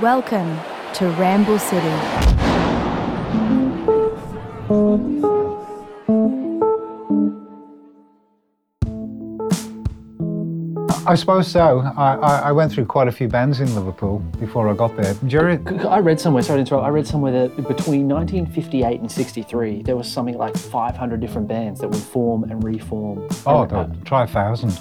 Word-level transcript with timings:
Welcome 0.00 0.56
to 0.94 1.08
Ramble 1.18 1.58
City. 1.58 1.88
I 11.06 11.14
suppose 11.14 11.48
so. 11.48 11.80
I, 11.96 12.14
I, 12.14 12.38
I 12.40 12.52
went 12.52 12.70
through 12.70 12.84
quite 12.84 13.08
a 13.08 13.12
few 13.12 13.28
bands 13.28 13.60
in 13.60 13.74
Liverpool 13.74 14.18
before 14.38 14.68
I 14.68 14.74
got 14.74 14.94
there. 14.96 15.14
Gerry, 15.26 15.58
I 15.88 15.98
read 16.00 16.20
somewhere, 16.20 16.42
sorry 16.42 16.58
to 16.58 16.60
interrupt, 16.60 16.84
I 16.86 16.90
read 16.90 17.06
somewhere 17.06 17.32
that 17.32 17.56
between 17.56 18.08
1958 18.08 19.00
and 19.00 19.10
63, 19.10 19.82
there 19.82 19.96
was 19.96 20.10
something 20.10 20.36
like 20.36 20.56
500 20.56 21.18
different 21.20 21.48
bands 21.48 21.80
that 21.80 21.88
would 21.88 22.02
form 22.02 22.44
and 22.44 22.62
reform. 22.62 23.26
oh, 23.46 23.62
And, 23.62 23.72
uh, 23.72 23.84
God, 23.84 24.04
try 24.06 24.24
a 24.24 24.26
thousand. 24.26 24.78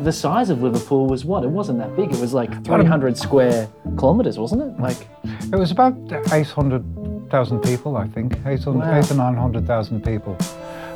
The 0.00 0.12
size 0.12 0.50
of 0.50 0.62
Liverpool 0.62 1.06
was 1.06 1.24
what? 1.24 1.42
It 1.44 1.50
wasn't 1.50 1.78
that 1.78 1.94
big. 1.96 2.12
It 2.12 2.20
was 2.20 2.32
like 2.32 2.64
300 2.64 3.16
square 3.16 3.68
kilometres, 3.98 4.38
wasn't 4.38 4.62
it? 4.62 4.80
Like, 4.80 5.08
It 5.52 5.56
was 5.56 5.70
about 5.70 5.94
800,000 6.32 7.60
people, 7.60 7.96
I 7.96 8.06
think. 8.08 8.38
800, 8.46 8.78
Wow. 8.78 8.98
eight 8.98 9.10
or 9.10 9.14
900,000 9.14 10.02
people. 10.04 10.36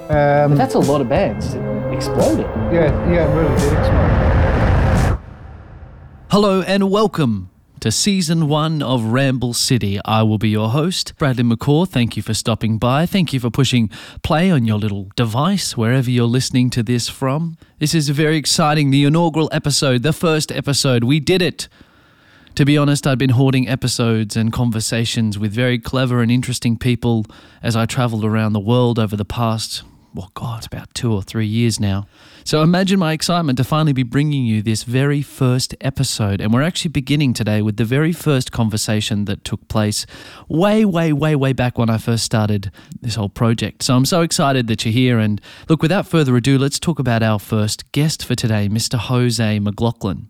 Um, 0.08 0.56
that's 0.56 0.74
a 0.74 0.78
lot 0.78 1.00
of 1.00 1.08
bands. 1.08 1.54
It 1.54 1.92
exploded. 1.92 2.46
yeah, 2.72 2.90
yeah, 3.10 3.28
it 3.30 3.34
really 3.34 3.54
did 3.60 3.72
explode. 3.78 5.18
Hello 6.30 6.62
and 6.62 6.90
welcome 6.90 7.50
to 7.80 7.90
season 7.90 8.46
one 8.48 8.82
of 8.82 9.04
Ramble 9.04 9.54
City. 9.54 9.98
I 10.04 10.22
will 10.22 10.36
be 10.36 10.50
your 10.50 10.68
host, 10.68 11.14
Bradley 11.16 11.44
McCaw. 11.44 11.88
Thank 11.88 12.16
you 12.16 12.22
for 12.22 12.34
stopping 12.34 12.76
by. 12.76 13.06
Thank 13.06 13.32
you 13.32 13.40
for 13.40 13.50
pushing 13.50 13.88
play 14.22 14.50
on 14.50 14.66
your 14.66 14.78
little 14.78 15.08
device, 15.16 15.76
wherever 15.76 16.10
you're 16.10 16.26
listening 16.26 16.68
to 16.70 16.82
this 16.82 17.08
from. 17.08 17.56
This 17.78 17.94
is 17.94 18.10
very 18.10 18.36
exciting. 18.36 18.90
The 18.90 19.04
inaugural 19.04 19.48
episode, 19.50 20.02
the 20.02 20.12
first 20.12 20.52
episode. 20.52 21.04
We 21.04 21.20
did 21.20 21.40
it. 21.40 21.68
To 22.56 22.64
be 22.66 22.76
honest, 22.76 23.06
I'd 23.06 23.18
been 23.18 23.30
hoarding 23.30 23.68
episodes 23.68 24.36
and 24.36 24.52
conversations 24.52 25.38
with 25.38 25.52
very 25.52 25.78
clever 25.78 26.20
and 26.20 26.30
interesting 26.30 26.76
people 26.76 27.24
as 27.62 27.76
I 27.76 27.86
traveled 27.86 28.24
around 28.24 28.52
the 28.52 28.60
world 28.60 28.98
over 28.98 29.16
the 29.16 29.24
past, 29.24 29.82
well, 30.14 30.30
God, 30.34 30.58
it's 30.58 30.66
about 30.66 30.92
two 30.94 31.12
or 31.12 31.22
three 31.22 31.46
years 31.46 31.78
now. 31.78 32.06
So 32.44 32.62
imagine 32.62 32.98
my 32.98 33.12
excitement 33.12 33.56
to 33.58 33.64
finally 33.64 33.92
be 33.92 34.02
bringing 34.02 34.44
you 34.44 34.60
this 34.60 34.82
very 34.82 35.22
first 35.22 35.74
episode. 35.80 36.40
And 36.40 36.52
we're 36.52 36.62
actually 36.62 36.90
beginning 36.90 37.32
today 37.32 37.62
with 37.62 37.76
the 37.76 37.84
very 37.84 38.12
first 38.12 38.50
conversation 38.50 39.26
that 39.26 39.44
took 39.44 39.68
place 39.68 40.06
way, 40.48 40.84
way, 40.84 41.12
way, 41.12 41.36
way 41.36 41.52
back 41.52 41.78
when 41.78 41.90
I 41.90 41.98
first 41.98 42.24
started 42.24 42.72
this 43.00 43.14
whole 43.14 43.28
project. 43.28 43.82
So 43.84 43.94
I'm 43.94 44.04
so 44.04 44.22
excited 44.22 44.66
that 44.66 44.84
you're 44.84 44.92
here. 44.92 45.18
And 45.18 45.40
look, 45.68 45.82
without 45.82 46.06
further 46.06 46.36
ado, 46.36 46.58
let's 46.58 46.80
talk 46.80 46.98
about 46.98 47.22
our 47.22 47.38
first 47.38 47.92
guest 47.92 48.24
for 48.24 48.34
today, 48.34 48.68
Mr. 48.68 48.98
Jose 48.98 49.58
McLaughlin. 49.60 50.28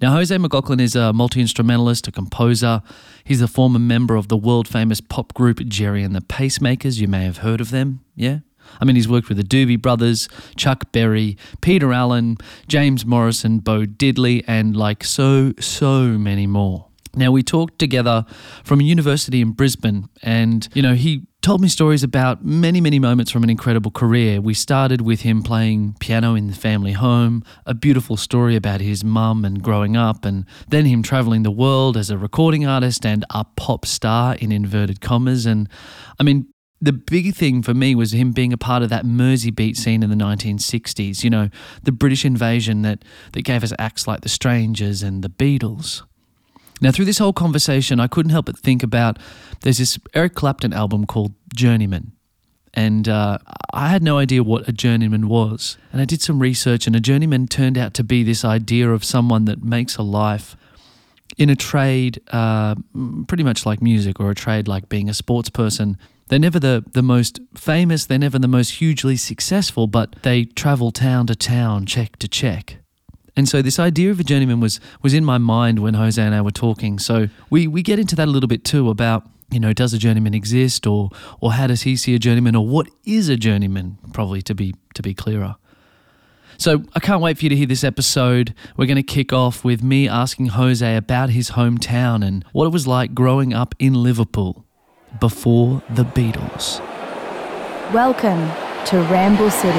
Now, 0.00 0.12
Jose 0.12 0.36
McLaughlin 0.38 0.78
is 0.78 0.94
a 0.94 1.12
multi 1.12 1.40
instrumentalist, 1.40 2.06
a 2.06 2.12
composer. 2.12 2.82
He's 3.24 3.42
a 3.42 3.48
former 3.48 3.80
member 3.80 4.14
of 4.14 4.28
the 4.28 4.36
world 4.36 4.68
famous 4.68 5.00
pop 5.00 5.34
group 5.34 5.58
Gerry 5.66 6.04
and 6.04 6.14
the 6.14 6.20
Pacemakers. 6.20 7.00
You 7.00 7.08
may 7.08 7.24
have 7.24 7.38
heard 7.38 7.60
of 7.60 7.70
them, 7.70 8.04
yeah? 8.14 8.38
I 8.80 8.84
mean, 8.84 8.96
he's 8.96 9.08
worked 9.08 9.28
with 9.28 9.36
the 9.36 9.44
Doobie 9.44 9.80
Brothers, 9.80 10.28
Chuck 10.56 10.92
Berry, 10.92 11.36
Peter 11.60 11.92
Allen, 11.92 12.36
James 12.66 13.04
Morrison, 13.04 13.58
Bo 13.58 13.84
Diddley, 13.84 14.44
and 14.46 14.76
like 14.76 15.04
so, 15.04 15.52
so 15.58 16.02
many 16.18 16.46
more. 16.46 16.86
Now, 17.14 17.32
we 17.32 17.42
talked 17.42 17.78
together 17.78 18.26
from 18.62 18.80
a 18.80 18.84
university 18.84 19.40
in 19.40 19.52
Brisbane, 19.52 20.08
and, 20.22 20.68
you 20.74 20.82
know, 20.82 20.94
he 20.94 21.26
told 21.40 21.60
me 21.60 21.68
stories 21.68 22.02
about 22.02 22.44
many, 22.44 22.80
many 22.80 22.98
moments 22.98 23.30
from 23.30 23.42
an 23.42 23.50
incredible 23.50 23.90
career. 23.90 24.40
We 24.40 24.54
started 24.54 25.00
with 25.00 25.22
him 25.22 25.42
playing 25.42 25.96
piano 26.00 26.34
in 26.34 26.48
the 26.48 26.54
family 26.54 26.92
home, 26.92 27.42
a 27.64 27.74
beautiful 27.74 28.16
story 28.16 28.54
about 28.56 28.80
his 28.80 29.02
mum 29.02 29.44
and 29.44 29.62
growing 29.62 29.96
up, 29.96 30.24
and 30.24 30.44
then 30.68 30.84
him 30.84 31.02
traveling 31.02 31.44
the 31.44 31.50
world 31.50 31.96
as 31.96 32.10
a 32.10 32.18
recording 32.18 32.66
artist 32.66 33.06
and 33.06 33.24
a 33.30 33.44
pop 33.56 33.86
star 33.86 34.34
in 34.34 34.52
inverted 34.52 35.00
commas. 35.00 35.46
And 35.46 35.68
I 36.20 36.22
mean, 36.22 36.46
the 36.80 36.92
big 36.92 37.34
thing 37.34 37.62
for 37.62 37.74
me 37.74 37.94
was 37.94 38.12
him 38.12 38.32
being 38.32 38.52
a 38.52 38.56
part 38.56 38.82
of 38.82 38.88
that 38.90 39.04
Mersey 39.04 39.50
beat 39.50 39.76
scene 39.76 40.02
in 40.02 40.10
the 40.10 40.16
1960s, 40.16 41.24
you 41.24 41.30
know, 41.30 41.50
the 41.82 41.92
British 41.92 42.24
invasion 42.24 42.82
that, 42.82 43.04
that 43.32 43.42
gave 43.42 43.64
us 43.64 43.72
acts 43.78 44.06
like 44.06 44.20
The 44.20 44.28
Strangers 44.28 45.02
and 45.02 45.22
The 45.22 45.28
Beatles. 45.28 46.02
Now, 46.80 46.92
through 46.92 47.06
this 47.06 47.18
whole 47.18 47.32
conversation, 47.32 47.98
I 47.98 48.06
couldn't 48.06 48.30
help 48.30 48.46
but 48.46 48.56
think 48.56 48.82
about 48.82 49.18
there's 49.62 49.78
this 49.78 49.98
Eric 50.14 50.34
Clapton 50.34 50.72
album 50.72 51.06
called 51.06 51.34
Journeyman. 51.54 52.12
And 52.74 53.08
uh, 53.08 53.38
I 53.72 53.88
had 53.88 54.02
no 54.02 54.18
idea 54.18 54.44
what 54.44 54.68
a 54.68 54.72
journeyman 54.72 55.28
was. 55.28 55.78
And 55.92 56.00
I 56.00 56.04
did 56.04 56.22
some 56.22 56.38
research, 56.38 56.86
and 56.86 56.94
a 56.94 57.00
journeyman 57.00 57.48
turned 57.48 57.76
out 57.76 57.94
to 57.94 58.04
be 58.04 58.22
this 58.22 58.44
idea 58.44 58.92
of 58.92 59.04
someone 59.04 59.46
that 59.46 59.64
makes 59.64 59.96
a 59.96 60.02
life 60.02 60.56
in 61.36 61.50
a 61.50 61.56
trade 61.56 62.20
uh, 62.28 62.76
pretty 63.26 63.42
much 63.42 63.66
like 63.66 63.82
music 63.82 64.20
or 64.20 64.30
a 64.30 64.34
trade 64.34 64.68
like 64.68 64.88
being 64.88 65.08
a 65.08 65.14
sports 65.14 65.50
person. 65.50 65.96
They're 66.28 66.38
never 66.38 66.60
the, 66.60 66.84
the 66.92 67.02
most 67.02 67.40
famous, 67.54 68.06
they're 68.06 68.18
never 68.18 68.38
the 68.38 68.48
most 68.48 68.72
hugely 68.72 69.16
successful, 69.16 69.86
but 69.86 70.22
they 70.22 70.44
travel 70.44 70.90
town 70.92 71.26
to 71.28 71.34
town, 71.34 71.86
check 71.86 72.16
to 72.18 72.28
check. 72.28 72.78
And 73.34 73.48
so 73.48 73.62
this 73.62 73.78
idea 73.78 74.10
of 74.10 74.18
a 74.18 74.24
journeyman 74.24 74.58
was 74.58 74.80
was 75.00 75.14
in 75.14 75.24
my 75.24 75.38
mind 75.38 75.78
when 75.78 75.94
Jose 75.94 76.20
and 76.20 76.34
I 76.34 76.42
were 76.42 76.50
talking. 76.50 76.98
So 76.98 77.28
we, 77.50 77.68
we 77.68 77.82
get 77.82 78.00
into 78.00 78.16
that 78.16 78.26
a 78.26 78.30
little 78.30 78.48
bit 78.48 78.64
too 78.64 78.90
about, 78.90 79.28
you 79.48 79.60
know, 79.60 79.72
does 79.72 79.94
a 79.94 79.98
journeyman 79.98 80.34
exist 80.34 80.88
or 80.88 81.10
or 81.40 81.52
how 81.52 81.68
does 81.68 81.82
he 81.82 81.96
see 81.96 82.16
a 82.16 82.18
journeyman 82.18 82.56
or 82.56 82.66
what 82.66 82.88
is 83.04 83.28
a 83.28 83.36
journeyman, 83.36 83.98
probably 84.12 84.42
to 84.42 84.54
be 84.56 84.74
to 84.94 85.02
be 85.02 85.14
clearer. 85.14 85.54
So 86.56 86.82
I 86.94 86.98
can't 86.98 87.22
wait 87.22 87.38
for 87.38 87.44
you 87.44 87.50
to 87.50 87.56
hear 87.56 87.68
this 87.68 87.84
episode. 87.84 88.52
We're 88.76 88.86
going 88.86 88.96
to 88.96 89.04
kick 89.04 89.32
off 89.32 89.64
with 89.64 89.80
me 89.80 90.08
asking 90.08 90.46
Jose 90.46 90.96
about 90.96 91.30
his 91.30 91.52
hometown 91.52 92.26
and 92.26 92.44
what 92.50 92.64
it 92.64 92.72
was 92.72 92.88
like 92.88 93.14
growing 93.14 93.54
up 93.54 93.76
in 93.78 93.94
Liverpool 93.94 94.66
before 95.20 95.82
the 95.94 96.04
Beatles. 96.04 96.80
Welcome 97.92 98.50
to 98.86 98.98
Ramble 99.10 99.50
City. 99.50 99.78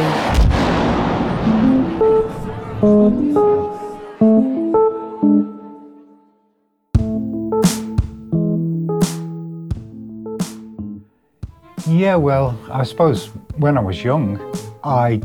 Yeah, 11.87 12.15
well, 12.15 12.57
I 12.71 12.83
suppose 12.83 13.27
when 13.57 13.77
I 13.77 13.81
was 13.81 14.03
young, 14.03 14.39
I 14.83 15.21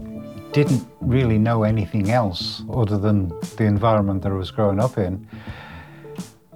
didn't 0.52 0.86
really 1.00 1.38
know 1.38 1.62
anything 1.62 2.10
else 2.10 2.62
other 2.72 2.98
than 2.98 3.28
the 3.56 3.64
environment 3.64 4.22
that 4.22 4.32
I 4.32 4.34
was 4.34 4.50
growing 4.50 4.80
up 4.80 4.98
in. 4.98 5.26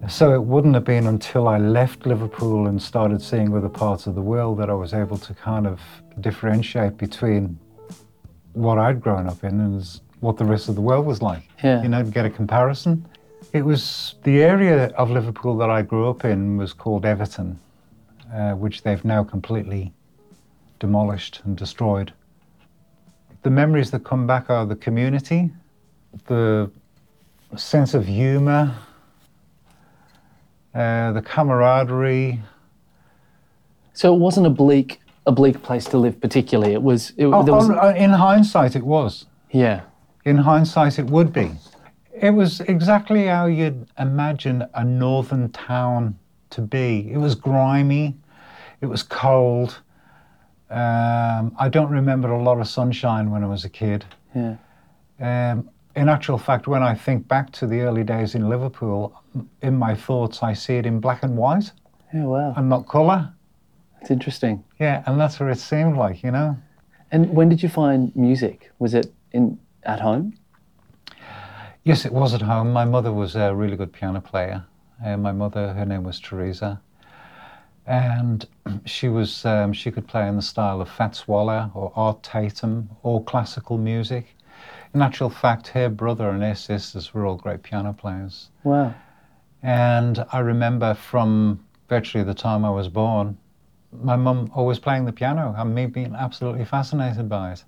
So 0.09 0.33
it 0.33 0.43
wouldn't 0.43 0.75
have 0.75 0.85
been 0.85 1.07
until 1.07 1.49
I 1.49 1.59
left 1.59 2.07
Liverpool 2.07 2.67
and 2.67 2.83
started 2.83 3.21
seeing 3.21 3.55
other 3.55 3.69
parts 3.69 4.07
of 4.07 4.15
the 4.15 4.23
world 4.23 4.59
that 4.59 4.71
I 4.71 4.75
was 4.75 4.95
able 4.95 5.19
to 5.19 5.35
kind 5.35 5.67
of 5.67 5.81
differentiate 6.21 6.97
between 6.97 7.59
what 8.55 8.79
I'd 8.79 9.03
grown 9.03 9.29
up 9.29 9.45
in 9.45 9.61
and 9.61 10.01
what 10.21 10.39
the 10.39 10.47
rest 10.47 10.71
of 10.71 10.77
the 10.77 10.81
world 10.81 11.05
was 11.05 11.21
like. 11.21 11.43
Yeah. 11.63 11.83
You 11.83 11.91
know, 11.91 12.03
to 12.03 12.11
get 12.11 12.25
a 12.25 12.31
comparison. 12.31 13.07
It 13.53 13.63
was 13.63 14.15
the 14.23 14.43
area 14.43 14.87
of 14.97 15.11
Liverpool 15.11 15.57
that 15.59 15.69
I 15.69 15.83
grew 15.83 16.09
up 16.09 16.25
in 16.25 16.57
was 16.57 16.73
called 16.73 17.05
Everton, 17.05 17.59
uh, 18.33 18.53
which 18.53 18.83
they've 18.83 19.05
now 19.05 19.23
completely 19.23 19.93
demolished 20.81 21.43
and 21.45 21.55
destroyed. 21.55 22.15
The 23.43 23.51
memories 23.51 23.91
that 23.91 24.05
come 24.05 24.27
back 24.27 24.49
are 24.49 24.65
the 24.65 24.77
community, 24.77 25.51
the 26.27 26.71
sense 27.57 27.93
of 27.93 28.07
humour, 28.07 28.75
uh, 30.75 31.13
the 31.13 31.23
camaraderie. 31.23 32.41
So 33.95 34.15
it 34.15 34.19
wasn't 34.19 34.47
a 34.47 34.51
bleak, 34.51 35.01
a 35.27 35.33
bleak 35.33 35.63
place 35.63 35.85
to 35.87 35.99
live 35.99 36.21
particularly. 36.21 36.73
It 36.73 36.83
was, 36.83 37.13
it, 37.17 37.27
Oh, 37.27 37.43
was 37.43 37.71
oh, 37.71 37.89
in 37.95 38.11
hindsight, 38.11 38.77
it 38.77 38.85
was. 38.85 39.27
yeah. 39.51 39.83
In 40.25 40.37
hindsight, 40.39 40.99
it 40.99 41.07
would 41.07 41.33
be. 41.33 41.51
It 42.13 42.31
was 42.31 42.61
exactly 42.61 43.27
how 43.27 43.47
you'd 43.47 43.87
imagine 43.99 44.67
a 44.75 44.85
northern 44.85 45.49
town 45.51 46.19
to 46.51 46.61
be. 46.61 47.11
It 47.11 47.17
was 47.19 47.35
grimy, 47.35 48.15
it 48.81 48.87
was 48.87 49.03
cold. 49.03 49.79
Um, 50.71 51.55
I 51.59 51.69
don't 51.71 51.89
remember 51.91 52.31
a 52.31 52.43
lot 52.43 52.61
of 52.61 52.69
sunshine 52.69 53.31
when 53.31 53.43
I 53.43 53.47
was 53.47 53.65
a 53.65 53.71
kid. 53.71 54.05
Yeah. 54.35 54.57
Um, 55.21 55.71
in 55.97 56.09
actual 56.11 56.37
fact, 56.37 56.69
when 56.69 56.83
I 56.83 56.95
think 56.95 57.27
back 57.27 57.51
to 57.53 57.67
the 57.67 57.81
early 57.81 58.05
days 58.05 58.35
in 58.35 58.49
Liverpool, 58.49 59.15
in 59.63 59.77
my 59.77 59.95
thoughts, 59.95 60.43
I 60.43 60.53
see 60.55 60.77
it 60.77 60.87
in 60.87 61.01
black 61.01 61.23
and 61.23 61.37
white 61.37 61.73
Yeah, 62.15 62.25
wow. 62.25 62.55
and 62.57 62.69
not 62.69 62.89
colour. 62.89 63.33
It's 64.01 64.11
interesting. 64.11 64.65
Yeah, 64.79 65.03
and 65.07 65.21
that's 65.21 65.39
what 65.41 65.51
it 65.51 65.59
seemed 65.59 65.97
like, 65.97 66.23
you 66.23 66.31
know. 66.31 66.57
And 67.11 67.31
when 67.35 67.49
did 67.49 67.63
you 67.63 67.69
find 67.69 68.15
music? 68.15 68.71
Was 68.79 68.95
it 68.95 69.13
in 69.33 69.59
at 69.85 70.01
home? 70.01 70.35
Yes, 71.85 72.05
it 72.05 72.13
was 72.13 72.35
at 72.35 72.43
home. 72.43 72.73
My 72.73 72.85
mother 72.85 73.13
was 73.13 73.35
a 73.35 73.55
really 73.55 73.77
good 73.77 73.93
piano 73.93 74.21
player. 74.21 74.65
Uh, 75.05 75.17
my 75.17 75.33
mother, 75.33 75.73
her 75.73 75.87
name 75.87 76.03
was 76.03 76.21
Teresa, 76.21 76.81
and 77.87 78.47
she 78.85 79.09
was 79.09 79.45
um, 79.45 79.73
she 79.73 79.91
could 79.91 80.07
play 80.07 80.29
in 80.29 80.37
the 80.37 80.43
style 80.43 80.81
of 80.81 80.89
Fats 80.91 81.27
Waller 81.27 81.71
or 81.75 81.93
Art 81.97 82.23
Tatum 82.23 82.91
or 83.03 83.23
classical 83.25 83.79
music. 83.79 84.35
In 84.95 85.03
actual 85.03 85.31
fact, 85.31 85.69
her 85.69 85.89
brother 85.89 86.31
and 86.31 86.43
her 86.43 86.55
sisters 86.55 87.15
were 87.15 87.27
all 87.27 87.37
great 87.37 87.63
piano 87.63 87.93
players. 87.93 88.51
Wow. 88.65 88.95
And 89.63 90.25
I 90.33 90.39
remember 90.39 90.95
from 90.95 91.65
virtually 91.89 92.25
the 92.25 92.35
time 92.35 92.65
I 92.65 92.71
was 92.71 92.89
born, 92.89 93.37
my 94.03 94.17
mum 94.17 94.51
always 94.55 94.79
playing 94.79 95.07
the 95.07 95.13
piano 95.13 95.55
and 95.57 95.75
me 95.75 95.87
being 95.87 96.15
absolutely 96.15 96.65
fascinated 96.65 97.29
by 97.29 97.53
it. 97.53 97.65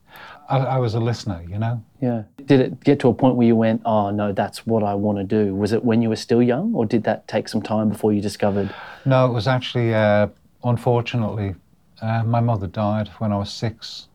I, 0.48 0.58
I 0.58 0.78
was 0.78 0.94
a 0.94 1.00
listener, 1.00 1.42
you 1.48 1.58
know. 1.58 1.82
Yeah. 2.00 2.24
Did 2.44 2.60
it 2.60 2.84
get 2.84 3.00
to 3.00 3.08
a 3.08 3.14
point 3.14 3.36
where 3.36 3.46
you 3.46 3.56
went, 3.56 3.82
oh 3.84 4.10
no, 4.10 4.32
that's 4.32 4.66
what 4.66 4.82
I 4.82 4.94
want 4.94 5.18
to 5.18 5.24
do? 5.24 5.54
Was 5.54 5.72
it 5.72 5.82
when 5.82 6.02
you 6.02 6.10
were 6.10 6.16
still 6.16 6.42
young, 6.42 6.74
or 6.74 6.84
did 6.84 7.04
that 7.04 7.26
take 7.26 7.48
some 7.48 7.62
time 7.62 7.88
before 7.88 8.12
you 8.12 8.20
discovered? 8.20 8.72
No, 9.06 9.26
it 9.26 9.32
was 9.32 9.48
actually, 9.48 9.94
uh, 9.94 10.28
unfortunately, 10.62 11.54
uh, 12.02 12.22
my 12.24 12.40
mother 12.40 12.66
died 12.66 13.08
when 13.18 13.32
I 13.32 13.38
was 13.38 13.50
six. 13.50 14.08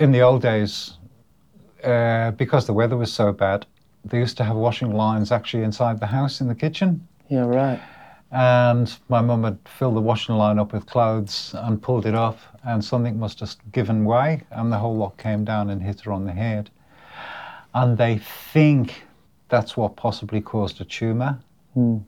In 0.00 0.10
the 0.10 0.22
old 0.22 0.42
days, 0.42 0.94
uh, 1.84 2.32
because 2.32 2.66
the 2.66 2.72
weather 2.72 2.96
was 2.96 3.12
so 3.12 3.32
bad, 3.32 3.66
they 4.04 4.18
used 4.18 4.36
to 4.38 4.44
have 4.44 4.56
washing 4.56 4.92
lines 4.92 5.32
actually 5.32 5.62
inside 5.62 6.00
the 6.00 6.06
house 6.06 6.40
in 6.40 6.48
the 6.48 6.54
kitchen. 6.54 7.06
Yeah, 7.28 7.46
right. 7.46 7.80
And 8.30 8.94
my 9.08 9.20
mum 9.20 9.44
had 9.44 9.58
filled 9.64 9.96
the 9.96 10.02
washing 10.02 10.34
line 10.34 10.58
up 10.58 10.72
with 10.72 10.86
clothes 10.86 11.54
and 11.56 11.80
pulled 11.80 12.04
it 12.04 12.14
off, 12.14 12.48
and 12.64 12.84
something 12.84 13.18
must 13.18 13.40
have 13.40 13.54
given 13.72 14.04
way, 14.04 14.42
and 14.50 14.70
the 14.70 14.78
whole 14.78 14.96
lot 14.96 15.16
came 15.16 15.44
down 15.44 15.70
and 15.70 15.82
hit 15.82 16.00
her 16.02 16.12
on 16.12 16.24
the 16.24 16.32
head. 16.32 16.70
And 17.74 17.96
they 17.96 18.18
think 18.18 19.04
that's 19.48 19.76
what 19.76 19.96
possibly 19.96 20.40
caused 20.40 20.80
a 20.80 20.84
tumour. 20.84 21.38
Hmm. 21.74 21.98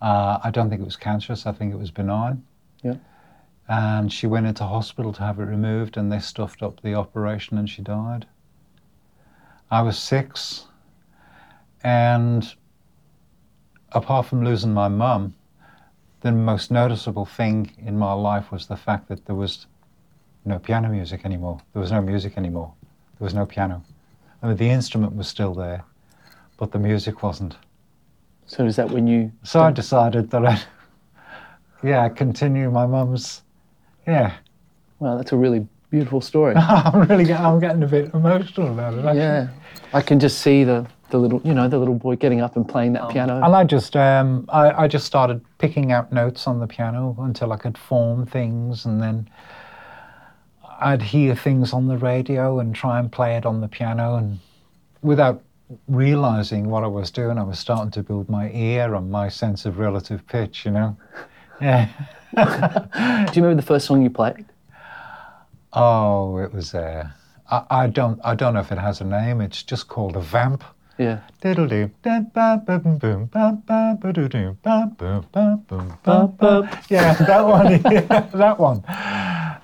Uh, 0.00 0.38
I 0.42 0.50
don't 0.50 0.68
think 0.68 0.80
it 0.80 0.84
was 0.84 0.96
cancerous, 0.96 1.46
I 1.46 1.52
think 1.52 1.72
it 1.72 1.78
was 1.78 1.90
benign. 1.90 2.42
Yeah. 2.82 2.96
And 3.68 4.12
she 4.12 4.26
went 4.26 4.46
into 4.46 4.64
hospital 4.64 5.12
to 5.12 5.20
have 5.20 5.38
it 5.38 5.44
removed, 5.44 5.96
and 5.96 6.10
they 6.10 6.20
stuffed 6.20 6.62
up 6.62 6.80
the 6.82 6.94
operation, 6.94 7.58
and 7.58 7.68
she 7.68 7.82
died. 7.82 8.26
I 9.70 9.82
was 9.82 9.98
six, 9.98 10.67
and 11.82 12.54
apart 13.92 14.26
from 14.26 14.44
losing 14.44 14.72
my 14.72 14.88
mum, 14.88 15.34
the 16.20 16.32
most 16.32 16.70
noticeable 16.70 17.24
thing 17.24 17.72
in 17.78 17.98
my 17.98 18.12
life 18.12 18.50
was 18.50 18.66
the 18.66 18.76
fact 18.76 19.08
that 19.08 19.24
there 19.26 19.36
was 19.36 19.66
no 20.44 20.58
piano 20.58 20.88
music 20.88 21.24
anymore. 21.24 21.60
There 21.72 21.80
was 21.80 21.92
no 21.92 22.00
music 22.00 22.36
anymore. 22.36 22.72
There 23.18 23.24
was 23.24 23.34
no 23.34 23.46
piano. 23.46 23.84
I 24.42 24.48
mean, 24.48 24.56
the 24.56 24.70
instrument 24.70 25.14
was 25.14 25.28
still 25.28 25.54
there, 25.54 25.84
but 26.56 26.72
the 26.72 26.78
music 26.78 27.22
wasn't. 27.22 27.56
So 28.46 28.64
is 28.64 28.76
that 28.76 28.90
when 28.90 29.06
you? 29.06 29.30
So 29.42 29.60
I 29.60 29.70
decided 29.70 30.30
that 30.30 30.44
I'd, 30.46 30.62
yeah, 31.82 32.08
continue 32.08 32.70
my 32.70 32.86
mum's, 32.86 33.42
yeah. 34.06 34.34
Wow, 35.00 35.16
that's 35.16 35.32
a 35.32 35.36
really 35.36 35.66
beautiful 35.90 36.20
story. 36.20 36.54
I'm 36.56 37.08
really, 37.08 37.32
I'm 37.32 37.60
getting 37.60 37.82
a 37.82 37.86
bit 37.86 38.12
emotional 38.14 38.72
about 38.72 38.94
it. 38.94 39.04
Actually. 39.04 39.18
yeah, 39.18 39.48
I 39.92 40.00
can 40.00 40.18
just 40.18 40.38
see 40.40 40.64
the 40.64 40.86
the 41.10 41.18
little, 41.18 41.40
you 41.44 41.54
know, 41.54 41.68
the 41.68 41.78
little 41.78 41.94
boy 41.94 42.16
getting 42.16 42.40
up 42.40 42.56
and 42.56 42.68
playing 42.68 42.92
that 42.94 43.08
piano. 43.08 43.36
And 43.42 43.54
I 43.54 43.64
just, 43.64 43.96
um, 43.96 44.44
I, 44.48 44.84
I 44.84 44.88
just 44.88 45.06
started 45.06 45.44
picking 45.58 45.92
out 45.92 46.12
notes 46.12 46.46
on 46.46 46.60
the 46.60 46.66
piano 46.66 47.16
until 47.20 47.52
I 47.52 47.56
could 47.56 47.78
form 47.78 48.26
things, 48.26 48.84
and 48.84 49.00
then 49.02 49.28
I'd 50.80 51.02
hear 51.02 51.34
things 51.34 51.72
on 51.72 51.88
the 51.88 51.96
radio 51.96 52.60
and 52.60 52.74
try 52.74 52.98
and 52.98 53.10
play 53.10 53.36
it 53.36 53.46
on 53.46 53.60
the 53.60 53.68
piano, 53.68 54.16
and 54.16 54.38
without 55.02 55.42
realizing 55.86 56.68
what 56.68 56.84
I 56.84 56.86
was 56.86 57.10
doing, 57.10 57.38
I 57.38 57.42
was 57.42 57.58
starting 57.58 57.90
to 57.92 58.02
build 58.02 58.28
my 58.28 58.50
ear 58.50 58.94
and 58.94 59.10
my 59.10 59.28
sense 59.28 59.66
of 59.66 59.78
relative 59.78 60.26
pitch. 60.26 60.64
You 60.64 60.72
know, 60.72 60.96
yeah. 61.60 61.88
Do 62.34 62.42
you 62.42 63.42
remember 63.42 63.54
the 63.54 63.66
first 63.66 63.86
song 63.86 64.02
you 64.02 64.10
played? 64.10 64.44
Oh, 65.72 66.38
it 66.38 66.52
was. 66.52 66.74
Uh, 66.74 67.08
I, 67.50 67.64
I 67.70 67.86
don't, 67.86 68.20
I 68.24 68.34
don't 68.34 68.54
know 68.54 68.60
if 68.60 68.72
it 68.72 68.78
has 68.78 69.00
a 69.00 69.04
name. 69.04 69.40
It's 69.40 69.62
just 69.62 69.88
called 69.88 70.16
a 70.16 70.20
vamp. 70.20 70.64
Yeah. 70.98 71.20
Yeah, 76.90 77.14
that 77.14 77.46
one. 77.46 77.70
Yeah, 77.70 78.00
that 78.34 78.58
one. 78.58 78.78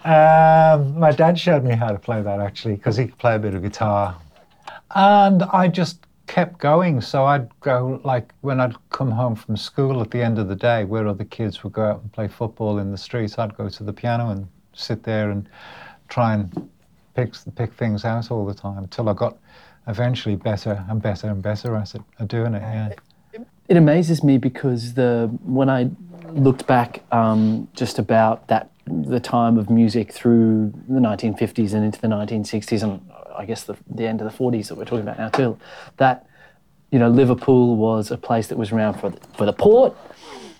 Um, 0.04 0.98
my 0.98 1.10
dad 1.10 1.38
showed 1.38 1.64
me 1.64 1.74
how 1.74 1.88
to 1.88 1.98
play 1.98 2.22
that 2.22 2.38
actually 2.40 2.76
because 2.76 2.96
he 2.96 3.06
could 3.06 3.18
play 3.18 3.34
a 3.34 3.38
bit 3.38 3.54
of 3.54 3.62
guitar, 3.62 4.16
and 4.94 5.42
I 5.44 5.66
just 5.68 6.06
kept 6.26 6.58
going. 6.58 7.00
So 7.00 7.24
I'd 7.24 7.48
go 7.60 8.00
like 8.04 8.32
when 8.42 8.60
I'd 8.60 8.74
come 8.90 9.10
home 9.10 9.34
from 9.34 9.56
school 9.56 10.00
at 10.02 10.10
the 10.10 10.22
end 10.22 10.38
of 10.38 10.48
the 10.48 10.56
day, 10.56 10.84
where 10.84 11.08
other 11.08 11.24
kids 11.24 11.64
would 11.64 11.72
go 11.72 11.82
out 11.84 12.02
and 12.02 12.12
play 12.12 12.28
football 12.28 12.78
in 12.78 12.92
the 12.92 12.98
streets, 12.98 13.38
I'd 13.38 13.56
go 13.56 13.68
to 13.68 13.82
the 13.82 13.92
piano 13.92 14.30
and 14.30 14.46
sit 14.72 15.02
there 15.02 15.30
and 15.30 15.48
try 16.08 16.34
and 16.34 16.70
pick 17.14 17.34
pick 17.56 17.72
things 17.72 18.04
out 18.04 18.30
all 18.30 18.46
the 18.46 18.54
time 18.54 18.78
until 18.78 19.08
I 19.08 19.14
got 19.14 19.36
eventually 19.86 20.36
better 20.36 20.84
and 20.88 21.00
better 21.02 21.28
and 21.28 21.42
better 21.42 21.76
at 21.76 21.94
it, 21.94 22.02
at 22.18 22.28
doing 22.28 22.54
it. 22.54 22.62
Yeah. 22.62 22.92
It 23.68 23.76
amazes 23.76 24.22
me 24.22 24.38
because 24.38 24.94
the 24.94 25.30
when 25.42 25.68
I 25.70 25.90
looked 26.28 26.66
back 26.66 27.02
um, 27.12 27.68
just 27.74 27.98
about 27.98 28.46
that 28.48 28.70
the 28.86 29.20
time 29.20 29.56
of 29.56 29.70
music 29.70 30.12
through 30.12 30.70
the 30.88 31.00
1950s 31.00 31.72
and 31.72 31.84
into 31.84 31.98
the 32.00 32.08
1960s 32.08 32.82
and 32.82 33.00
I 33.36 33.46
guess 33.46 33.64
the, 33.64 33.76
the 33.88 34.06
end 34.06 34.20
of 34.20 34.30
the 34.30 34.36
40s 34.38 34.68
that 34.68 34.74
we're 34.76 34.84
talking 34.84 35.00
about 35.00 35.18
now 35.18 35.30
too, 35.30 35.58
that 35.96 36.26
you 36.90 36.98
know 36.98 37.08
Liverpool 37.08 37.76
was 37.76 38.10
a 38.10 38.18
place 38.18 38.46
that 38.48 38.58
was 38.58 38.72
around 38.72 39.00
for 39.00 39.10
the, 39.10 39.18
for 39.36 39.46
the 39.46 39.52
port, 39.54 39.96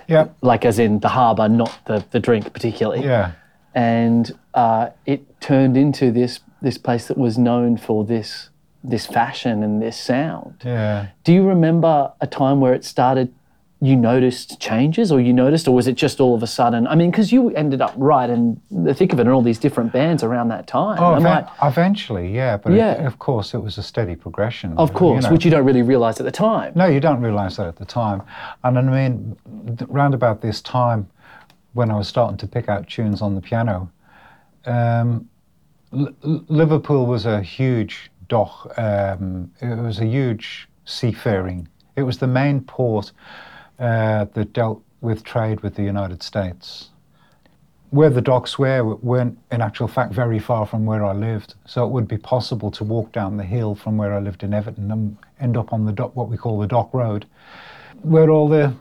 Yeah. 0.09 0.29
like 0.41 0.65
as 0.65 0.79
in 0.79 1.00
the 1.00 1.09
harbour, 1.11 1.49
not 1.49 1.79
the, 1.87 2.05
the 2.11 2.20
drink 2.20 2.53
particularly. 2.53 3.05
Yeah. 3.05 3.32
and 3.75 4.32
uh, 4.55 4.88
it 5.05 5.41
turned 5.41 5.77
into 5.77 6.11
this 6.11 6.41
this 6.62 6.79
place 6.79 7.09
that 7.09 7.19
was 7.19 7.37
known 7.37 7.77
for 7.77 8.05
this 8.06 8.49
this 8.86 9.06
fashion 9.06 9.62
and 9.62 9.81
this 9.82 9.98
sound. 9.98 10.60
Yeah. 10.64 11.06
Do 11.25 11.32
you 11.32 11.42
remember 11.48 12.12
a 12.20 12.26
time 12.26 12.60
where 12.60 12.75
it 12.75 12.84
started? 12.84 13.34
You 13.81 13.96
noticed 13.96 14.60
changes, 14.60 15.10
or 15.12 15.20
you 15.20 15.32
noticed, 15.34 15.66
or 15.69 15.75
was 15.75 15.86
it 15.88 15.94
just 15.94 16.19
all 16.20 16.34
of 16.34 16.42
a 16.42 16.46
sudden? 16.46 16.86
I 16.86 16.94
mean, 16.94 17.10
because 17.10 17.32
you 17.32 17.50
ended 17.50 17.82
up 17.82 17.92
right 17.96 18.31
in 18.31 18.58
the 18.70 18.94
thick 18.94 19.12
of 19.12 19.19
it, 19.19 19.22
and 19.22 19.31
all 19.31 19.42
these 19.42 19.58
different 19.58 19.92
bands 19.92 20.22
around 20.22 20.48
that 20.48 20.66
time. 20.66 20.96
Oh, 21.02 21.19
eve- 21.19 21.26
I- 21.26 21.69
eventually, 21.69 22.32
yeah. 22.34 22.56
But 22.56 22.72
it- 22.72 22.76
Yeah. 22.76 23.06
of 23.06 23.19
course, 23.19 23.52
it 23.52 23.62
was 23.62 23.76
a 23.76 23.82
steady 23.82 24.16
progression. 24.16 24.72
of 24.78 24.94
course, 24.94 25.25
you 25.25 25.28
know. 25.28 25.32
which 25.34 25.44
you 25.44 25.50
don't 25.50 25.64
really 25.66 25.82
realize 25.82 26.19
at 26.19 26.25
the 26.25 26.31
time. 26.32 26.72
No, 26.75 26.86
you 26.86 27.00
don't 27.00 27.20
realise 27.20 27.56
that 27.56 27.66
at 27.66 27.76
the 27.76 27.84
time. 27.84 28.22
And 28.62 28.78
I 28.78 28.82
mean, 28.82 29.36
round 29.88 30.14
about 30.14 30.40
this 30.40 30.62
time, 30.62 31.06
when 31.75 31.90
I 31.90 31.96
was 31.98 32.08
starting 32.08 32.38
to 32.38 32.46
pick 32.46 32.69
out 32.70 32.86
tunes 32.86 33.20
on 33.20 33.34
the 33.34 33.40
piano, 33.42 33.90
um, 34.66 35.28
L- 35.92 36.08
Liverpool 36.48 37.06
was 37.06 37.26
a 37.26 37.40
huge 37.42 38.10
Um, 38.34 39.50
it 39.60 39.78
was 39.78 39.98
a 40.00 40.06
huge 40.06 40.69
seafaring. 40.84 41.69
It 41.96 42.02
was 42.02 42.19
the 42.19 42.26
main 42.26 42.60
port 42.60 43.12
uh, 43.79 44.26
that 44.34 44.53
dealt 44.53 44.82
with 45.00 45.22
trade 45.22 45.60
with 45.60 45.74
the 45.76 45.82
United 45.82 46.22
States. 46.22 46.91
Where 47.91 48.10
the 48.10 48.20
docks 48.20 48.58
were 48.58 48.96
weren't, 48.96 49.38
in 49.53 49.60
actual 49.60 49.86
fact, 49.86 50.12
very 50.12 50.41
far 50.41 50.67
from 50.67 50.84
where 50.84 51.05
I 51.05 51.12
lived. 51.12 51.55
So 51.64 51.86
it 51.86 51.91
would 51.91 52.08
be 52.08 52.19
possible 52.19 52.70
to 52.72 52.82
walk 52.82 53.12
down 53.12 53.36
the 53.36 53.44
hill 53.44 53.74
from 53.74 53.96
where 53.96 54.12
I 54.12 54.19
lived 54.19 54.43
in 54.43 54.53
Everton 54.53 54.91
and 54.91 55.17
end 55.38 55.56
up 55.56 55.72
on 55.72 55.84
the 55.84 55.93
dock, 55.93 56.17
what 56.17 56.29
we 56.29 56.36
call 56.36 56.58
the 56.58 56.67
dock 56.67 56.93
road, 56.93 57.26
where 58.03 58.31
all 58.31 58.48
the 58.48 58.74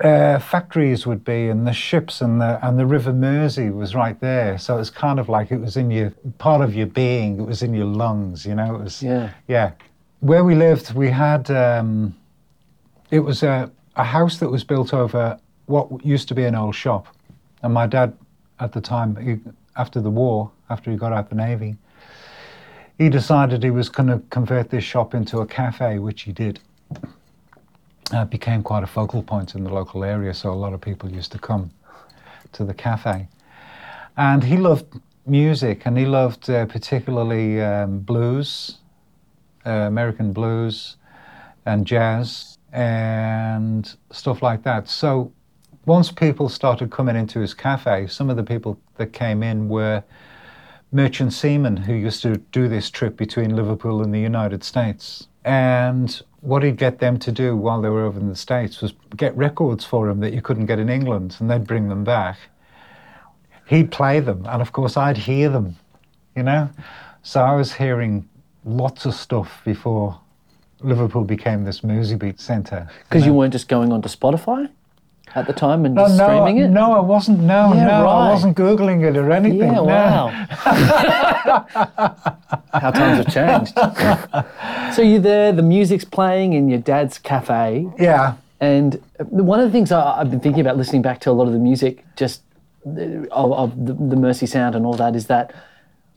uh, 0.00 0.38
factories 0.38 1.06
would 1.06 1.24
be 1.24 1.48
and 1.48 1.66
the 1.66 1.72
ships 1.72 2.20
and 2.20 2.40
the 2.40 2.58
and 2.66 2.78
the 2.78 2.86
River 2.86 3.12
Mersey 3.12 3.70
was 3.70 3.94
right 3.94 4.18
there. 4.20 4.58
So 4.58 4.78
it's 4.78 4.90
kind 4.90 5.18
of 5.18 5.28
like 5.28 5.50
it 5.50 5.58
was 5.58 5.76
in 5.76 5.90
your 5.90 6.10
part 6.38 6.60
of 6.60 6.74
your 6.74 6.86
being. 6.86 7.40
It 7.40 7.46
was 7.46 7.62
in 7.62 7.74
your 7.74 7.86
lungs. 7.86 8.44
You 8.44 8.54
know, 8.54 8.74
it 8.76 8.82
was 8.82 9.02
Yeah. 9.02 9.30
yeah. 9.48 9.72
Where 10.20 10.44
we 10.44 10.54
lived, 10.54 10.94
we 10.94 11.10
had 11.10 11.50
um, 11.50 12.14
it 13.10 13.20
was 13.20 13.42
a 13.42 13.70
a 13.96 14.04
house 14.04 14.38
that 14.38 14.50
was 14.50 14.64
built 14.64 14.92
over 14.92 15.38
what 15.66 16.04
used 16.04 16.28
to 16.28 16.34
be 16.34 16.44
an 16.44 16.54
old 16.54 16.74
shop, 16.74 17.06
and 17.62 17.72
my 17.72 17.86
dad 17.86 18.12
at 18.60 18.72
the 18.72 18.80
time 18.80 19.16
he, 19.16 19.38
after 19.76 20.00
the 20.00 20.10
war, 20.10 20.50
after 20.70 20.90
he 20.90 20.96
got 20.96 21.12
out 21.12 21.24
of 21.24 21.28
the 21.30 21.36
navy, 21.36 21.76
he 22.98 23.08
decided 23.08 23.62
he 23.62 23.70
was 23.70 23.88
going 23.88 24.08
to 24.08 24.20
convert 24.30 24.70
this 24.70 24.84
shop 24.84 25.14
into 25.14 25.38
a 25.40 25.46
cafe, 25.46 25.98
which 25.98 26.22
he 26.22 26.32
did. 26.32 26.60
Uh, 28.12 28.24
became 28.24 28.62
quite 28.62 28.84
a 28.84 28.86
focal 28.86 29.20
point 29.20 29.56
in 29.56 29.64
the 29.64 29.72
local 29.72 30.04
area, 30.04 30.32
so 30.32 30.52
a 30.52 30.54
lot 30.54 30.72
of 30.72 30.80
people 30.80 31.10
used 31.10 31.32
to 31.32 31.38
come 31.38 31.72
to 32.52 32.64
the 32.64 32.72
cafe. 32.72 33.26
And 34.16 34.44
he 34.44 34.56
loved 34.56 35.00
music, 35.26 35.86
and 35.86 35.98
he 35.98 36.06
loved 36.06 36.48
uh, 36.48 36.66
particularly 36.66 37.60
um, 37.60 37.98
blues, 37.98 38.78
uh, 39.66 39.70
American 39.70 40.32
blues, 40.32 40.96
and 41.64 41.84
jazz, 41.84 42.58
and 42.72 43.96
stuff 44.12 44.40
like 44.40 44.62
that. 44.62 44.88
So 44.88 45.32
once 45.84 46.12
people 46.12 46.48
started 46.48 46.92
coming 46.92 47.16
into 47.16 47.40
his 47.40 47.54
cafe, 47.54 48.06
some 48.06 48.30
of 48.30 48.36
the 48.36 48.44
people 48.44 48.78
that 48.98 49.12
came 49.12 49.42
in 49.42 49.68
were 49.68 50.04
merchant 50.92 51.32
seamen 51.32 51.76
who 51.76 51.92
used 51.92 52.22
to 52.22 52.36
do 52.52 52.68
this 52.68 52.88
trip 52.88 53.16
between 53.16 53.56
Liverpool 53.56 54.02
and 54.02 54.14
the 54.14 54.20
United 54.20 54.62
States. 54.62 55.26
And 55.44 56.22
what 56.40 56.62
he'd 56.62 56.76
get 56.76 56.98
them 56.98 57.18
to 57.18 57.32
do 57.32 57.56
while 57.56 57.80
they 57.80 57.88
were 57.88 58.04
over 58.04 58.18
in 58.18 58.28
the 58.28 58.36
States 58.36 58.80
was 58.80 58.92
get 59.16 59.36
records 59.36 59.84
for 59.84 60.08
him 60.08 60.20
that 60.20 60.32
you 60.32 60.42
couldn't 60.42 60.66
get 60.66 60.78
in 60.78 60.88
England, 60.88 61.36
and 61.40 61.50
they'd 61.50 61.66
bring 61.66 61.88
them 61.88 62.04
back. 62.04 62.38
He'd 63.66 63.90
play 63.90 64.20
them, 64.20 64.46
and 64.48 64.62
of 64.62 64.72
course, 64.72 64.96
I'd 64.96 65.16
hear 65.16 65.48
them, 65.48 65.76
you 66.36 66.42
know? 66.42 66.70
So 67.22 67.40
I 67.40 67.54
was 67.54 67.72
hearing 67.72 68.28
lots 68.64 69.06
of 69.06 69.14
stuff 69.14 69.60
before 69.64 70.20
Liverpool 70.80 71.24
became 71.24 71.64
this 71.64 71.82
music 71.82 72.20
beat 72.20 72.38
centre. 72.38 72.88
Because 73.08 73.26
you 73.26 73.32
weren't 73.32 73.52
just 73.52 73.68
going 73.68 73.92
onto 73.92 74.08
Spotify 74.08 74.68
at 75.36 75.46
the 75.46 75.52
time 75.52 75.84
and 75.84 75.94
No, 75.94 76.04
just 76.06 76.18
no, 76.18 76.26
streaming 76.26 76.58
it? 76.58 76.68
no, 76.70 76.92
I 76.92 77.00
wasn't. 77.00 77.40
No, 77.40 77.74
Yeah, 77.74 77.84
no, 77.86 78.04
right. 78.04 78.28
I 78.28 78.32
wasn't 78.32 78.56
googling 78.56 79.04
it 79.08 79.16
or 79.16 79.30
anything. 79.30 79.58
Yeah, 79.58 79.72
no. 79.74 79.84
wow. 79.84 80.28
How 82.72 82.90
times 82.90 83.24
have 83.24 83.32
changed. 83.32 83.74
so 84.94 85.02
you're 85.02 85.20
there, 85.20 85.52
the 85.52 85.62
music's 85.62 86.04
playing 86.04 86.52
in 86.54 86.68
your 86.68 86.78
dad's 86.80 87.18
cafe, 87.18 87.86
Yeah, 87.98 88.34
and 88.60 89.00
one 89.18 89.60
of 89.60 89.66
the 89.66 89.72
things 89.72 89.92
I, 89.92 90.20
I've 90.20 90.30
been 90.30 90.40
thinking 90.40 90.60
about 90.62 90.76
listening 90.76 91.02
back 91.02 91.20
to 91.20 91.30
a 91.30 91.32
lot 91.32 91.46
of 91.46 91.52
the 91.52 91.58
music, 91.58 92.04
just 92.16 92.42
uh, 92.86 93.26
of, 93.30 93.52
of 93.52 93.86
the, 93.86 93.92
the 93.92 94.16
Mersey 94.16 94.46
Sound 94.46 94.74
and 94.74 94.86
all 94.86 94.94
that, 94.94 95.14
is 95.14 95.26
that 95.26 95.52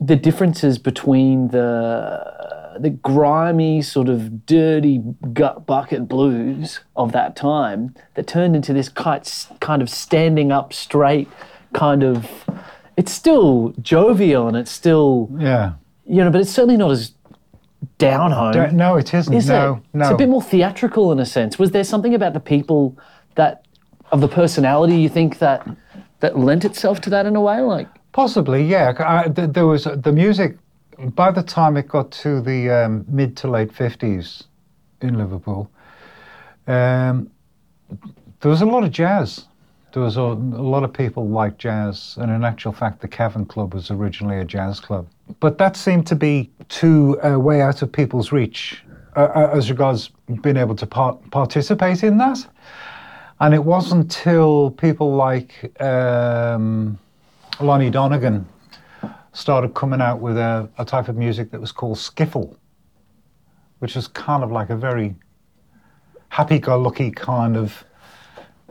the 0.00 0.16
differences 0.16 0.78
between 0.78 1.48
the 1.48 2.39
the 2.78 2.90
grimy 2.90 3.82
sort 3.82 4.08
of 4.08 4.46
dirty 4.46 4.98
gut 5.32 5.66
bucket 5.66 6.08
blues 6.08 6.80
of 6.96 7.12
that 7.12 7.36
time 7.36 7.94
that 8.14 8.26
turned 8.26 8.54
into 8.54 8.72
this 8.72 8.88
kind 8.88 9.28
kind 9.60 9.82
of 9.82 9.90
standing 9.90 10.52
up 10.52 10.72
straight 10.72 11.28
kind 11.72 12.02
of 12.02 12.44
it's 12.96 13.12
still 13.12 13.74
jovial 13.80 14.46
and 14.46 14.56
it's 14.56 14.70
still 14.70 15.28
yeah. 15.38 15.72
you 16.06 16.22
know 16.22 16.30
but 16.30 16.40
it's 16.40 16.50
certainly 16.50 16.76
not 16.76 16.90
as 16.90 17.12
down 17.98 18.30
home 18.30 18.52
Don't- 18.52 18.74
no, 18.74 18.96
it 18.96 19.12
isn't. 19.14 19.32
is 19.32 19.48
no, 19.48 19.74
it? 19.74 19.96
no. 19.96 20.04
It's 20.04 20.12
a 20.12 20.16
bit 20.16 20.28
more 20.28 20.42
theatrical 20.42 21.12
in 21.12 21.18
a 21.18 21.26
sense. 21.26 21.58
Was 21.58 21.70
there 21.70 21.84
something 21.84 22.14
about 22.14 22.34
the 22.34 22.40
people 22.40 22.96
that 23.36 23.64
of 24.12 24.20
the 24.20 24.28
personality 24.28 24.96
you 24.96 25.08
think 25.08 25.38
that 25.38 25.66
that 26.20 26.38
lent 26.38 26.64
itself 26.64 27.00
to 27.02 27.10
that 27.10 27.26
in 27.26 27.36
a 27.36 27.40
way? 27.40 27.60
Like 27.60 27.88
Possibly, 28.12 28.64
yeah. 28.64 28.92
I, 28.98 29.28
there 29.28 29.66
was 29.66 29.84
the 29.84 30.12
music. 30.12 30.58
By 31.00 31.30
the 31.30 31.42
time 31.42 31.76
it 31.76 31.88
got 31.88 32.10
to 32.12 32.40
the 32.42 32.70
um, 32.70 33.04
mid 33.08 33.36
to 33.38 33.48
late 33.48 33.72
fifties 33.72 34.44
in 35.00 35.16
Liverpool, 35.16 35.70
um, 36.66 37.30
there 38.40 38.50
was 38.50 38.60
a 38.60 38.66
lot 38.66 38.84
of 38.84 38.90
jazz. 38.90 39.46
There 39.92 40.02
was 40.02 40.16
a, 40.18 40.20
a 40.20 40.64
lot 40.74 40.84
of 40.84 40.92
people 40.92 41.26
like 41.28 41.56
jazz, 41.56 42.16
and 42.20 42.30
in 42.30 42.44
actual 42.44 42.72
fact, 42.72 43.00
the 43.00 43.08
Cavern 43.08 43.46
Club 43.46 43.74
was 43.74 43.90
originally 43.90 44.38
a 44.38 44.44
jazz 44.44 44.78
club. 44.78 45.08
But 45.40 45.58
that 45.58 45.76
seemed 45.76 46.06
to 46.08 46.14
be 46.14 46.50
too 46.68 47.18
uh, 47.22 47.38
way 47.38 47.62
out 47.62 47.82
of 47.82 47.90
people's 47.90 48.30
reach 48.30 48.84
uh, 49.16 49.20
uh, 49.20 49.50
as 49.54 49.70
regards 49.70 50.10
being 50.42 50.56
able 50.56 50.74
to 50.76 50.86
par- 50.86 51.18
participate 51.30 52.04
in 52.04 52.18
that. 52.18 52.46
And 53.40 53.54
it 53.54 53.64
wasn't 53.64 54.02
until 54.02 54.70
people 54.72 55.16
like 55.16 55.80
um, 55.80 56.98
Lonnie 57.58 57.90
Donegan 57.90 58.46
started 59.32 59.74
coming 59.74 60.00
out 60.00 60.20
with 60.20 60.36
a, 60.36 60.68
a 60.78 60.84
type 60.84 61.08
of 61.08 61.16
music 61.16 61.50
that 61.50 61.60
was 61.60 61.72
called 61.72 61.96
skiffle, 61.96 62.56
which 63.78 63.94
was 63.94 64.08
kind 64.08 64.42
of 64.42 64.50
like 64.50 64.70
a 64.70 64.76
very 64.76 65.14
happy-go-lucky 66.30 67.10
kind 67.10 67.56
of 67.56 67.84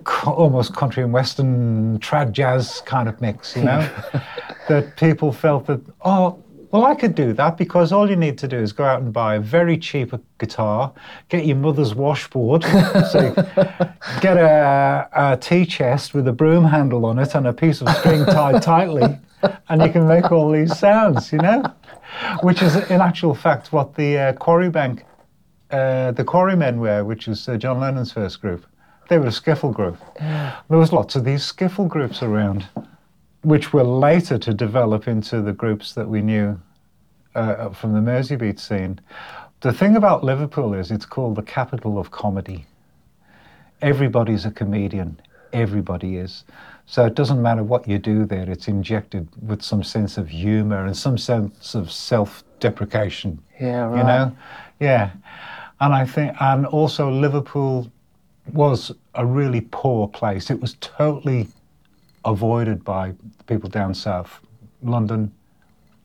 co- 0.03 0.33
almost 0.33 0.75
country 0.75 1.03
and 1.03 1.13
western 1.13 1.99
trad 1.99 2.31
jazz 2.31 2.81
kind 2.85 3.07
of 3.07 3.19
mix, 3.21 3.55
you 3.55 3.63
know, 3.63 3.89
that 4.67 4.95
people 4.97 5.31
felt 5.31 5.65
that 5.67 5.81
oh. 6.03 6.43
Well, 6.71 6.85
I 6.85 6.93
could 6.93 7.15
do 7.15 7.33
that 7.33 7.57
because 7.57 7.91
all 7.91 8.07
you 8.07 8.15
need 8.15 8.37
to 8.37 8.47
do 8.47 8.55
is 8.55 8.73
go 8.73 8.83
out 8.83 9.01
and 9.01 9.11
buy 9.11 9.33
a 9.33 9.39
very 9.39 9.75
cheap 9.75 10.13
guitar, 10.37 10.93
get 11.27 11.47
your 11.47 11.57
mother's 11.57 11.95
washboard, 11.95 12.63
so 13.11 13.33
get 14.21 14.37
a, 14.37 15.09
a 15.11 15.37
tea 15.37 15.65
chest 15.65 16.13
with 16.13 16.27
a 16.27 16.31
broom 16.31 16.63
handle 16.63 17.07
on 17.07 17.17
it 17.17 17.33
and 17.33 17.47
a 17.47 17.53
piece 17.53 17.81
of 17.81 17.89
string 17.97 18.23
tied 18.23 18.61
tightly, 18.61 19.17
and 19.69 19.81
you 19.81 19.91
can 19.91 20.07
make 20.07 20.31
all 20.31 20.51
these 20.51 20.77
sounds, 20.77 21.31
you 21.31 21.39
know? 21.39 21.63
Which 22.41 22.61
is, 22.61 22.75
in 22.75 23.01
actual 23.01 23.35
fact, 23.35 23.71
what 23.71 23.95
the 23.95 24.17
uh, 24.17 24.33
Quarry 24.33 24.69
Bank, 24.69 25.05
uh, 25.71 26.11
the 26.11 26.23
Quarrymen 26.23 26.79
were, 26.79 27.03
which 27.03 27.27
was 27.27 27.47
uh, 27.47 27.57
John 27.57 27.79
Lennon's 27.79 28.11
first 28.11 28.41
group. 28.41 28.65
They 29.09 29.17
were 29.17 29.27
a 29.27 29.29
skiffle 29.29 29.73
group. 29.73 29.97
There 30.19 30.77
was 30.77 30.91
lots 30.91 31.15
of 31.15 31.23
these 31.23 31.43
skiffle 31.43 31.87
groups 31.87 32.21
around, 32.21 32.67
which 33.43 33.73
were 33.73 33.83
later 33.83 34.37
to 34.37 34.53
develop 34.53 35.07
into 35.07 35.41
the 35.41 35.53
groups 35.53 35.93
that 35.93 36.07
we 36.07 36.21
knew 36.21 36.59
uh, 37.35 37.69
from 37.69 37.93
the 37.93 37.99
Merseybeat 37.99 38.59
scene. 38.59 38.99
The 39.61 39.73
thing 39.73 39.95
about 39.95 40.23
Liverpool 40.23 40.73
is 40.73 40.91
it's 40.91 41.05
called 41.05 41.35
the 41.35 41.43
capital 41.43 41.97
of 41.97 42.11
comedy 42.11 42.65
everybody's 43.81 44.45
a 44.45 44.51
comedian. 44.51 45.19
Everybody 45.53 46.17
is. 46.17 46.43
So 46.89 47.05
it 47.05 47.13
doesn't 47.13 47.39
matter 47.39 47.63
what 47.63 47.87
you 47.87 47.99
do 47.99 48.25
there, 48.25 48.49
it's 48.49 48.67
injected 48.67 49.27
with 49.43 49.61
some 49.61 49.83
sense 49.83 50.17
of 50.17 50.27
humor 50.27 50.85
and 50.85 50.97
some 50.97 51.19
sense 51.19 51.75
of 51.75 51.91
self 51.91 52.43
deprecation. 52.59 53.39
Yeah, 53.61 53.81
right. 53.81 53.97
You 53.97 54.03
know? 54.03 54.37
Yeah. 54.79 55.11
And 55.81 55.93
I 55.93 56.03
think, 56.03 56.35
and 56.41 56.65
also 56.65 57.11
Liverpool 57.11 57.91
was 58.53 58.91
a 59.13 59.23
really 59.23 59.61
poor 59.69 60.07
place. 60.07 60.49
It 60.49 60.59
was 60.59 60.77
totally 60.81 61.47
avoided 62.25 62.83
by 62.83 63.13
people 63.45 63.69
down 63.69 63.93
south. 63.93 64.39
London, 64.81 65.31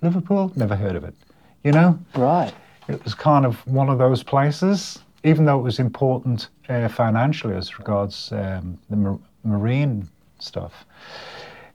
Liverpool, 0.02 0.52
never 0.54 0.76
heard 0.76 0.96
of 0.96 1.04
it. 1.04 1.14
You 1.62 1.72
know? 1.72 1.98
right. 2.14 2.52
It 2.88 3.02
was 3.02 3.14
kind 3.14 3.46
of 3.46 3.66
one 3.66 3.88
of 3.88 3.96
those 3.96 4.22
places, 4.22 4.98
even 5.22 5.46
though 5.46 5.58
it 5.58 5.62
was 5.62 5.78
important 5.78 6.48
uh, 6.68 6.88
financially 6.88 7.56
as 7.56 7.78
regards 7.78 8.32
um, 8.32 8.78
the 8.90 8.96
mar- 8.96 9.20
marine 9.44 10.10
stuff. 10.38 10.84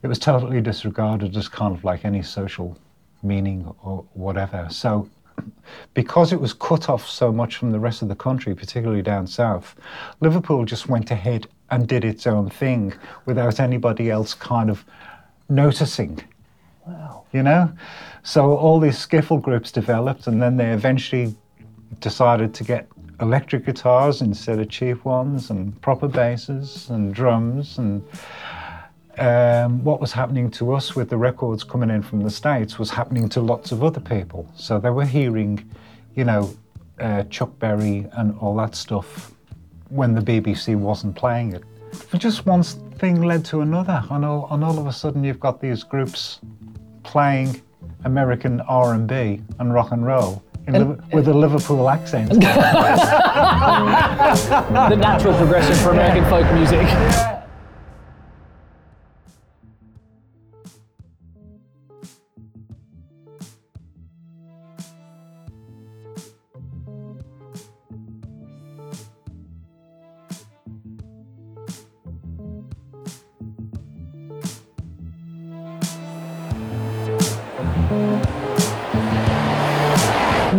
It 0.02 0.08
was 0.08 0.18
totally 0.18 0.60
disregarded 0.60 1.36
as 1.36 1.48
kind 1.48 1.74
of 1.74 1.84
like 1.84 2.04
any 2.04 2.22
social 2.22 2.78
meaning 3.22 3.72
or 3.82 4.04
whatever. 4.14 4.66
So, 4.70 5.08
because 5.94 6.32
it 6.32 6.40
was 6.40 6.52
cut 6.52 6.88
off 6.88 7.08
so 7.08 7.32
much 7.32 7.56
from 7.56 7.70
the 7.70 7.78
rest 7.78 8.02
of 8.02 8.08
the 8.08 8.14
country, 8.14 8.54
particularly 8.54 9.02
down 9.02 9.26
south, 9.26 9.74
Liverpool 10.20 10.64
just 10.64 10.88
went 10.88 11.10
ahead 11.10 11.46
and 11.70 11.86
did 11.86 12.04
its 12.04 12.26
own 12.26 12.50
thing 12.50 12.94
without 13.26 13.60
anybody 13.60 14.10
else 14.10 14.34
kind 14.34 14.70
of 14.70 14.84
noticing 15.48 16.22
Wow. 16.86 17.24
you 17.32 17.42
know? 17.42 17.72
So 18.22 18.56
all 18.56 18.80
these 18.80 18.96
skiffle 18.96 19.40
groups 19.40 19.70
developed, 19.70 20.26
and 20.26 20.42
then 20.42 20.56
they 20.56 20.70
eventually 20.70 21.34
decided 22.00 22.54
to 22.54 22.64
get 22.64 22.88
electric 23.20 23.66
guitars 23.66 24.22
instead 24.22 24.58
of 24.58 24.68
cheap 24.68 25.04
ones, 25.04 25.50
and 25.50 25.80
proper 25.82 26.08
basses 26.08 26.88
and 26.90 27.14
drums. 27.14 27.78
And 27.78 28.02
um, 29.18 29.84
what 29.84 30.00
was 30.00 30.12
happening 30.12 30.50
to 30.52 30.72
us 30.72 30.96
with 30.96 31.10
the 31.10 31.16
records 31.16 31.64
coming 31.64 31.90
in 31.90 32.02
from 32.02 32.20
the 32.22 32.30
States 32.30 32.78
was 32.78 32.90
happening 32.90 33.28
to 33.30 33.40
lots 33.40 33.72
of 33.72 33.84
other 33.84 34.00
people. 34.00 34.50
So 34.56 34.78
they 34.78 34.90
were 34.90 35.04
hearing, 35.04 35.70
you 36.14 36.24
know, 36.24 36.54
uh, 36.98 37.24
Chuck 37.24 37.58
Berry 37.58 38.06
and 38.12 38.36
all 38.38 38.56
that 38.56 38.74
stuff 38.74 39.32
when 39.88 40.14
the 40.14 40.20
BBC 40.20 40.76
wasn't 40.76 41.16
playing 41.16 41.52
it. 41.54 41.64
But 42.10 42.20
just 42.20 42.46
one 42.46 42.62
thing 42.62 43.22
led 43.22 43.44
to 43.46 43.62
another, 43.62 44.04
and 44.10 44.24
all, 44.24 44.48
and 44.52 44.62
all 44.62 44.78
of 44.78 44.86
a 44.86 44.92
sudden 44.92 45.24
you've 45.24 45.40
got 45.40 45.60
these 45.60 45.82
groups 45.82 46.40
playing 47.02 47.60
American 48.04 48.60
R&B 48.62 49.40
and 49.58 49.74
rock 49.74 49.90
and 49.90 50.06
roll 50.06 50.42
Liv- 50.68 51.12
with 51.12 51.28
a 51.28 51.34
Liverpool 51.34 51.88
accent. 51.88 52.30
The 54.90 54.96
natural 54.96 55.34
progression 55.36 55.74
for 55.76 55.90
American 55.90 56.24
folk 56.30 56.52
music. 56.54 56.86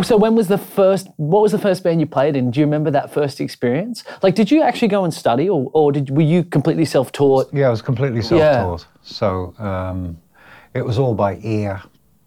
So 0.02 0.16
when 0.16 0.34
was 0.34 0.48
the 0.48 0.58
first? 0.58 1.08
What 1.16 1.42
was 1.42 1.52
the 1.52 1.58
first 1.58 1.82
band 1.84 2.00
you 2.00 2.06
played 2.06 2.36
in? 2.36 2.50
Do 2.50 2.60
you 2.60 2.66
remember 2.66 2.90
that 2.90 3.12
first 3.12 3.40
experience? 3.40 4.04
Like, 4.22 4.34
did 4.34 4.50
you 4.50 4.62
actually 4.62 4.88
go 4.88 5.04
and 5.04 5.12
study, 5.14 5.48
or, 5.48 5.70
or 5.72 5.92
did 5.92 6.10
were 6.10 6.22
you 6.22 6.44
completely 6.44 6.84
self-taught? 6.84 7.52
yeah, 7.52 7.66
I 7.68 7.70
was 7.70 7.82
completely 7.82 8.22
self-taught, 8.22 8.80
Yeah. 8.80 8.86
so 9.02 9.54
um, 9.58 10.18
it 10.74 10.84
was 10.84 10.98
all 10.98 11.14
by 11.14 11.38
ear. 11.42 11.82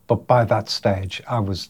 But 0.07 0.27
by 0.27 0.45
that 0.45 0.69
stage, 0.69 1.21
I 1.27 1.39
was 1.39 1.69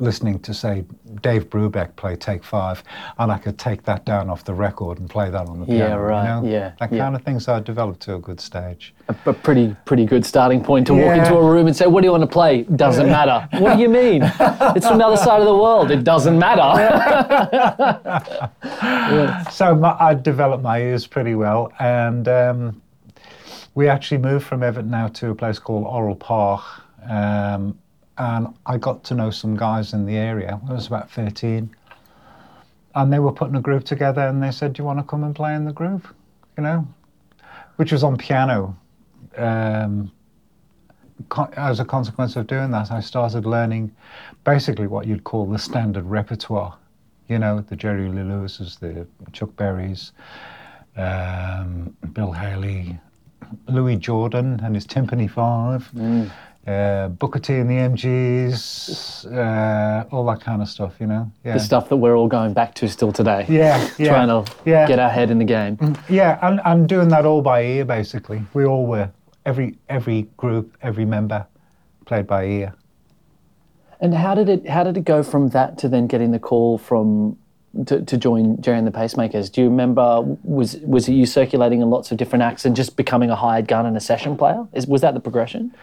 listening 0.00 0.38
to 0.40 0.54
say 0.54 0.84
Dave 1.22 1.48
Brubeck 1.50 1.96
play 1.96 2.16
Take 2.16 2.44
Five, 2.44 2.82
and 3.18 3.30
I 3.32 3.38
could 3.38 3.58
take 3.58 3.82
that 3.84 4.04
down 4.04 4.30
off 4.30 4.44
the 4.44 4.54
record 4.54 4.98
and 4.98 5.08
play 5.08 5.30
that 5.30 5.46
on 5.46 5.60
the 5.60 5.66
piano. 5.66 5.88
Yeah, 5.88 5.94
right, 5.94 6.22
You 6.22 6.42
know? 6.42 6.48
yeah, 6.48 6.72
that 6.78 6.92
yeah. 6.92 6.98
kind 6.98 7.16
of 7.16 7.22
thing. 7.22 7.40
So 7.40 7.54
I 7.54 7.60
developed 7.60 8.00
to 8.02 8.14
a 8.14 8.18
good 8.18 8.40
stage. 8.40 8.94
A, 9.08 9.16
a 9.26 9.32
pretty 9.32 9.76
pretty 9.84 10.04
good 10.04 10.24
starting 10.24 10.62
point 10.62 10.86
to 10.88 10.94
walk 10.94 11.16
into 11.16 11.36
a 11.36 11.50
room 11.50 11.66
and 11.66 11.76
say, 11.76 11.86
"What 11.86 12.02
do 12.02 12.06
you 12.06 12.12
want 12.12 12.22
to 12.22 12.26
play?" 12.26 12.62
Doesn't 12.62 13.06
matter. 13.06 13.48
what 13.58 13.76
do 13.76 13.82
you 13.82 13.88
mean? 13.88 14.22
It's 14.76 14.86
from 14.86 14.98
the 14.98 15.06
other 15.06 15.16
side 15.16 15.40
of 15.40 15.46
the 15.46 15.56
world. 15.56 15.90
It 15.90 16.04
doesn't 16.04 16.38
matter. 16.38 16.68
So 19.50 19.74
my, 19.74 19.96
I 19.98 20.14
developed 20.14 20.62
my 20.62 20.80
ears 20.80 21.06
pretty 21.06 21.34
well, 21.34 21.72
and 21.78 22.28
um, 22.28 22.82
we 23.74 23.88
actually 23.88 24.18
moved 24.18 24.46
from 24.46 24.62
Everton 24.62 24.90
now 24.90 25.08
to 25.08 25.30
a 25.30 25.34
place 25.34 25.58
called 25.58 25.84
Orrell 25.86 26.18
Park, 26.18 26.64
um, 27.08 27.78
and 28.18 28.48
I 28.66 28.76
got 28.78 29.04
to 29.04 29.14
know 29.14 29.30
some 29.30 29.56
guys 29.56 29.92
in 29.92 30.06
the 30.06 30.16
area. 30.16 30.60
I 30.68 30.72
was 30.72 30.86
about 30.86 31.10
thirteen, 31.10 31.74
and 32.94 33.12
they 33.12 33.18
were 33.18 33.32
putting 33.32 33.56
a 33.56 33.60
group 33.60 33.84
together, 33.84 34.22
and 34.22 34.42
they 34.42 34.50
said, 34.50 34.72
"Do 34.72 34.82
you 34.82 34.84
want 34.84 34.98
to 34.98 35.04
come 35.04 35.24
and 35.24 35.34
play 35.34 35.54
in 35.54 35.64
the 35.64 35.72
group?" 35.72 36.06
You 36.56 36.64
know, 36.64 36.88
which 37.76 37.92
was 37.92 38.02
on 38.04 38.16
piano. 38.16 38.76
Um, 39.36 40.10
as 41.56 41.80
a 41.80 41.84
consequence 41.84 42.36
of 42.36 42.46
doing 42.46 42.70
that, 42.70 42.90
I 42.90 43.00
started 43.00 43.44
learning 43.44 43.94
basically 44.44 44.86
what 44.86 45.06
you'd 45.06 45.24
call 45.24 45.46
the 45.46 45.58
standard 45.58 46.04
repertoire. 46.04 46.76
You 47.28 47.38
know, 47.38 47.60
the 47.60 47.76
Jerry 47.76 48.08
Lee 48.08 48.22
Lewis's, 48.22 48.76
the 48.76 49.06
Chuck 49.32 49.50
Berrys, 49.56 50.12
um, 50.96 51.94
Bill 52.12 52.32
Haley, 52.32 52.98
Louis 53.68 53.96
Jordan 53.96 54.60
and 54.62 54.74
his 54.74 54.86
Tympany 54.86 55.30
Five, 55.30 55.90
uh, 56.68 57.08
Booker 57.08 57.38
T 57.38 57.54
and 57.54 57.70
the 57.70 57.74
MGs, 57.74 59.32
uh, 59.32 60.04
all 60.14 60.26
that 60.26 60.40
kind 60.40 60.60
of 60.60 60.68
stuff. 60.68 60.96
You 61.00 61.06
know, 61.06 61.32
yeah, 61.44 61.54
The 61.54 61.60
stuff 61.60 61.88
that 61.88 61.96
we're 61.96 62.16
all 62.16 62.28
going 62.28 62.52
back 62.52 62.74
to 62.74 62.88
still 62.88 63.12
today. 63.12 63.46
yeah, 63.48 63.88
yeah, 63.98 64.08
Trying 64.08 64.28
to 64.28 64.52
yeah. 64.64 64.86
get 64.86 64.98
our 64.98 65.08
head 65.10 65.30
in 65.30 65.38
the 65.38 65.44
game. 65.44 65.78
yeah, 66.08 66.38
and, 66.42 66.60
and 66.64 66.88
doing 66.88 67.08
that 67.08 67.24
all 67.24 67.42
by 67.42 67.62
ear, 67.62 67.84
basically. 67.84 68.42
We 68.54 68.64
all 68.66 68.86
were. 68.86 69.10
Every 69.46 69.78
every 69.88 70.28
group, 70.36 70.76
every 70.82 71.06
member 71.06 71.46
played 72.04 72.26
by 72.26 72.44
ear. 72.44 72.74
And 74.00 74.14
how 74.14 74.34
did 74.34 74.48
it 74.50 74.68
how 74.68 74.84
did 74.84 74.96
it 74.98 75.04
go 75.04 75.22
from 75.22 75.48
that 75.50 75.78
to 75.78 75.88
then 75.88 76.06
getting 76.06 76.32
the 76.32 76.38
call 76.38 76.76
from 76.76 77.38
to, 77.86 78.04
to 78.04 78.16
join 78.18 78.60
Gerry 78.60 78.76
and 78.76 78.86
the 78.86 78.90
Pacemakers? 78.90 79.50
Do 79.50 79.62
you 79.62 79.68
remember 79.70 80.20
was 80.42 80.76
was 80.82 81.08
it 81.08 81.12
you 81.14 81.24
circulating 81.24 81.80
in 81.80 81.88
lots 81.88 82.10
of 82.12 82.18
different 82.18 82.42
acts 82.42 82.66
and 82.66 82.76
just 82.76 82.94
becoming 82.96 83.30
a 83.30 83.36
hired 83.36 83.66
gun 83.68 83.86
and 83.86 83.96
a 83.96 84.00
session 84.00 84.36
player? 84.36 84.66
Is, 84.74 84.86
was 84.86 85.00
that 85.00 85.14
the 85.14 85.20
progression? 85.20 85.74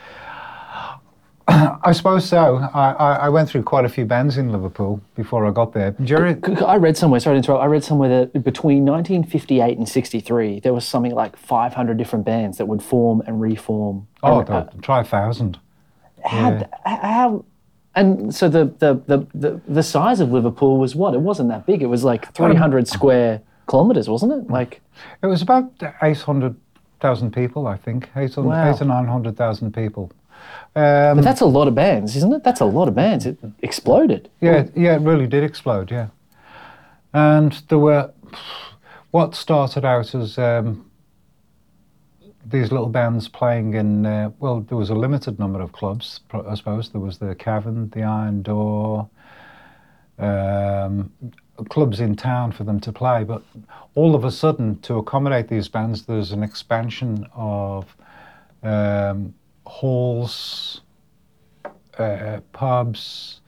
I 1.47 1.91
suppose 1.91 2.27
so. 2.27 2.57
I, 2.73 2.91
I, 2.91 3.13
I 3.25 3.29
went 3.29 3.49
through 3.49 3.63
quite 3.63 3.85
a 3.85 3.89
few 3.89 4.05
bands 4.05 4.37
in 4.37 4.51
Liverpool 4.51 4.99
before 5.15 5.45
I 5.45 5.51
got 5.51 5.73
there. 5.73 5.91
Gerry, 6.03 6.35
I 6.65 6.77
read 6.77 6.97
somewhere, 6.97 7.19
sorry 7.19 7.35
to 7.35 7.37
interrupt, 7.37 7.61
I 7.63 7.67
read 7.67 7.83
somewhere 7.83 8.09
that 8.31 8.43
between 8.43 8.83
1958 8.85 9.77
and 9.77 9.87
63, 9.87 10.59
there 10.61 10.73
was 10.73 10.87
something 10.87 11.13
like 11.13 11.37
500 11.37 11.97
different 11.97 12.25
bands 12.25 12.57
that 12.57 12.65
would 12.67 12.81
form 12.81 13.21
and 13.27 13.39
reform. 13.39 14.07
oh, 14.23 14.39
Uh, 14.41 14.65
try 14.81 15.01
a 15.01 15.03
thousand. 15.03 15.59
how, 16.23 16.49
yeah. 16.51 16.67
how, 16.85 17.45
and 17.93 18.33
so 18.33 18.49
the, 18.49 18.65
the, 18.79 18.95
the, 19.05 19.27
the, 19.35 19.61
the 19.67 19.83
size 19.83 20.19
of 20.19 20.31
Liverpool 20.31 20.77
was 20.77 20.95
what? 20.95 21.13
It 21.13 21.21
wasn't 21.21 21.49
that 21.49 21.65
big. 21.67 21.81
It 21.83 21.87
was 21.87 22.03
like 22.03 22.33
300 22.33 22.87
square 22.87 23.41
kilometres, 23.69 24.09
wasn't 24.09 24.33
it? 24.33 24.49
Like, 24.49 24.81
It 25.21 25.27
was 25.27 25.41
about 25.43 25.71
800,000 26.01 27.31
people, 27.31 27.67
I 27.67 27.77
think. 27.77 28.09
800, 28.15 28.47
Wow. 28.49 28.69
eight 28.73 28.81
or 28.81 28.85
900,000 28.85 29.73
people. 29.73 30.11
Um, 30.75 31.17
but 31.17 31.23
that's 31.23 31.41
a 31.41 31.45
lot 31.45 31.67
of 31.67 31.75
bands, 31.75 32.15
isn't 32.17 32.33
it? 32.33 32.43
That's 32.43 32.59
a 32.59 32.65
lot 32.65 32.87
of 32.87 32.95
bands. 32.95 33.25
It 33.25 33.37
exploded. 33.61 34.29
Yeah, 34.41 34.67
yeah, 34.75 34.95
it 34.95 35.01
really 35.01 35.27
did 35.27 35.43
explode. 35.43 35.89
Yeah, 35.89 36.07
and 37.13 37.53
there 37.69 37.79
were 37.79 38.11
what 39.11 39.35
started 39.35 39.85
out 39.85 40.13
as 40.13 40.37
um, 40.37 40.89
these 42.45 42.73
little 42.73 42.89
bands 42.89 43.29
playing 43.29 43.73
in. 43.73 44.05
Uh, 44.05 44.31
well, 44.39 44.59
there 44.59 44.77
was 44.77 44.89
a 44.89 44.95
limited 44.95 45.39
number 45.39 45.61
of 45.61 45.71
clubs, 45.71 46.19
I 46.33 46.55
suppose. 46.55 46.89
There 46.89 46.99
was 46.99 47.19
the 47.19 47.35
Cavern, 47.35 47.89
the 47.91 48.03
Iron 48.03 48.41
Door, 48.41 49.09
um, 50.19 51.11
clubs 51.69 52.01
in 52.01 52.17
town 52.17 52.51
for 52.51 52.65
them 52.65 52.81
to 52.81 52.91
play. 52.91 53.23
But 53.23 53.43
all 53.95 54.13
of 54.13 54.25
a 54.25 54.31
sudden, 54.31 54.79
to 54.81 54.97
accommodate 54.97 55.47
these 55.47 55.69
bands, 55.69 56.05
there's 56.05 56.33
an 56.33 56.43
expansion 56.43 57.25
of 57.33 57.95
um, 58.61 59.33
halls, 59.65 60.81
uh, 61.97 62.39
pubs, 62.53 63.41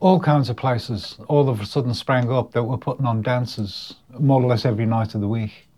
all 0.00 0.20
kinds 0.20 0.50
of 0.50 0.56
places 0.56 1.16
all 1.28 1.48
of 1.48 1.60
a 1.60 1.66
sudden 1.66 1.94
sprang 1.94 2.30
up 2.30 2.52
that 2.52 2.64
were 2.64 2.76
putting 2.76 3.06
on 3.06 3.22
dances 3.22 3.94
more 4.18 4.42
or 4.42 4.46
less 4.46 4.64
every 4.64 4.86
night 4.86 5.14
of 5.14 5.20
the 5.20 5.28
week 5.28 5.68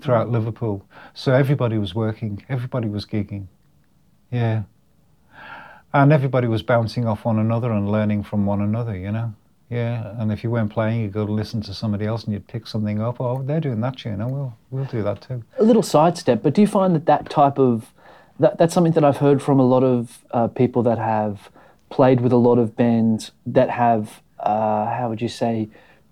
throughout 0.00 0.28
Liverpool. 0.28 0.84
So 1.14 1.32
everybody 1.32 1.78
was 1.78 1.94
working, 1.94 2.44
everybody 2.48 2.88
was 2.88 3.06
gigging. 3.06 3.46
Yeah. 4.30 4.62
And 5.92 6.12
everybody 6.12 6.46
was 6.46 6.62
bouncing 6.62 7.06
off 7.06 7.24
one 7.24 7.38
another 7.38 7.72
and 7.72 7.90
learning 7.90 8.22
from 8.22 8.46
one 8.46 8.60
another, 8.60 8.96
you 8.96 9.10
know? 9.10 9.34
Yeah. 9.70 10.14
And 10.18 10.32
if 10.32 10.42
you 10.42 10.50
weren't 10.50 10.70
playing, 10.70 11.00
you'd 11.00 11.12
go 11.12 11.24
to 11.24 11.32
listen 11.32 11.62
to 11.62 11.72
somebody 11.72 12.04
else 12.04 12.24
and 12.24 12.32
you'd 12.32 12.48
pick 12.48 12.66
something 12.66 13.00
up. 13.00 13.20
Oh, 13.20 13.42
they're 13.42 13.60
doing 13.60 13.80
that 13.80 13.96
tune. 13.96 14.20
Oh, 14.20 14.28
we'll, 14.28 14.56
we'll 14.70 14.84
do 14.86 15.02
that 15.04 15.22
too. 15.22 15.44
a 15.58 15.62
little 15.62 15.82
sidestep, 15.82 16.42
but 16.42 16.54
do 16.54 16.60
you 16.60 16.66
find 16.66 16.94
that 16.94 17.06
that 17.06 17.30
type 17.30 17.58
of 17.58 17.92
that, 18.40 18.58
that's 18.58 18.74
something 18.74 18.92
that 18.94 19.04
I've 19.04 19.18
heard 19.18 19.40
from 19.40 19.60
a 19.60 19.66
lot 19.66 19.84
of 19.84 20.24
uh, 20.32 20.48
people 20.48 20.82
that 20.82 20.98
have 20.98 21.50
played 21.90 22.20
with 22.20 22.32
a 22.32 22.36
lot 22.36 22.58
of 22.58 22.74
bands 22.74 23.32
that 23.46 23.70
have 23.70 24.22
uh, 24.40 24.86
how 24.86 25.08
would 25.08 25.20
you 25.20 25.28
say 25.28 25.68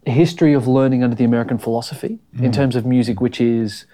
a 0.07 0.11
history 0.11 0.53
of 0.53 0.67
learning 0.69 1.03
under 1.03 1.17
the 1.17 1.25
American 1.25 1.59
philosophy 1.59 2.19
in 2.41 2.53
terms 2.53 2.77
of 2.77 2.87
music, 2.87 3.21
which 3.21 3.41
is 3.41 3.87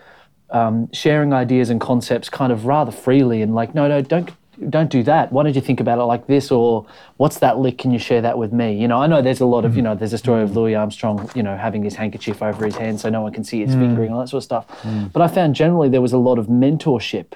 um, 0.51 0.93
sharing 0.93 1.33
ideas 1.33 1.71
and 1.71 1.81
concepts 1.81 2.29
kind 2.29 2.53
of 2.53 2.67
rather 2.67 2.93
freely 2.93 3.43
and 3.43 3.55
like 3.55 3.75
no 3.75 3.89
no 3.89 4.01
don't 4.03 4.31
don't 4.71 4.91
do 4.91 5.03
that. 5.05 5.33
Why 5.33 5.43
don't 5.43 5.55
you 5.55 5.61
think 5.61 5.81
about 5.81 5.99
it 5.99 6.05
like 6.05 6.27
this 6.27 6.51
or 6.51 6.87
what's 7.17 7.39
that 7.39 7.59
lick? 7.59 7.79
Can 7.79 7.91
you 7.91 7.99
share 7.99 8.23
that 8.23 8.39
with 8.39 8.53
me? 8.53 8.79
You 8.79 8.89
know 8.89 8.99
i 8.99 9.07
know 9.07 9.23
there's 9.23 9.41
a 9.41 9.47
lot 9.47 9.65
of 9.65 9.77
you 9.77 9.83
mm-hmm. 9.83 9.93
know 9.93 9.95
there's 9.95 10.13
a 10.13 10.19
story 10.19 10.43
of 10.43 10.57
louis 10.57 10.75
armstrong 10.75 11.31
you 11.35 11.43
know 11.43 11.57
having 11.57 11.83
his 11.83 11.95
handkerchief 11.95 12.43
over 12.43 12.65
his 12.65 12.77
hand 12.77 13.01
so 13.01 13.09
no 13.09 13.23
one 13.23 13.33
can 13.33 13.45
see 13.45 13.61
his 13.61 13.75
fingering 13.75 13.97
mm. 13.97 14.05
and 14.07 14.15
all 14.15 14.21
that 14.21 14.29
sort 14.29 14.41
of 14.41 14.45
stuff. 14.45 14.69
Mm. 14.83 15.13
But 15.13 15.23
i 15.23 15.29
found 15.29 15.55
generally 15.55 15.89
there 15.89 16.03
was 16.03 16.13
a 16.13 16.19
lot 16.19 16.39
of 16.39 16.47
mentorship. 16.47 17.35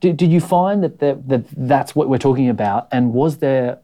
Did, 0.00 0.16
did 0.16 0.30
you 0.30 0.40
find 0.40 0.82
that, 0.84 1.00
that, 1.00 1.28
that 1.28 1.44
that's 1.56 1.94
what 1.96 2.08
we're 2.08 2.18
talking 2.18 2.48
about? 2.48 2.86
And 2.92 3.12
was 3.12 3.38
there 3.38 3.80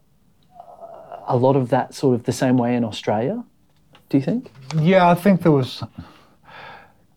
a 1.27 1.35
lot 1.35 1.55
of 1.57 1.69
that 1.69 1.93
sort 1.93 2.15
of 2.15 2.23
the 2.23 2.31
same 2.31 2.57
way 2.57 2.75
in 2.75 2.85
australia 2.85 3.43
do 4.09 4.17
you 4.17 4.23
think? 4.23 4.51
Yeah, 4.79 5.09
I 5.09 5.15
think 5.15 5.41
there 5.41 5.51
was. 5.51 5.83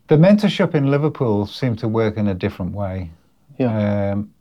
The 0.08 0.16
mentorship 0.16 0.74
in 0.74 0.90
Liverpool 0.90 1.46
seemed 1.46 1.78
to 1.80 1.88
work 1.88 2.16
in 2.16 2.28
a 2.28 2.34
different 2.34 2.72
way. 2.72 3.10
yeah. 3.58 4.12
Um, 4.12 4.32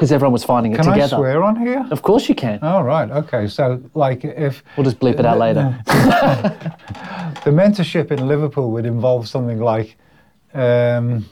because 0.00 0.12
everyone 0.12 0.32
was 0.32 0.44
finding 0.44 0.72
it 0.72 0.76
can 0.76 0.88
I 0.88 0.94
together 0.94 1.16
swear 1.16 1.42
on 1.42 1.56
here? 1.56 1.86
of 1.90 2.00
course 2.00 2.26
you 2.26 2.34
can 2.34 2.58
Oh, 2.62 2.80
right. 2.80 3.10
Okay. 3.10 3.46
So, 3.48 3.82
like, 3.92 4.24
if 4.24 4.64
we'll 4.74 4.84
just 4.84 4.98
bleep 4.98 5.18
it 5.18 5.26
out 5.26 5.36
later 5.36 5.78
the 7.44 7.50
mentorship 7.50 8.10
in 8.10 8.26
Liverpool 8.26 8.70
would 8.70 8.86
involve 8.86 9.28
something 9.28 9.60
like 9.60 9.96
um, 10.54 11.26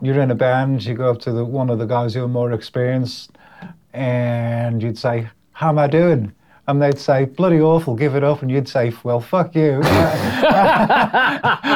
you're 0.00 0.18
in 0.22 0.30
a 0.30 0.34
band, 0.34 0.82
you 0.82 0.94
go 0.94 1.10
up 1.10 1.20
to 1.20 1.32
the, 1.32 1.44
one 1.44 1.68
of 1.68 1.78
the 1.78 1.84
guys 1.84 2.14
who 2.14 2.24
are 2.24 2.28
more 2.28 2.52
experienced, 2.52 3.32
and 3.92 4.82
you'd 4.82 4.96
say, 4.96 5.28
How 5.52 5.68
am 5.68 5.78
I 5.78 5.88
doing? 5.88 6.32
And 6.70 6.80
they'd 6.80 6.98
say, 7.00 7.24
Bloody 7.24 7.60
awful, 7.60 7.96
give 7.96 8.14
it 8.14 8.22
up. 8.22 8.42
And 8.42 8.50
you'd 8.50 8.68
say, 8.68 8.92
Well, 9.02 9.20
fuck 9.20 9.56
you. 9.56 9.80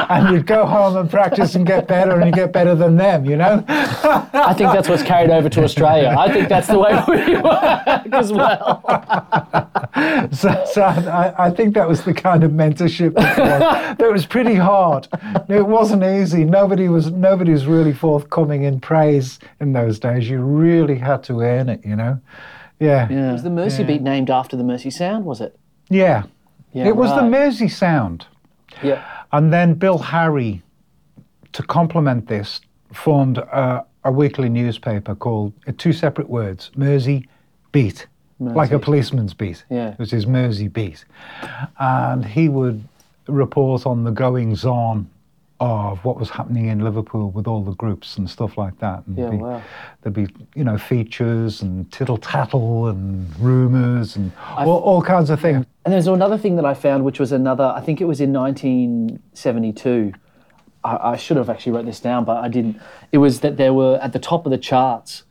and 0.07 0.33
you'd 0.33 0.47
go 0.47 0.65
home 0.65 0.95
and 0.95 1.09
practice 1.09 1.55
and 1.55 1.67
get 1.67 1.85
better, 1.85 2.11
and 2.11 2.25
you 2.25 2.31
get 2.31 2.53
better 2.53 2.75
than 2.75 2.95
them, 2.95 3.25
you 3.25 3.35
know? 3.35 3.61
I 3.67 4.53
think 4.53 4.71
that's 4.71 4.87
what's 4.87 5.03
carried 5.03 5.31
over 5.31 5.49
to 5.49 5.63
Australia. 5.65 6.15
I 6.17 6.31
think 6.31 6.47
that's 6.47 6.67
the 6.67 6.79
way 6.79 6.93
we 7.09 7.35
work 7.35 8.13
as 8.13 8.31
well. 8.31 8.81
So, 10.31 10.65
so 10.73 10.83
I, 10.83 11.45
I 11.45 11.49
think 11.51 11.73
that 11.75 11.87
was 11.87 12.03
the 12.03 12.13
kind 12.13 12.43
of 12.43 12.51
mentorship 12.51 13.13
that 13.13 13.37
was. 13.37 13.97
that 13.97 14.11
was 14.11 14.25
pretty 14.25 14.55
hard. 14.55 15.07
It 15.47 15.65
wasn't 15.65 16.03
easy. 16.03 16.43
Nobody 16.43 16.89
was 16.89 17.11
nobody 17.11 17.53
was 17.53 17.65
really 17.65 17.93
forthcoming 17.93 18.63
in 18.63 18.81
praise 18.81 19.39
in 19.61 19.71
those 19.71 19.97
days. 19.97 20.29
You 20.29 20.39
really 20.41 20.97
had 20.97 21.23
to 21.25 21.39
earn 21.39 21.69
it, 21.69 21.85
you 21.85 21.95
know. 21.95 22.19
Yeah, 22.79 23.31
Was 23.31 23.43
the 23.43 23.49
Mersey 23.49 23.83
Yeah. 23.83 23.87
beat 23.87 24.01
named 24.01 24.29
after 24.29 24.55
the 24.57 24.63
Mersey 24.63 24.89
Sound? 24.91 25.25
Was 25.25 25.41
it? 25.41 25.57
yeah. 25.89 26.23
Yeah, 26.73 26.87
it 26.87 26.95
was 26.97 27.09
the. 27.15 27.21
Mersey 27.23 27.69
sound, 27.69 28.27
Yeah. 28.83 29.01
and 29.31 29.53
then 29.53 29.75
Bill 29.75 29.97
Harry, 29.97 30.61
to 31.53 31.63
complement 31.63 32.27
this, 32.27 32.59
formed 32.91 33.37
a, 33.37 33.85
a 34.03 34.11
weekly 34.11 34.49
newspaper 34.49 35.15
called 35.15 35.53
uh, 35.67 35.71
two 35.77 35.93
separate 35.93 36.29
words: 36.29 36.71
Mersey 36.75 37.29
Beat, 37.71 38.07
like 38.41 38.71
a 38.73 38.79
policeman's 38.79 39.33
beat. 39.33 39.63
Yeah. 39.69 39.91
It 39.91 39.99
was 39.99 40.11
his 40.11 40.27
Mersey 40.27 40.67
beat. 40.67 41.05
And 41.79 42.25
he 42.25 42.49
would 42.49 42.83
report 43.27 43.85
on 43.85 44.03
the 44.03 44.11
goings 44.11 44.65
on 44.65 45.09
of 45.59 46.03
what 46.03 46.19
was 46.19 46.29
happening 46.29 46.67
in 46.67 46.79
Liverpool 46.79 47.31
with 47.31 47.47
all 47.47 47.63
the 47.63 47.73
groups 47.75 48.17
and 48.17 48.29
stuff 48.29 48.57
like 48.57 48.77
that. 48.79 49.03
And 49.07 49.17
Yeah, 49.17 49.29
be- 49.29 49.37
wow. 49.37 49.61
There'd 50.01 50.13
be, 50.13 50.27
you 50.53 50.63
know, 50.63 50.77
features 50.77 51.61
and 51.61 51.89
tittle 51.91 52.17
tattle 52.17 52.87
and 52.87 53.37
rumours 53.39 54.17
and 54.17 54.31
all, 54.57 54.79
all 54.79 55.01
kinds 55.01 55.29
of 55.29 55.39
things. 55.39 55.65
And 55.85 55.93
there's 55.93 56.07
another 56.07 56.37
thing 56.37 56.57
that 56.57 56.65
I 56.65 56.73
found, 56.73 57.05
which 57.05 57.19
was 57.19 57.31
another, 57.31 57.71
I 57.75 57.81
think 57.81 58.01
it 58.01 58.05
was 58.05 58.19
in 58.19 58.33
1972. 58.33 60.13
I, 60.83 61.11
I 61.11 61.15
should 61.15 61.37
have 61.37 61.49
actually 61.49 61.71
wrote 61.71 61.85
this 61.85 61.99
down, 61.99 62.25
but 62.25 62.43
I 62.43 62.49
didn't. 62.49 62.81
It 63.11 63.19
was 63.19 63.39
that 63.39 63.57
there 63.57 63.73
were 63.73 63.97
at 64.01 64.13
the 64.13 64.19
top 64.19 64.45
of 64.45 64.51
the 64.51 64.57
charts 64.57 65.23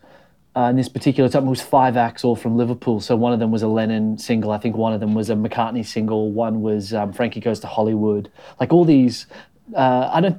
uh, 0.56 0.68
in 0.70 0.76
this 0.76 0.88
particular 0.88 1.28
time, 1.28 1.46
it 1.46 1.50
was 1.50 1.60
five 1.60 1.96
acts 1.96 2.22
all 2.24 2.36
from 2.36 2.56
Liverpool. 2.56 3.00
So 3.00 3.16
one 3.16 3.32
of 3.32 3.40
them 3.40 3.50
was 3.50 3.62
a 3.62 3.68
Lennon 3.68 4.18
single. 4.18 4.52
I 4.52 4.58
think 4.58 4.76
one 4.76 4.92
of 4.92 5.00
them 5.00 5.12
was 5.12 5.28
a 5.28 5.34
McCartney 5.34 5.84
single. 5.84 6.30
One 6.30 6.62
was 6.62 6.94
um, 6.94 7.12
Frankie 7.12 7.40
Goes 7.40 7.58
to 7.60 7.66
Hollywood. 7.66 8.30
Like 8.60 8.72
all 8.72 8.84
these. 8.84 9.26
Uh, 9.74 10.10
I 10.12 10.20
don't. 10.20 10.38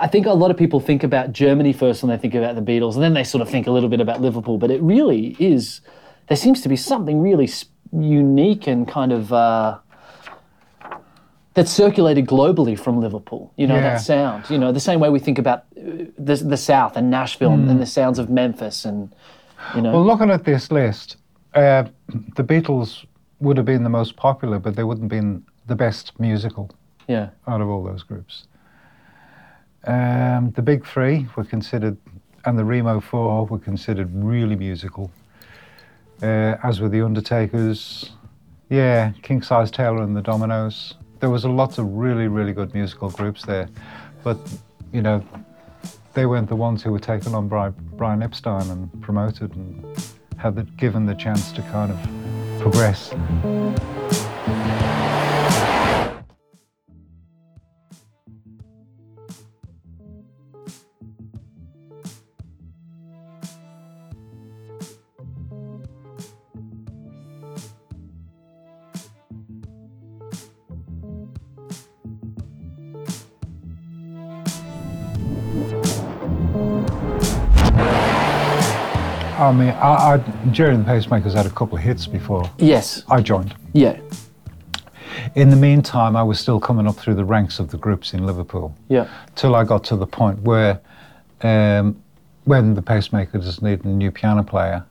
I 0.00 0.08
think 0.08 0.26
a 0.26 0.32
lot 0.32 0.50
of 0.50 0.56
people 0.56 0.80
think 0.80 1.04
about 1.04 1.32
Germany 1.32 1.72
first 1.72 2.02
when 2.02 2.10
they 2.10 2.18
think 2.18 2.34
about 2.34 2.56
the 2.56 2.62
Beatles, 2.62 2.94
and 2.94 3.02
then 3.02 3.14
they 3.14 3.24
sort 3.24 3.42
of 3.42 3.48
think 3.48 3.66
a 3.66 3.70
little 3.70 3.88
bit 3.88 4.00
about 4.00 4.20
Liverpool. 4.20 4.58
But 4.58 4.70
it 4.70 4.82
really 4.82 5.36
is. 5.38 5.80
There 6.28 6.36
seems 6.36 6.60
to 6.62 6.68
be 6.68 6.76
something 6.76 7.20
really 7.20 7.48
unique 7.92 8.66
and 8.66 8.88
kind 8.88 9.12
of 9.12 9.32
uh, 9.32 9.78
that 11.54 11.68
circulated 11.68 12.26
globally 12.26 12.78
from 12.78 13.00
Liverpool. 13.00 13.52
You 13.56 13.68
know 13.68 13.76
Yeah. 13.76 13.80
that 13.82 14.00
sound. 14.00 14.50
You 14.50 14.58
know 14.58 14.72
the 14.72 14.80
same 14.80 14.98
way 14.98 15.08
we 15.08 15.20
think 15.20 15.38
about 15.38 15.64
uh, 15.76 16.06
the 16.18 16.36
the 16.36 16.56
South 16.56 16.96
and 16.96 17.10
Nashville 17.10 17.52
and 17.52 17.80
the 17.80 17.86
sounds 17.86 18.18
of 18.18 18.28
Memphis 18.28 18.84
and 18.84 19.12
you 19.74 19.82
know. 19.82 19.92
Well, 19.92 20.04
looking 20.04 20.30
at 20.30 20.44
this 20.44 20.72
list, 20.72 21.16
uh, 21.54 21.84
the 22.34 22.42
Beatles 22.44 23.06
would 23.40 23.56
have 23.56 23.66
been 23.66 23.84
the 23.84 23.90
most 23.90 24.16
popular, 24.16 24.58
but 24.58 24.74
they 24.74 24.84
wouldn't 24.84 25.04
have 25.04 25.22
been 25.22 25.44
the 25.66 25.74
best 25.74 26.18
musical 26.18 26.70
yeah. 27.06 27.30
out 27.46 27.60
of 27.60 27.68
all 27.68 27.82
those 27.82 28.02
groups. 28.02 28.46
Um, 29.86 30.50
the 30.52 30.62
Big 30.62 30.86
Three 30.86 31.26
were 31.36 31.44
considered, 31.44 31.96
and 32.44 32.58
the 32.58 32.64
Remo 32.64 33.00
Four 33.00 33.46
were 33.46 33.58
considered 33.58 34.10
really 34.12 34.56
musical, 34.56 35.10
uh, 36.22 36.56
as 36.62 36.80
were 36.80 36.88
the 36.88 37.02
Undertakers. 37.02 38.10
Yeah, 38.70 39.12
King 39.22 39.42
Size 39.42 39.70
Taylor 39.70 40.02
and 40.02 40.16
the 40.16 40.22
Dominoes. 40.22 40.94
There 41.20 41.30
was 41.30 41.44
a 41.44 41.50
lot 41.50 41.78
of 41.78 41.86
really, 41.92 42.28
really 42.28 42.52
good 42.52 42.72
musical 42.74 43.10
groups 43.10 43.44
there, 43.44 43.68
but 44.22 44.38
you 44.92 45.02
know, 45.02 45.22
they 46.14 46.26
weren't 46.26 46.48
the 46.48 46.56
ones 46.56 46.82
who 46.82 46.92
were 46.92 47.00
taken 47.00 47.34
on 47.34 47.48
by 47.48 47.68
Brian 47.68 48.22
Epstein 48.22 48.70
and 48.70 49.02
promoted 49.02 49.54
and 49.54 49.84
had 50.38 50.56
the, 50.56 50.62
given 50.62 51.06
the 51.06 51.14
chance 51.14 51.52
to 51.52 51.62
kind 51.62 51.92
of 51.92 52.60
progress. 52.60 53.12
I 79.84 80.14
I, 80.14 80.18
Gerry 80.50 80.74
and 80.74 80.84
the 80.84 80.90
Pacemakers 80.90 81.34
had 81.34 81.46
a 81.46 81.50
couple 81.50 81.76
of 81.76 81.84
hits 81.84 82.06
before 82.06 82.50
Yes. 82.58 83.04
I 83.10 83.20
joined. 83.20 83.54
Yeah. 83.72 83.98
In 85.34 85.50
the 85.50 85.56
meantime, 85.56 86.16
I 86.16 86.22
was 86.22 86.40
still 86.40 86.58
coming 86.58 86.86
up 86.88 86.96
through 86.96 87.14
the 87.14 87.24
ranks 87.24 87.58
of 87.58 87.70
the 87.70 87.76
groups 87.76 88.14
in 88.14 88.24
Liverpool 88.26 88.74
Yeah. 88.88 89.06
till 89.36 89.54
I 89.54 89.64
got 89.64 89.84
to 89.84 89.96
the 89.96 90.06
point 90.06 90.40
where, 90.42 90.80
um, 91.42 91.96
when 92.44 92.74
the 92.74 92.82
Pacemakers 92.82 93.62
needed 93.62 93.84
a 93.84 93.88
new 93.88 94.10
piano 94.10 94.42
player, 94.42 94.84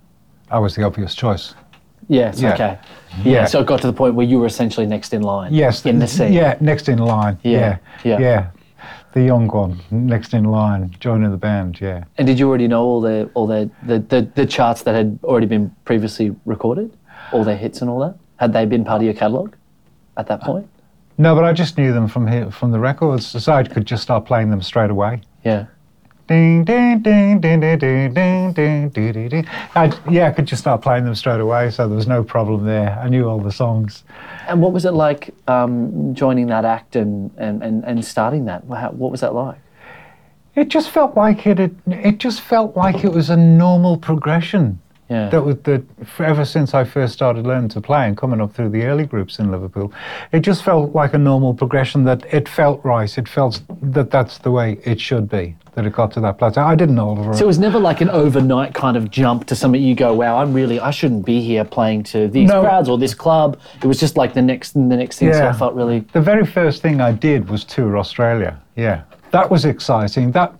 I 0.52 0.60
was 0.60 0.76
the 0.76 0.84
obvious 0.84 1.16
choice. 1.16 1.56
Yes. 2.10 2.42
Yeah. 2.42 2.54
Okay. 2.54 2.78
Yeah. 3.24 3.32
Yeah. 3.34 3.46
So 3.46 3.62
it 3.62 3.66
got 3.68 3.82
to 3.82 3.88
the 3.88 3.94
point 3.94 4.16
where 4.16 4.26
you 4.26 4.40
were 4.40 4.46
essentially 4.46 4.86
next 4.86 5.14
in 5.14 5.22
line. 5.24 5.54
Yes, 5.54 5.86
In 5.86 6.00
the 6.00 6.08
scene. 6.08 6.34
Yeah, 6.34 6.56
next 6.60 6.90
in 6.90 7.00
line. 7.00 7.38
Yeah, 7.44 7.78
Yeah, 8.04 8.20
yeah. 8.20 8.48
The 9.14 9.22
young 9.22 9.48
one, 9.48 9.80
next 9.92 10.34
in 10.34 10.46
line, 10.46 10.96
joining 11.00 11.30
the 11.30 11.38
band. 11.38 11.80
Yeah. 11.80 12.06
And 12.18 12.26
did 12.26 12.40
you 12.40 12.50
already 12.50 12.68
know 12.68 12.84
all 12.84 13.00
the 13.00 13.30
all 13.36 13.46
the, 13.46 13.70
the, 13.84 14.00
the, 14.00 14.22
the 14.34 14.46
charts 14.46 14.82
that 14.84 14.96
had 14.96 15.20
already 15.24 15.46
been 15.46 15.76
previously 15.86 16.36
recorded, 16.46 16.92
all 17.32 17.44
their 17.44 17.58
hits 17.58 17.82
and 17.82 17.90
all 17.90 18.00
that? 18.00 18.16
Had 18.38 18.54
they 18.54 18.66
been 18.66 18.84
part 18.84 19.02
of 19.02 19.06
your 19.06 19.14
catalogue 19.14 19.56
at 20.18 20.28
that 20.28 20.42
point? 20.42 20.68
No, 21.20 21.36
but 21.36 21.44
I 21.44 21.54
just 21.54 21.78
knew 21.78 21.94
them 21.94 22.08
from 22.08 22.28
here, 22.28 22.50
from 22.50 22.72
the 22.72 22.80
records, 22.80 23.28
so 23.28 23.54
I 23.54 23.64
could 23.64 23.86
just 23.86 24.02
start 24.02 24.26
playing 24.26 24.50
them 24.50 24.64
straight 24.64 24.90
away. 24.90 25.22
Yeah. 25.46 25.68
Ding, 26.26 26.64
ding, 26.64 27.02
ding, 27.02 27.42
ding, 27.42 27.60
ding, 27.60 27.78
ding, 27.80 28.14
ding, 28.14 28.54
ding, 28.54 28.90
ding, 28.90 29.30
ding. 29.30 29.48
I, 29.76 29.92
yeah, 30.10 30.28
I 30.28 30.32
could 30.32 30.46
just 30.46 30.62
start 30.62 30.82
playing 30.82 31.04
them 31.04 31.16
straight 31.16 31.42
away, 31.42 31.70
so 31.70 31.86
there 31.86 31.98
was 31.98 32.08
no 32.08 32.24
problem 32.24 32.66
there. 32.66 32.98
I 32.98 33.10
knew 33.10 33.28
all 33.28 33.40
the 33.40 33.52
songs. 33.52 34.06
And 34.48 34.62
what 34.62 34.72
was 34.72 34.86
it 34.86 34.92
like 34.92 35.34
um, 35.50 36.16
joining 36.16 36.48
that 36.48 36.64
act 36.64 36.96
and, 36.96 37.30
and, 37.38 37.62
and, 37.62 37.84
and 37.84 38.06
starting 38.06 38.46
that? 38.46 38.64
How, 38.70 38.92
what 38.92 39.12
was 39.12 39.20
that 39.20 39.34
like? 39.34 39.58
It 40.56 40.70
just 40.70 40.92
felt 40.92 41.18
like 41.18 41.46
it. 41.46 41.58
Had, 41.58 41.76
it 41.88 42.20
just 42.20 42.40
felt 42.40 42.78
like 42.78 43.04
it 43.04 43.12
was 43.12 43.30
a 43.30 43.38
normal 43.38 43.98
progression. 43.98 44.80
Yeah. 45.14 45.30
That 45.30 45.44
was 45.46 45.58
the 45.64 45.84
ever 46.20 46.46
since 46.46 46.74
I 46.74 46.84
first 46.84 47.14
started 47.14 47.46
learning 47.46 47.70
to 47.70 47.82
play 47.82 48.08
and 48.08 48.18
coming 48.18 48.42
up 48.42 48.52
through 48.54 48.70
the 48.70 48.84
early 48.86 49.06
groups 49.06 49.40
in 49.40 49.52
Liverpool, 49.52 49.94
it 50.32 50.40
just 50.40 50.64
felt 50.64 50.96
like 50.96 51.14
a 51.14 51.18
normal 51.18 51.54
progression. 51.54 52.04
That 52.04 52.22
it 52.34 52.50
felt 52.50 52.84
right. 52.84 53.16
It 53.18 53.28
felt 53.28 53.62
that 53.96 54.10
that's 54.10 54.40
the 54.40 54.52
way 54.52 54.80
it 54.86 55.00
should 55.00 55.30
be. 55.30 55.56
That 55.76 55.86
it 55.86 55.94
got 55.94 56.12
to 56.14 56.20
that 56.22 56.38
plateau. 56.40 56.64
I 56.64 56.76
didn't 56.76 56.96
know 56.96 57.10
Oliver. 57.10 57.34
So 57.34 57.44
it 57.44 57.48
was 57.48 57.60
never 57.60 57.80
like 57.80 58.02
an 58.02 58.10
overnight 58.10 58.74
kind 58.74 58.96
of 58.98 59.10
jump 59.12 59.46
to 59.48 59.56
something 59.56 59.82
you 59.82 59.96
go, 59.96 60.14
wow, 60.14 60.38
I'm 60.38 60.54
really, 60.54 60.80
I 60.80 60.92
shouldn't 60.92 61.26
be 61.26 61.42
here 61.42 61.64
playing 61.66 62.04
to 62.14 62.28
these 62.28 62.50
No. 62.50 62.62
crowds 62.62 62.90
or 62.90 62.98
this 62.98 63.14
club. 63.16 63.60
It 63.84 63.88
was 63.88 64.00
just 64.00 64.16
like 64.18 64.34
the 64.34 64.42
next, 64.42 64.76
and 64.76 64.92
the 64.92 64.98
next 64.98 65.18
thing. 65.20 65.34
So 65.34 65.48
I 65.48 65.54
felt 65.54 65.74
really, 65.74 66.02
The 66.14 66.22
very 66.22 66.46
first 66.46 66.82
thing 66.82 67.02
I 67.02 67.12
did 67.12 67.50
was 67.50 67.64
tour 67.64 67.98
Australia. 67.98 68.60
Yeah, 68.76 69.02
that 69.32 69.50
was 69.50 69.66
exciting. 69.66 70.32
That 70.32 70.54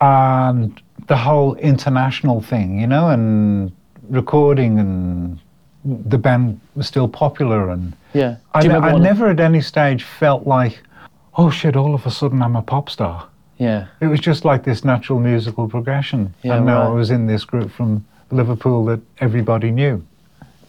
and 0.00 0.80
the 1.06 1.16
whole 1.16 1.54
international 1.56 2.40
thing, 2.40 2.80
you 2.80 2.86
know, 2.86 3.08
and 3.08 3.72
recording 4.08 4.78
and 4.78 5.40
the 5.84 6.18
band 6.18 6.60
was 6.74 6.86
still 6.86 7.08
popular 7.08 7.70
and 7.70 7.92
yeah. 8.12 8.36
I, 8.54 8.66
ne- 8.66 8.74
I 8.74 8.98
never 8.98 9.30
at 9.30 9.38
any 9.38 9.60
stage 9.60 10.02
felt 10.02 10.46
like, 10.46 10.82
oh 11.36 11.50
shit, 11.50 11.76
all 11.76 11.94
of 11.94 12.06
a 12.06 12.10
sudden 12.10 12.42
I'm 12.42 12.56
a 12.56 12.62
pop 12.62 12.90
star. 12.90 13.28
Yeah. 13.58 13.86
It 14.00 14.06
was 14.06 14.20
just 14.20 14.44
like 14.44 14.64
this 14.64 14.84
natural 14.84 15.18
musical 15.18 15.68
progression. 15.68 16.34
Yeah, 16.42 16.56
and 16.56 16.66
now 16.66 16.80
right. 16.80 16.88
I 16.88 16.90
was 16.90 17.10
in 17.10 17.26
this 17.26 17.44
group 17.44 17.70
from 17.70 18.04
Liverpool 18.30 18.84
that 18.86 19.00
everybody 19.20 19.70
knew. 19.70 20.04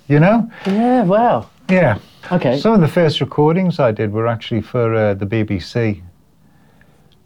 You 0.08 0.20
know? 0.20 0.50
Yeah, 0.66 1.04
wow. 1.04 1.50
Yeah. 1.70 1.98
Okay. 2.32 2.60
Some 2.60 2.74
of 2.74 2.82
the 2.82 2.88
first 2.88 3.20
recordings 3.20 3.80
I 3.80 3.92
did 3.92 4.14
were 4.14 4.28
actually 4.28 4.62
for 4.62 4.94
uh, 4.94 5.14
the 5.16 5.26
BBC. 5.26 6.02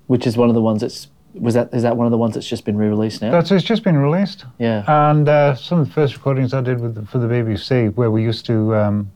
Which 0.07 0.25
is 0.25 0.35
one 0.35 0.49
of 0.49 0.55
the 0.55 0.61
ones 0.61 0.81
that's, 0.81 1.07
was 1.33 1.53
that, 1.53 1.73
is 1.73 1.83
that 1.83 1.95
one 1.97 2.05
of 2.07 2.11
the 2.11 2.17
ones 2.17 2.33
that's 2.33 2.47
just 2.47 2.65
been 2.65 2.77
re-released 2.77 3.21
now? 3.21 3.31
That's 3.31 3.51
it's 3.51 3.63
just 3.63 3.83
been 3.83 3.97
released. 3.97 4.45
yeah. 4.59 4.83
And 5.11 5.27
uh, 5.29 5.55
some 5.55 5.79
of 5.79 5.87
the 5.87 5.93
first 5.93 6.15
recordings 6.15 6.53
I 6.53 6.61
did 6.61 6.79
with 6.79 6.95
the, 6.95 7.05
for 7.05 7.17
the 7.19 7.27
BBC, 7.27 7.93
where 7.95 8.11
we 8.11 8.23
used 8.23 8.45
to 8.47 8.75
um, 8.75 9.11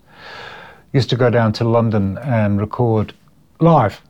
used 0.93 1.09
to 1.09 1.15
go 1.17 1.29
down 1.29 1.51
to 1.53 1.63
London 1.65 2.17
and 2.19 2.59
record 2.59 3.13
live 3.59 4.01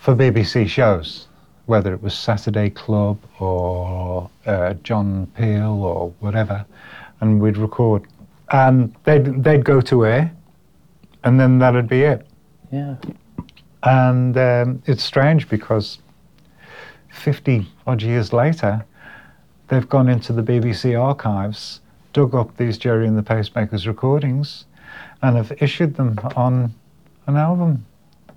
for 0.00 0.14
BBC 0.14 0.68
shows, 0.68 1.26
whether 1.66 1.92
it 1.92 2.02
was 2.02 2.14
Saturday 2.14 2.70
Club 2.70 3.18
or 3.40 4.30
uh, 4.46 4.74
John 4.84 5.26
Peel 5.36 5.82
or 5.82 6.10
whatever, 6.20 6.64
and 7.20 7.40
we'd 7.40 7.56
record, 7.56 8.06
and 8.52 8.94
they'd 9.04 9.42
they'd 9.42 9.64
go 9.64 9.80
to 9.80 10.06
air, 10.06 10.32
and 11.24 11.40
then 11.40 11.58
that'd 11.58 11.88
be 11.88 12.02
it. 12.02 12.26
yeah. 12.70 12.96
And 13.82 14.36
um, 14.36 14.82
it's 14.86 15.04
strange 15.04 15.48
because 15.48 15.98
50 17.16 17.66
odd 17.86 18.02
years 18.02 18.32
later, 18.32 18.84
they've 19.68 19.88
gone 19.88 20.08
into 20.08 20.32
the 20.32 20.42
BBC 20.42 21.00
archives, 21.00 21.80
dug 22.12 22.34
up 22.34 22.56
these 22.56 22.78
Gerry 22.78 23.06
and 23.06 23.16
the 23.18 23.22
Pacemakers 23.22 23.86
recordings, 23.86 24.64
and 25.22 25.36
have 25.36 25.52
issued 25.60 25.96
them 25.96 26.18
on 26.36 26.74
an 27.26 27.36
album. 27.36 27.84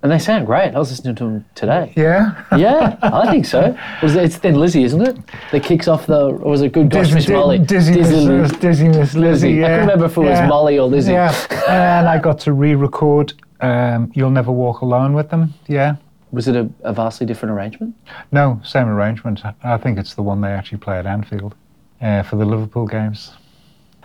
And 0.02 0.10
they 0.10 0.18
sound 0.18 0.46
great. 0.46 0.74
I 0.74 0.78
was 0.78 0.90
listening 0.90 1.14
to 1.16 1.24
them 1.24 1.44
today. 1.54 1.92
Yeah. 1.94 2.42
yeah, 2.56 2.96
I 3.02 3.30
think 3.30 3.44
so. 3.44 3.76
It's 4.02 4.36
Thin 4.36 4.54
Lizzy, 4.58 4.82
isn't 4.84 5.02
it? 5.02 5.18
That 5.52 5.62
kicks 5.62 5.88
off 5.88 6.06
the, 6.06 6.18
or 6.28 6.50
was 6.50 6.62
it 6.62 6.72
Good 6.72 6.88
Gosh 6.88 7.12
Miss 7.12 7.28
Molly? 7.28 7.58
Dizzy, 7.58 7.94
Dizzy 7.94 8.14
Miss, 8.26 8.50
Liz- 8.52 8.60
Dizzy 8.60 8.88
Miss 8.88 9.14
Lizzy. 9.14 9.18
Lizzy. 9.20 9.48
I 9.48 9.50
Yeah. 9.60 9.66
couldn't 9.68 9.80
remember 9.88 10.04
if 10.06 10.16
it 10.16 10.20
was 10.20 10.38
yeah. 10.38 10.46
Molly 10.48 10.78
or 10.78 10.88
Lizzy. 10.88 11.12
Yeah. 11.12 11.34
and 11.68 12.08
I 12.08 12.18
got 12.18 12.38
to 12.40 12.52
re-record 12.54 13.34
um, 13.60 14.10
"You'll 14.14 14.30
Never 14.30 14.50
Walk 14.50 14.80
Alone" 14.80 15.12
with 15.12 15.28
them. 15.28 15.52
Yeah. 15.68 15.96
Was 16.32 16.46
it 16.48 16.56
a, 16.56 16.68
a 16.82 16.92
vastly 16.92 17.26
different 17.26 17.52
arrangement? 17.54 17.94
No, 18.30 18.60
same 18.64 18.88
arrangement. 18.88 19.40
I 19.64 19.76
think 19.78 19.98
it's 19.98 20.14
the 20.14 20.22
one 20.22 20.40
they 20.40 20.52
actually 20.52 20.78
play 20.78 20.98
at 20.98 21.06
Anfield 21.06 21.54
uh, 22.00 22.22
for 22.22 22.36
the 22.36 22.44
Liverpool 22.44 22.86
games. 22.86 23.32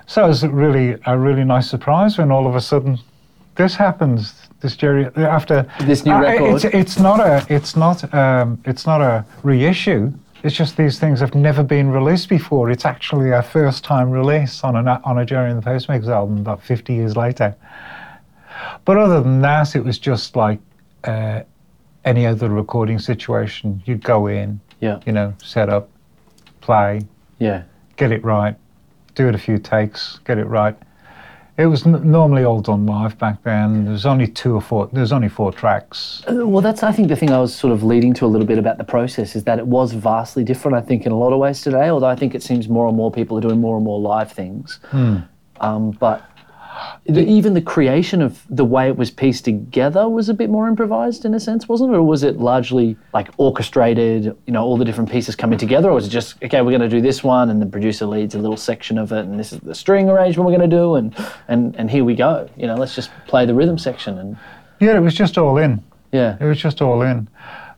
So 0.07 0.23
it 0.25 0.27
was 0.27 0.45
really 0.45 0.97
a 1.05 1.17
really 1.17 1.43
nice 1.43 1.69
surprise 1.69 2.17
when 2.17 2.31
all 2.31 2.47
of 2.47 2.55
a 2.55 2.61
sudden 2.61 2.99
this 3.55 3.75
happens. 3.75 4.33
This 4.61 4.75
Gerry 4.75 5.05
after 5.15 5.67
This 5.81 6.05
new 6.05 6.13
Uh, 6.13 6.21
record. 6.21 6.55
It's, 6.55 6.65
it's 6.65 6.99
not 6.99 7.19
a 7.19 7.45
it's 7.49 7.75
not 7.75 8.13
um, 8.13 8.59
it's 8.65 8.85
not 8.85 9.01
a 9.01 9.25
reissue. 9.43 10.11
It's 10.43 10.55
just 10.55 10.77
these 10.77 10.99
things 10.99 11.19
have 11.21 11.33
never 11.33 11.63
been 11.63 11.89
released 11.89 12.29
before. 12.29 12.69
It's 12.69 12.85
actually 12.85 13.31
a 13.31 13.41
first 13.41 13.83
time 13.83 14.11
release 14.11 14.63
on 14.63 14.75
a 14.75 15.01
on 15.03 15.17
a 15.17 15.25
Gerry 15.25 15.49
and 15.51 15.61
the 15.61 15.65
Pacemakers 15.67 16.07
album 16.07 16.37
about 16.37 16.61
50 16.61 16.93
years 16.93 17.15
later. 17.15 17.55
But 18.85 18.97
other 18.97 19.21
than 19.21 19.41
that, 19.41 19.75
it 19.75 19.83
was 19.83 19.97
just 19.99 20.35
like 20.35 20.59
uh, 21.03 21.41
any 22.05 22.25
other 22.25 22.49
recording 22.49 22.99
situation. 22.99 23.81
You'd 23.85 24.03
go 24.03 24.27
in, 24.27 24.59
Yeah. 24.79 24.99
you 25.05 25.11
know, 25.11 25.33
set 25.43 25.69
up, 25.69 25.89
play, 26.61 27.01
Yeah. 27.39 27.63
get 27.97 28.11
it 28.11 28.23
right, 28.23 28.55
do 29.15 29.27
it 29.27 29.35
a 29.35 29.39
few 29.39 29.57
takes, 29.57 30.19
get 30.23 30.37
it 30.37 30.45
right. 30.45 30.75
It 31.57 31.67
was 31.67 31.87
n- 31.87 32.11
normally 32.11 32.43
all 32.43 32.59
done 32.59 32.85
live 32.85 33.17
back 33.17 33.41
then. 33.43 33.85
There 33.85 33.93
was 33.93 34.05
only 34.05 34.27
two 34.27 34.53
or 34.55 34.61
four. 34.61 34.89
There 34.91 34.99
was 35.01 35.13
only 35.13 35.29
four 35.29 35.53
tracks. 35.53 36.21
Uh, 36.29 36.45
Well, 36.45 36.61
that's, 36.61 36.83
I 36.83 36.91
think, 36.91 37.07
the 37.07 37.15
thing 37.15 37.31
I 37.31 37.39
was 37.39 37.55
sort 37.55 37.71
of 37.71 37.81
leading 37.81 38.13
to 38.15 38.25
a 38.25 38.27
little 38.27 38.45
bit 38.45 38.57
about 38.57 38.77
the 38.77 38.83
process 38.83 39.37
is 39.37 39.45
that 39.45 39.57
it 39.57 39.65
was 39.65 39.93
vastly 39.93 40.43
different, 40.43 40.75
I 40.77 40.81
think, 40.81 41.05
in 41.05 41.13
a 41.13 41.17
lot 41.17 41.31
of 41.31 41.39
ways 41.39 41.61
today, 41.61 41.89
although 41.89 42.07
I 42.09 42.15
think 42.15 42.35
it 42.35 42.43
seems 42.43 42.67
more 42.67 42.87
and 42.89 42.97
more 42.97 43.09
people 43.09 43.37
are 43.37 43.41
doing 43.41 43.61
more 43.61 43.77
and 43.77 43.85
more 43.85 43.99
live 43.99 44.31
things. 44.33 44.79
Um, 45.61 45.91
but 45.91 46.21
the, 47.05 47.23
even 47.25 47.53
the 47.53 47.61
creation 47.61 48.21
of 48.21 48.43
the 48.49 48.65
way 48.65 48.87
it 48.87 48.97
was 48.97 49.11
pieced 49.11 49.45
together 49.45 50.09
was 50.09 50.29
a 50.29 50.33
bit 50.33 50.49
more 50.49 50.67
improvised 50.67 51.25
in 51.25 51.33
a 51.33 51.39
sense, 51.39 51.67
wasn't 51.69 51.93
it? 51.93 51.97
Or 51.97 52.03
was 52.03 52.23
it 52.23 52.37
largely 52.37 52.97
like 53.13 53.29
orchestrated, 53.37 54.25
you 54.45 54.53
know, 54.53 54.63
all 54.63 54.77
the 54.77 54.85
different 54.85 55.11
pieces 55.11 55.35
coming 55.35 55.57
together? 55.57 55.89
Or 55.89 55.93
was 55.93 56.07
it 56.07 56.09
just, 56.09 56.41
okay, 56.43 56.61
we're 56.61 56.71
going 56.77 56.81
to 56.81 56.89
do 56.89 57.01
this 57.01 57.23
one 57.23 57.49
and 57.49 57.61
the 57.61 57.65
producer 57.65 58.05
leads 58.05 58.35
a 58.35 58.39
little 58.39 58.57
section 58.57 58.97
of 58.97 59.11
it 59.11 59.25
and 59.25 59.39
this 59.39 59.53
is 59.53 59.59
the 59.61 59.75
string 59.75 60.09
arrangement 60.09 60.45
we're 60.49 60.57
going 60.57 60.69
to 60.69 60.75
do 60.75 60.95
and, 60.95 61.15
and, 61.47 61.75
and 61.75 61.89
here 61.91 62.03
we 62.03 62.15
go. 62.15 62.49
You 62.57 62.67
know, 62.67 62.75
let's 62.75 62.95
just 62.95 63.11
play 63.27 63.45
the 63.45 63.53
rhythm 63.53 63.77
section 63.77 64.17
and 64.17 64.37
Yeah, 64.79 64.97
it 64.97 65.01
was 65.01 65.13
just 65.15 65.37
all 65.37 65.57
in. 65.57 65.83
yeah. 66.11 66.37
It 66.39 66.45
was 66.45 66.57
just 66.59 66.81
all 66.81 67.01
in. 67.01 67.27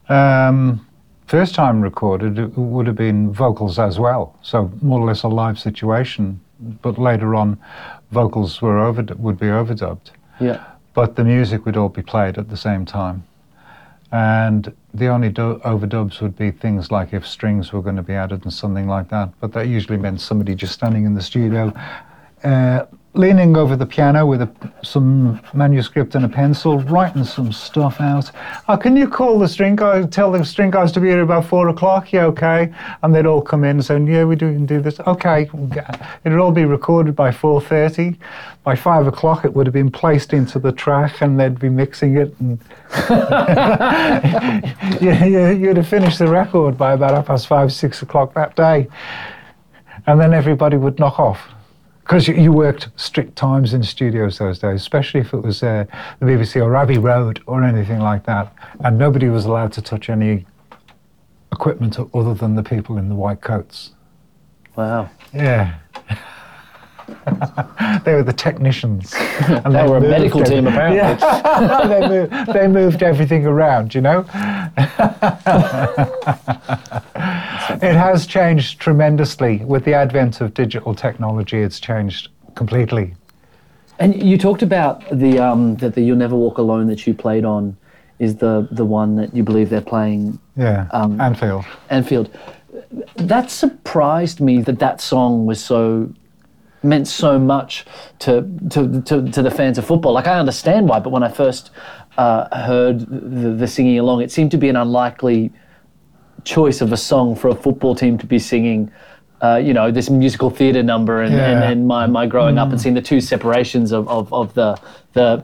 Um, 0.09 0.85
first 1.27 1.53
time 1.55 1.81
recorded, 1.81 2.39
it 2.39 2.57
would 2.57 2.87
have 2.87 2.95
been 2.95 3.31
vocals 3.33 3.77
as 3.77 3.99
well. 3.99 4.37
So 4.41 4.71
more 4.81 4.99
or 5.01 5.05
less 5.07 5.23
a 5.23 5.27
live 5.27 5.59
situation. 5.59 6.39
But 6.81 6.97
later 6.97 7.35
on, 7.35 7.59
vocals 8.11 8.61
were 8.61 8.79
over 8.79 9.03
would 9.17 9.39
be 9.39 9.47
overdubbed. 9.47 10.11
Yeah. 10.39 10.63
But 10.93 11.15
the 11.15 11.23
music 11.23 11.65
would 11.65 11.77
all 11.77 11.89
be 11.89 12.01
played 12.01 12.37
at 12.37 12.49
the 12.49 12.57
same 12.57 12.85
time. 12.85 13.23
And 14.11 14.73
the 14.93 15.07
only 15.07 15.29
do- 15.29 15.59
overdubs 15.65 16.21
would 16.21 16.37
be 16.37 16.49
things 16.51 16.91
like 16.91 17.13
if 17.13 17.27
strings 17.27 17.73
were 17.73 17.81
going 17.81 17.97
to 17.97 18.03
be 18.03 18.13
added 18.13 18.43
and 18.43 18.53
something 18.53 18.87
like 18.87 19.09
that. 19.09 19.29
But 19.41 19.51
that 19.53 19.67
usually 19.67 19.97
meant 19.97 20.21
somebody 20.21 20.55
just 20.55 20.73
standing 20.73 21.05
in 21.05 21.13
the 21.13 21.21
studio, 21.21 21.73
uh, 22.43 22.85
leaning 23.17 23.57
over 23.57 23.75
the 23.75 23.85
piano 23.85 24.25
with 24.25 24.41
a, 24.41 24.49
some 24.83 25.41
manuscript 25.53 26.15
and 26.15 26.23
a 26.23 26.29
pencil, 26.29 26.79
writing 26.79 27.23
some 27.23 27.51
stuff 27.51 27.99
out. 27.99 28.31
Oh, 28.67 28.77
can 28.77 28.95
you 28.95 29.09
call 29.09 29.39
the 29.39 29.47
string 29.47 29.75
guys, 29.75 30.07
tell 30.09 30.31
the 30.31 30.45
string 30.45 30.69
guys 30.69 30.91
to 30.93 30.99
be 30.99 31.07
here 31.07 31.21
about 31.21 31.45
four 31.45 31.69
o'clock? 31.69 32.13
Yeah, 32.13 32.25
okay. 32.25 32.71
And 33.01 33.13
they'd 33.13 33.25
all 33.25 33.41
come 33.41 33.63
in 33.63 33.81
saying, 33.81 34.07
yeah, 34.07 34.23
we 34.23 34.35
do, 34.35 34.53
can 34.53 34.65
do 34.65 34.79
this. 34.79 34.99
Okay. 35.01 35.49
It'd 36.23 36.37
all 36.39 36.51
be 36.51 36.65
recorded 36.65 37.15
by 37.15 37.31
4.30. 37.31 38.17
By 38.63 38.75
five 38.75 39.07
o'clock, 39.07 39.45
it 39.45 39.53
would 39.53 39.65
have 39.65 39.73
been 39.73 39.89
placed 39.89 40.33
into 40.33 40.59
the 40.59 40.71
track 40.71 41.21
and 41.21 41.39
they'd 41.39 41.57
be 41.57 41.69
mixing 41.69 42.17
it. 42.17 42.35
And 42.39 42.59
you, 45.01 45.11
you'd 45.57 45.77
have 45.77 45.87
finished 45.87 46.19
the 46.19 46.27
record 46.27 46.77
by 46.77 46.93
about 46.93 47.11
half 47.11 47.27
past 47.27 47.47
five, 47.47 47.71
six 47.73 48.01
o'clock 48.01 48.33
that 48.33 48.55
day. 48.55 48.87
And 50.05 50.19
then 50.19 50.33
everybody 50.33 50.77
would 50.77 50.99
knock 50.99 51.19
off. 51.19 51.39
Because 52.07 52.25
you, 52.29 52.53
worked 52.53 52.87
strict 52.95 53.35
times 53.35 53.73
in 53.73 53.83
studios 53.83 54.37
those 54.37 54.59
days, 54.59 54.79
especially 54.79 55.19
if 55.19 55.33
it 55.33 55.43
was 55.43 55.61
uh, 55.61 55.83
the 56.19 56.25
BBC 56.25 56.63
or 56.63 56.73
Abbey 56.73 56.97
Road 56.97 57.43
or 57.47 57.65
anything 57.65 57.99
like 57.99 58.23
that. 58.23 58.53
And 58.79 58.97
nobody 58.97 59.27
was 59.27 59.43
allowed 59.43 59.73
to 59.73 59.81
touch 59.81 60.09
any 60.09 60.45
equipment 61.51 61.97
other 62.13 62.33
than 62.33 62.55
the 62.55 62.63
people 62.63 62.97
in 62.97 63.09
the 63.09 63.15
white 63.15 63.41
coats. 63.41 63.91
Wow. 64.77 65.09
Yeah. 65.33 65.79
they 68.03 68.13
were 68.13 68.23
the 68.23 68.33
technicians. 68.35 69.13
And 69.47 69.73
They 69.73 69.87
were 69.87 69.97
a 69.97 70.01
medical 70.01 70.41
every- 70.41 70.55
team, 70.55 70.67
apparently. 70.67 70.97
Yeah. 70.97 71.87
they, 71.87 72.07
moved, 72.07 72.53
they 72.53 72.67
moved 72.67 73.03
everything 73.03 73.45
around, 73.45 73.93
you 73.95 74.01
know? 74.01 74.25
it 77.81 77.95
has 77.95 78.25
changed 78.25 78.79
tremendously. 78.79 79.57
With 79.65 79.85
the 79.85 79.93
advent 79.93 80.41
of 80.41 80.53
digital 80.53 80.93
technology, 80.95 81.59
it's 81.59 81.79
changed 81.79 82.29
completely. 82.55 83.15
And 83.99 84.21
you 84.21 84.37
talked 84.37 84.61
about 84.61 85.03
the 85.11 85.39
um, 85.39 85.75
that 85.77 85.95
the 85.95 86.01
"You'll 86.01 86.17
Never 86.17 86.35
Walk 86.35 86.57
Alone" 86.59 86.87
that 86.87 87.07
you 87.07 87.13
played 87.13 87.45
on 87.45 87.75
is 88.19 88.35
the 88.35 88.67
the 88.71 88.85
one 88.85 89.15
that 89.15 89.35
you 89.35 89.43
believe 89.43 89.69
they're 89.69 89.81
playing 89.81 90.39
Yeah. 90.55 90.87
Um, 90.91 91.19
Anfield. 91.19 91.65
Anfield. 91.89 92.29
That 93.15 93.49
surprised 93.49 94.39
me 94.39 94.61
that 94.61 94.79
that 94.79 95.01
song 95.01 95.45
was 95.47 95.63
so 95.63 96.09
meant 96.83 97.07
so 97.07 97.39
much 97.39 97.85
to 98.19 98.41
to, 98.69 99.01
to, 99.01 99.29
to 99.31 99.41
the 99.41 99.51
fans 99.51 99.77
of 99.77 99.85
football. 99.85 100.13
Like 100.13 100.27
I 100.27 100.39
understand 100.39 100.87
why, 100.89 100.99
but 100.99 101.09
when 101.11 101.23
I 101.23 101.29
first 101.29 101.71
uh, 102.17 102.55
heard 102.65 102.99
the, 103.01 103.49
the 103.51 103.67
singing 103.67 103.99
along, 103.99 104.21
it 104.21 104.31
seemed 104.31 104.51
to 104.51 104.57
be 104.57 104.69
an 104.69 104.75
unlikely 104.75 105.51
choice 106.43 106.81
of 106.81 106.93
a 106.93 106.97
song 106.97 107.35
for 107.35 107.49
a 107.49 107.55
football 107.55 107.95
team 107.95 108.17
to 108.17 108.25
be 108.25 108.39
singing. 108.39 108.91
Uh, 109.41 109.57
you 109.57 109.71
know 109.73 109.91
this 109.91 110.09
musical 110.09 110.49
theatre 110.49 110.81
number, 110.81 111.21
and, 111.21 111.33
and, 111.33 111.59
Yeah. 111.61 111.69
and 111.69 111.87
my, 111.87 112.07
my 112.07 112.25
growing 112.25 112.57
up 112.57 112.69
and 112.71 112.81
seeing 112.81 112.95
the 112.95 113.01
two 113.03 113.21
separations 113.21 113.91
of, 113.91 114.07
of, 114.07 114.31
of 114.33 114.53
the 114.55 114.79
the 115.13 115.43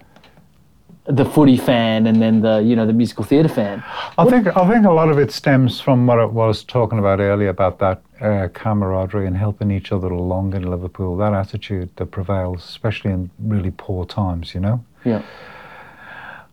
the 1.05 1.25
footy 1.25 1.57
fan 1.57 2.07
and 2.07 2.21
then 2.21 2.41
the 2.41 2.59
you 2.59 2.75
know 2.75 2.85
the 2.85 2.93
musical 2.93 3.23
theatre 3.23 3.49
fan. 3.49 3.83
I 4.17 4.25
think 4.25 4.47
I 4.55 4.69
think 4.69 4.85
a 4.85 4.91
lot 4.91 5.09
of 5.09 5.19
it 5.19 5.31
stems 5.31 5.81
from 5.81 6.07
what 6.07 6.19
I 6.19 6.25
was 6.25 6.63
talking 6.63 6.99
about 6.99 7.19
earlier 7.19 7.49
about 7.49 7.79
that 7.79 8.01
uh, 8.21 8.47
camaraderie 8.53 9.27
and 9.27 9.35
helping 9.35 9.69
each 9.69 9.91
other 9.91 10.07
along 10.07 10.53
in 10.53 10.69
Liverpool. 10.69 11.17
That 11.17 11.33
attitude 11.33 11.89
that 11.97 12.07
prevails, 12.07 12.63
especially 12.63 13.11
in 13.11 13.29
really 13.39 13.71
poor 13.71 14.05
times, 14.05 14.53
you 14.53 14.61
know. 14.61 14.83
Yeah. 15.03 15.21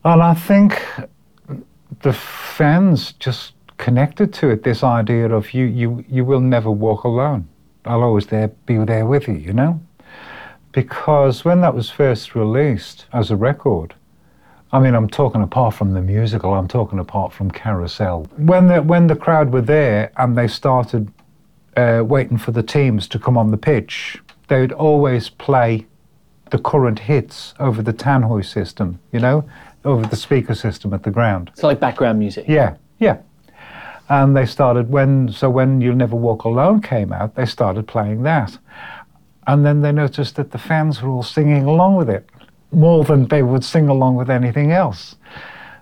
And 0.04 0.22
I 0.22 0.34
think 0.34 0.82
the 2.02 2.12
fans 2.12 3.12
just 3.12 3.52
connected 3.76 4.32
to 4.34 4.48
it. 4.48 4.62
This 4.62 4.82
idea 4.82 5.30
of 5.30 5.54
you, 5.54 5.66
you, 5.66 6.04
you 6.08 6.24
will 6.24 6.40
never 6.40 6.70
walk 6.70 7.04
alone. 7.04 7.48
I'll 7.84 8.02
always 8.02 8.26
there 8.26 8.48
be 8.66 8.78
there 8.78 9.06
with 9.06 9.28
you, 9.28 9.34
you 9.34 9.52
know. 9.52 9.80
Because 10.72 11.44
when 11.44 11.60
that 11.60 11.74
was 11.74 11.90
first 11.90 12.34
released 12.34 13.06
as 13.12 13.30
a 13.30 13.36
record, 13.36 13.94
I 14.72 14.78
mean, 14.78 14.94
I'm 14.94 15.09
talking 15.09 15.42
apart 15.42 15.74
from 15.74 15.94
the 15.94 16.00
musical. 16.00 16.54
I'm 16.54 16.68
talking 16.68 16.98
apart 16.98 17.33
from 17.33 17.50
Carousel. 17.50 18.28
When 18.37 18.68
the 18.68 18.83
when 18.83 19.09
the 19.09 19.16
crowd 19.16 19.52
were 19.52 19.62
there 19.62 20.12
and 20.16 20.38
they 20.38 20.46
started 20.46 21.12
uh, 21.76 22.04
waiting 22.06 22.38
for 22.38 22.52
the 22.52 22.62
teams 22.62 23.09
to 23.09 23.18
come 23.18 23.37
on 23.37 23.50
the 23.50 23.56
pitch, 23.56 24.22
they 24.48 24.61
would 24.61 24.72
always 24.72 25.28
play 25.28 25.87
the 26.50 26.59
current 26.59 27.00
hits 27.00 27.54
over 27.59 27.83
the 27.83 27.92
Tannoy 27.92 28.44
system, 28.44 29.00
you 29.12 29.20
know, 29.20 29.48
over 29.85 30.06
the 30.06 30.16
speaker 30.16 30.54
system 30.54 30.92
at 30.94 31.02
the 31.02 31.11
ground. 31.11 31.50
So 31.54 31.66
like 31.66 31.80
background 31.80 32.18
music. 32.18 32.46
Yeah, 32.48 32.76
yeah. 32.98 33.18
And 34.09 34.37
they 34.37 34.46
started 34.46 34.90
when 34.90 35.33
so 35.33 35.50
when 35.50 35.80
You'll 35.80 35.96
Never 35.96 36.16
Walk 36.16 36.44
Alone 36.44 36.80
came 36.80 37.12
out, 37.12 37.35
they 37.35 37.46
started 37.46 37.88
playing 37.88 38.22
that. 38.22 38.56
And 39.48 39.66
then 39.66 39.80
they 39.80 39.90
noticed 39.90 40.37
that 40.37 40.52
the 40.52 40.59
fans 40.59 41.02
were 41.02 41.09
all 41.09 41.24
singing 41.24 41.64
along 41.64 41.96
with 41.96 42.09
it 42.09 42.28
more 42.72 43.04
than 43.04 43.26
they 43.28 43.42
would 43.42 43.64
sing 43.64 43.88
along 43.88 44.16
with 44.16 44.30
anything 44.30 44.72
else. 44.72 45.16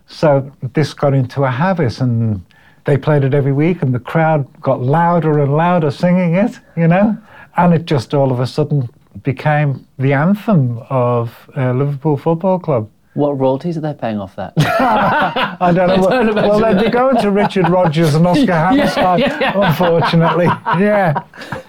So 0.07 0.51
this 0.75 0.95
got 0.95 1.15
into 1.15 1.45
a 1.45 1.51
habit 1.51 2.01
and 2.01 2.45
they 2.85 2.97
played 2.97 3.25
it 3.25 3.35
every 3.35 3.53
week 3.53 3.83
and 3.83 3.95
the 3.95 4.01
crowd 4.01 4.47
got 4.61 4.81
louder 4.81 5.39
and 5.41 5.55
louder 5.55 5.91
singing 5.91 6.35
it, 6.35 6.59
you 6.77 6.89
know? 6.89 7.17
And 7.57 7.75
it 7.75 7.85
just 7.85 8.15
all 8.15 8.33
of 8.33 8.41
a 8.41 8.47
sudden 8.47 8.89
became 9.23 9.87
the 9.99 10.13
anthem 10.13 10.79
of 10.89 11.51
uh, 11.57 11.73
Liverpool 11.73 12.17
Football 12.17 12.59
Club. 12.59 12.89
What 13.15 13.39
royalties 13.39 13.77
are 13.77 13.81
they 13.81 13.95
paying 13.95 14.19
off 14.21 14.37
that? 14.37 14.53
I 14.59 15.73
don't 15.73 15.89
know. 16.01 16.09
don't 16.09 16.35
well, 16.35 16.61
well, 16.61 16.75
they'd 16.75 16.85
be 16.85 16.91
going 16.91 17.17
to 17.17 17.31
Richard 17.31 17.69
Rodgers 17.69 18.15
and 18.15 18.27
Oscar 18.27 18.53
Hammerstein, 18.53 19.23
unfortunately. 19.25 20.47
Yeah. 20.47 21.23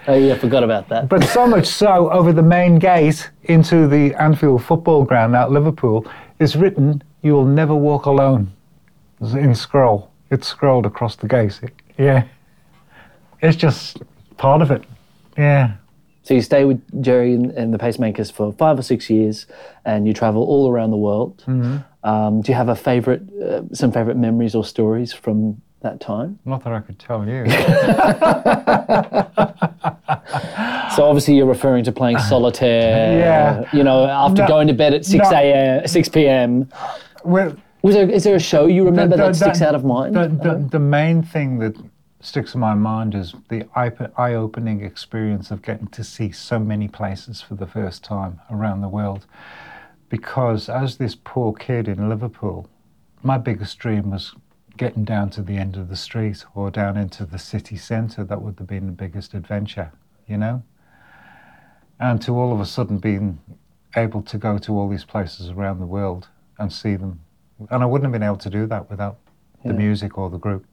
oh 0.08 0.14
yeah, 0.16 0.38
forgot 0.38 0.64
about 0.64 0.90
that. 0.90 1.10
But 1.10 1.24
so 1.24 1.48
much 1.48 1.66
so, 1.66 2.12
over 2.12 2.34
the 2.34 2.44
main 2.44 2.78
gate 2.78 3.32
into 3.44 3.88
the 3.88 4.14
Anfield 4.22 4.64
football 4.64 5.04
ground 5.06 5.36
at 5.36 5.50
Liverpool 5.52 6.06
is 6.40 6.56
written, 6.56 7.02
You 7.24 7.34
will 7.34 7.46
never 7.46 7.74
walk 7.74 8.06
alone. 8.06 8.52
It's 9.22 9.34
in 9.34 9.56
scroll. 9.56 10.12
It's 10.30 10.48
scrolled 10.48 10.86
across 10.86 11.16
the 11.16 11.28
gate. 11.28 11.60
Yeah. 11.98 12.26
It's 13.42 13.58
just 13.58 13.98
part 14.38 14.62
of 14.62 14.70
it. 14.72 14.84
Yeah. 15.38 15.74
So 16.24 16.34
you 16.34 16.42
stay 16.42 16.66
with 16.66 16.82
Gerry 17.02 17.34
and, 17.34 17.52
and 17.52 17.74
the 17.74 17.78
Pacemakers 17.78 18.32
for 18.32 18.52
five 18.54 18.78
or 18.78 18.82
six 18.84 19.10
years, 19.10 19.46
and 19.86 20.06
you 20.08 20.14
travel 20.14 20.44
all 20.44 20.70
around 20.70 20.92
the 20.92 20.98
world. 20.98 21.44
Um, 22.04 22.42
do 22.42 22.52
you 22.52 22.56
have 22.56 22.70
a 22.70 22.76
favorite, 22.76 23.22
uh, 23.42 23.62
some 23.74 23.92
favorite 23.92 24.18
memories 24.18 24.54
or 24.56 24.64
stories 24.64 25.12
from 25.14 25.62
that 25.82 26.00
time? 26.00 26.38
Not 26.46 26.64
that 26.66 26.74
I 26.74 26.80
could 26.82 27.00
tell 27.00 27.28
you. 27.28 27.46
So 30.96 31.06
obviously 31.06 31.36
you're 31.36 31.46
referring 31.46 31.84
to 31.86 31.92
playing 31.92 32.18
solitaire. 32.30 33.20
Yeah. 33.20 33.70
You 33.78 33.84
know, 33.84 34.06
after 34.06 34.42
No, 34.42 34.48
going 34.48 34.68
to 34.68 34.74
bed 34.74 34.94
at 34.94 35.06
six 35.06 35.30
no. 35.32 35.38
a.m., 35.38 35.88
six 35.88 36.10
p.m. 36.10 36.68
well, 37.24 37.56
Was 37.84 37.96
there 37.96 38.10
is 38.10 38.24
there 38.26 38.36
a 38.36 38.40
show 38.40 38.66
you 38.66 38.84
remember 38.84 39.16
The- 39.16 39.28
that 39.28 39.36
sticks 39.36 39.60
the- 39.60 39.68
out 39.70 39.76
of 39.76 39.86
mind? 39.86 40.16
The, 40.16 40.28
the, 40.28 40.68
the 40.72 40.80
main 40.80 41.24
thing 41.24 41.60
that 41.60 41.76
sticks 42.22 42.54
in 42.54 42.60
my 42.60 42.74
mind 42.74 43.16
is 43.16 43.34
the 43.50 43.66
eye 43.76 44.34
opening 44.34 44.84
experience 44.84 45.52
of 45.52 45.62
getting 45.62 45.88
to 45.88 46.04
see 46.04 46.32
so 46.32 46.60
many 46.60 46.88
places 46.88 47.42
for 47.42 47.56
the 47.56 47.68
first 47.68 48.04
time 48.04 48.42
around 48.52 48.82
the 48.82 48.90
world. 48.90 49.26
Because 50.10 50.70
as 50.70 50.98
this 50.98 51.16
poor 51.16 51.54
kid 51.54 51.88
in 51.88 52.10
Liverpool, 52.10 52.68
my 53.24 53.38
biggest 53.38 53.78
dream 53.80 54.12
was 54.12 54.36
getting 54.78 55.04
down 55.04 55.30
to 55.30 55.42
the 55.42 55.58
end 55.58 55.76
of 55.76 55.90
the 55.90 55.96
street 55.96 56.46
or 56.56 56.72
down 56.72 56.98
into 56.98 57.26
the 57.26 57.40
city 57.40 57.78
centre. 57.78 58.24
That 58.24 58.42
would 58.42 58.58
have 58.60 58.68
been 58.68 58.88
the 58.88 58.92
biggest 58.92 59.34
adventure, 59.34 59.92
you 60.28 60.38
know? 60.38 60.64
And 62.00 62.22
to 62.24 62.38
all 62.38 62.54
of 62.54 62.60
a 62.60 62.66
sudden 62.66 62.98
being 62.98 63.40
able 63.96 64.22
to 64.24 64.38
go 64.38 64.58
to 64.58 64.74
all 64.74 64.90
these 64.90 65.04
places 65.04 65.50
around 65.50 65.80
the 65.80 65.86
world 65.86 66.28
and 66.58 66.72
see 66.72 66.96
them. 66.96 67.22
And 67.70 67.84
I 67.84 67.86
wouldn't 67.86 68.06
have 68.06 68.14
been 68.14 68.26
able 68.26 68.38
to 68.38 68.50
do 68.50 68.66
that 68.68 68.90
without 68.90 69.18
the 69.66 69.74
music 69.74 70.18
or 70.18 70.30
the 70.30 70.38
group. 70.38 70.66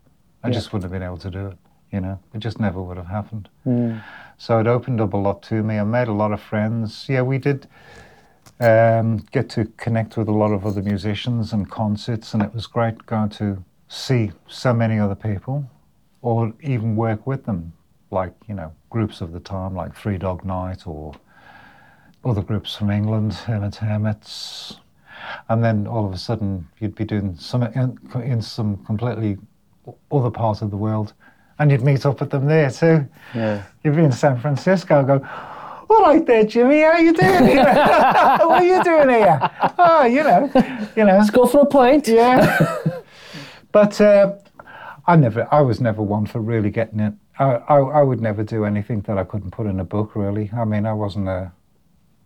I 0.46 0.48
Yeah. 0.50 0.54
just 0.54 0.72
wouldn't 0.72 0.84
have 0.84 0.92
been 0.92 1.02
able 1.06 1.18
to 1.18 1.30
do 1.30 1.46
it, 1.48 1.58
you 1.90 2.00
know? 2.00 2.18
It 2.32 2.38
just 2.38 2.60
never 2.60 2.80
would 2.80 2.96
have 2.96 3.08
happened. 3.08 3.48
Mm. 3.66 4.00
So 4.38 4.60
it 4.60 4.66
opened 4.66 5.00
up 5.00 5.12
a 5.12 5.16
lot 5.16 5.42
to 5.44 5.62
me. 5.62 5.78
I 5.78 5.84
made 5.84 6.08
a 6.08 6.12
lot 6.12 6.30
of 6.32 6.40
friends. 6.40 7.06
Yeah, 7.08 7.22
we 7.22 7.38
did. 7.38 7.66
um, 8.60 9.18
get 9.32 9.50
to 9.50 9.66
connect 9.76 10.16
with 10.16 10.28
a 10.28 10.32
lot 10.32 10.50
of 10.52 10.64
other 10.64 10.80
musicians 10.82 11.52
and 11.52 11.68
concerts, 11.70 12.32
and 12.32 12.42
it 12.42 12.54
was 12.54 12.66
great 12.66 13.04
going 13.04 13.28
to 13.28 13.62
see 13.88 14.30
so 14.46 14.72
many 14.72 14.98
other 14.98 15.14
people, 15.16 15.68
or 16.22 16.52
even 16.62 16.96
work 16.96 17.26
with 17.26 17.44
them, 17.44 17.72
like 18.10 18.32
you 18.48 18.54
know 18.54 18.72
groups 18.88 19.20
of 19.20 19.32
the 19.32 19.40
time, 19.40 19.74
like 19.74 19.94
Three 19.94 20.16
Dog 20.16 20.42
Night, 20.44 20.86
or 20.86 21.12
other 22.24 22.40
groups 22.40 22.74
from 22.74 22.88
England, 22.90 23.34
Herman's 23.34 23.76
Hermits, 23.76 24.80
and 25.50 25.62
then 25.62 25.86
all 25.86 26.06
of 26.06 26.12
a 26.14 26.18
sudden 26.18 26.66
you'd 26.78 26.94
be 26.94 27.04
doing 27.04 27.36
some 27.36 27.62
in, 27.62 27.98
in 28.22 28.40
some 28.40 28.78
completely 28.86 29.36
other 30.10 30.30
part 30.30 30.62
of 30.62 30.70
the 30.70 30.76
world, 30.76 31.12
and 31.58 31.70
you'd 31.70 31.82
meet 31.82 32.04
up 32.06 32.20
with 32.20 32.30
them 32.30 32.46
there 32.46 32.70
too. 32.70 33.06
Yeah. 33.34 33.62
You'd 33.82 33.96
be 33.96 34.04
in 34.04 34.12
San 34.12 34.38
Francisco, 34.38 35.02
go. 35.04 35.26
All 35.88 36.02
right 36.02 36.26
there, 36.26 36.44
Jimmy. 36.44 36.80
How 36.80 36.98
you 36.98 37.12
doing 37.12 37.46
here? 37.46 37.64
what 37.64 38.62
are 38.62 38.64
you 38.64 38.82
doing 38.82 39.08
here? 39.08 39.50
Oh, 39.78 40.04
you 40.04 40.24
know, 40.24 40.50
you 40.96 41.04
know. 41.04 41.16
Let's 41.18 41.30
go 41.30 41.46
for 41.46 41.60
a 41.60 41.66
pint. 41.66 42.08
Yeah. 42.08 42.80
but 43.72 44.00
uh, 44.00 44.34
I 45.06 45.16
never, 45.16 45.46
I 45.52 45.60
was 45.60 45.80
never 45.80 46.02
one 46.02 46.26
for 46.26 46.40
really 46.40 46.70
getting 46.70 46.98
it. 46.98 47.14
I, 47.38 47.44
I, 47.68 47.76
I 47.78 48.02
would 48.02 48.20
never 48.20 48.42
do 48.42 48.64
anything 48.64 49.02
that 49.02 49.16
I 49.16 49.24
couldn't 49.24 49.52
put 49.52 49.66
in 49.66 49.78
a 49.78 49.84
book. 49.84 50.16
Really. 50.16 50.50
I 50.56 50.64
mean, 50.64 50.86
I 50.86 50.92
wasn't 50.92 51.28
a. 51.28 51.52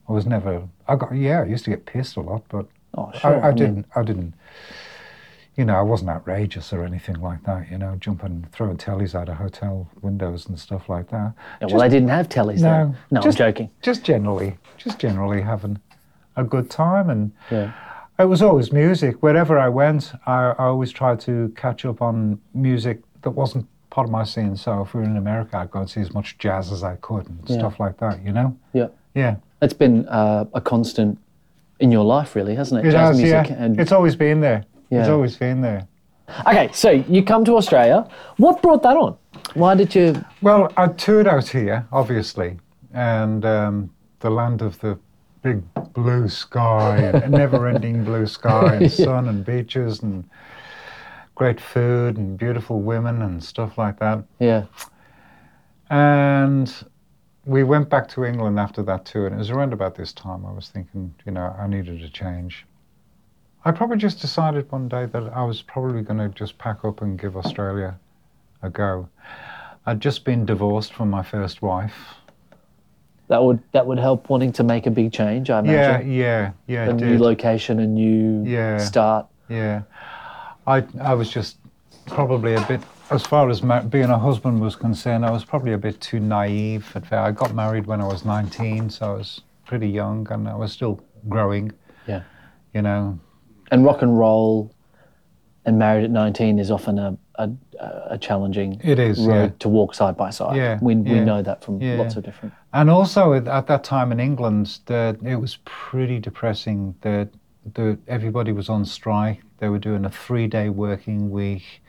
I 0.08 0.12
was 0.12 0.26
never. 0.26 0.66
I 0.88 0.96
got. 0.96 1.14
Yeah, 1.14 1.42
I 1.42 1.44
used 1.44 1.64
to 1.64 1.70
get 1.70 1.84
pissed 1.84 2.16
a 2.16 2.20
lot, 2.20 2.44
but 2.48 2.66
Oh, 2.96 3.10
sure. 3.18 3.42
I, 3.42 3.48
I 3.48 3.48
mean, 3.48 3.56
didn't. 3.56 3.86
I 3.94 4.02
didn't. 4.02 4.34
You 5.56 5.64
know, 5.64 5.74
I 5.76 5.82
wasn't 5.82 6.10
outrageous 6.10 6.72
or 6.72 6.84
anything 6.84 7.20
like 7.20 7.42
that. 7.44 7.70
You 7.70 7.76
know, 7.78 7.96
jumping, 8.00 8.46
throwing 8.52 8.76
tellies 8.76 9.14
out 9.14 9.28
of 9.28 9.36
hotel 9.36 9.88
windows 10.00 10.46
and 10.46 10.58
stuff 10.58 10.88
like 10.88 11.10
that. 11.10 11.32
Yeah, 11.60 11.66
well, 11.70 11.82
I 11.82 11.88
didn't 11.88 12.08
have 12.08 12.28
tellies 12.28 12.60
No, 12.60 12.70
then. 12.70 12.96
No, 13.10 13.20
just- 13.20 13.40
I'm 13.40 13.46
joking. 13.52 13.70
Just 13.82 14.04
generally, 14.04 14.56
just 14.78 14.98
generally 14.98 15.42
having 15.42 15.78
a 16.36 16.44
good 16.44 16.70
time, 16.70 17.10
and 17.10 17.32
Yeah. 17.50 17.72
it 18.18 18.24
was 18.26 18.40
always 18.42 18.72
music. 18.72 19.22
Wherever 19.22 19.58
I 19.58 19.68
went, 19.68 20.12
I, 20.26 20.50
I 20.58 20.64
always 20.66 20.92
tried 20.92 21.20
to 21.20 21.52
catch 21.56 21.84
up 21.84 22.00
on 22.00 22.40
music 22.54 23.00
that 23.22 23.32
wasn't 23.32 23.66
part 23.90 24.06
of 24.06 24.12
my 24.12 24.22
scene. 24.24 24.56
So 24.56 24.82
if 24.82 24.94
we 24.94 25.00
were 25.00 25.06
in 25.06 25.16
America, 25.16 25.58
I'd 25.58 25.70
go 25.72 25.80
and 25.80 25.90
see 25.90 26.00
as 26.00 26.14
much 26.14 26.38
jazz 26.38 26.70
as 26.72 26.84
I 26.84 26.94
could 26.96 27.28
and 27.28 27.40
Yeah. 27.46 27.58
stuff 27.58 27.80
like 27.80 27.98
that. 27.98 28.24
You 28.24 28.32
know? 28.32 28.56
Yeah. 28.72 28.86
Yeah. 29.14 29.36
That's 29.58 29.74
been 29.74 30.06
uh, 30.08 30.44
a 30.54 30.60
constant 30.60 31.18
in 31.80 31.90
your 31.90 32.04
life, 32.04 32.36
really, 32.36 32.54
hasn't 32.54 32.84
it? 32.84 32.88
It 32.88 32.92
Jazz 32.92 33.08
has, 33.08 33.16
music. 33.18 33.48
yeah. 33.50 33.56
And 33.64 33.80
It's 33.80 33.90
always 33.92 34.14
been 34.14 34.40
there. 34.40 34.64
It's 34.90 35.06
Yeah. 35.06 35.12
always 35.12 35.36
been 35.36 35.60
there. 35.60 35.86
okay, 36.46 36.68
so 36.72 36.90
you 36.90 37.22
come 37.24 37.44
to 37.44 37.56
Australia. 37.56 38.06
What 38.36 38.60
brought 38.62 38.82
that 38.82 38.96
on? 38.96 39.16
Why 39.54 39.74
did 39.74 39.94
you? 39.94 40.24
Well, 40.42 40.70
I 40.76 40.88
toured 40.88 41.26
out 41.28 41.48
here, 41.48 41.86
obviously, 41.92 42.58
and 42.92 43.44
um, 43.44 43.90
the 44.20 44.30
land 44.30 44.62
of 44.62 44.78
the 44.80 44.98
big 45.42 45.62
blue 45.94 46.28
sky 46.28 46.98
and 46.98 47.32
never-ending 47.32 48.04
blue 48.10 48.26
sky 48.26 48.74
and 48.76 48.92
sun 48.92 49.28
and 49.28 49.44
beaches 49.44 50.02
and 50.02 50.24
great 51.34 51.60
food 51.60 52.16
and 52.18 52.36
beautiful 52.38 52.80
women 52.80 53.22
and 53.22 53.42
stuff 53.42 53.78
like 53.78 53.98
that. 54.00 54.22
Yeah. 54.38 54.64
And 55.88 56.72
we 57.44 57.62
went 57.64 57.88
back 57.88 58.08
to 58.10 58.24
England 58.24 58.60
after 58.60 58.82
that 58.84 59.04
tour, 59.04 59.26
and 59.26 59.34
it 59.34 59.38
was 59.38 59.50
around 59.50 59.72
about 59.72 59.94
this 59.94 60.12
time 60.12 60.44
I 60.46 60.52
was 60.52 60.68
thinking, 60.68 61.14
you 61.24 61.32
know, 61.32 61.54
I 61.58 61.66
needed 61.66 62.02
a 62.02 62.08
change. 62.08 62.66
I 63.64 63.72
probably 63.72 63.98
just 63.98 64.20
decided 64.20 64.70
one 64.72 64.88
day 64.88 65.06
that 65.06 65.22
I 65.34 65.42
was 65.44 65.60
probably 65.62 66.02
going 66.02 66.18
to 66.18 66.28
just 66.30 66.56
pack 66.58 66.84
up 66.84 67.02
and 67.02 67.18
give 67.18 67.36
Australia 67.36 67.98
a 68.62 68.70
go. 68.70 69.08
I'd 69.86 70.00
just 70.00 70.24
been 70.24 70.46
divorced 70.46 70.92
from 70.94 71.10
my 71.10 71.22
first 71.22 71.60
wife. 71.62 71.94
That 73.28 73.42
would 73.44 73.62
that 73.72 73.86
would 73.86 73.98
help 73.98 74.28
wanting 74.28 74.52
to 74.54 74.64
make 74.64 74.86
a 74.86 74.90
big 74.90 75.12
change. 75.12 75.50
I 75.50 75.60
imagine. 75.60 76.10
yeah, 76.12 76.52
yeah, 76.66 76.84
yeah. 76.86 76.90
a 76.90 76.92
new 76.92 77.16
location, 77.18 77.78
a 77.78 77.86
new 77.86 78.44
Yeah. 78.44 78.78
start. 78.78 79.26
Yeah, 79.48 79.82
I 80.66 80.84
I 81.00 81.14
was 81.14 81.30
just 81.30 81.58
probably 82.06 82.54
a 82.54 82.60
bit, 82.66 82.80
as 83.10 83.22
far 83.22 83.48
as 83.48 83.62
ma- 83.62 83.82
being 83.82 84.10
a 84.10 84.18
husband 84.18 84.60
was 84.60 84.74
concerned, 84.74 85.24
I 85.24 85.30
was 85.30 85.44
probably 85.44 85.72
a 85.74 85.78
bit 85.78 86.00
too 86.00 86.18
naive. 86.18 86.96
I 87.12 87.30
got 87.30 87.54
married 87.54 87.86
when 87.86 88.00
I 88.00 88.06
was 88.06 88.24
19, 88.24 88.90
so 88.90 89.12
I 89.12 89.14
was 89.14 89.42
pretty 89.64 89.88
young, 89.88 90.26
and 90.32 90.48
I 90.48 90.56
was 90.56 90.72
still 90.72 91.00
growing. 91.28 91.70
Yeah. 92.08 92.22
You 92.74 92.82
know, 92.82 93.18
And 93.70 93.84
rock 93.84 94.02
and 94.02 94.18
roll, 94.18 94.74
and 95.64 95.78
married 95.78 96.04
at 96.04 96.10
19 96.10 96.58
is 96.58 96.70
often 96.70 96.98
a 96.98 97.16
a, 97.40 97.50
a 98.10 98.18
challenging 98.18 98.80
It 98.84 98.98
is, 98.98 99.18
road 99.20 99.52
yeah. 99.52 99.58
to 99.60 99.68
walk 99.68 99.94
side 99.94 100.16
by 100.16 100.30
side. 100.30 100.56
Yeah, 100.56 100.78
We 100.80 100.94
we 100.94 101.20
know 101.20 101.42
that 101.42 101.64
from 101.64 101.80
yeah. 101.80 101.96
lots 101.96 102.16
of 102.16 102.24
different. 102.24 102.54
and 102.72 102.90
also 102.90 103.32
at, 103.32 103.48
at 103.48 103.66
that 103.66 103.84
time 103.84 104.12
in 104.12 104.20
England, 104.20 104.80
the, 104.86 105.18
it 105.24 105.36
was 105.36 105.58
pretty 105.64 106.18
depressing. 106.18 106.94
That 107.00 107.30
the 107.74 107.98
everybody 108.06 108.52
was 108.52 108.68
on 108.68 108.84
strike. 108.84 109.40
They 109.58 109.68
were 109.68 109.78
doing 109.78 110.04
a 110.04 110.10
three-day 110.10 110.70
working 110.70 111.30
week. 111.30 111.82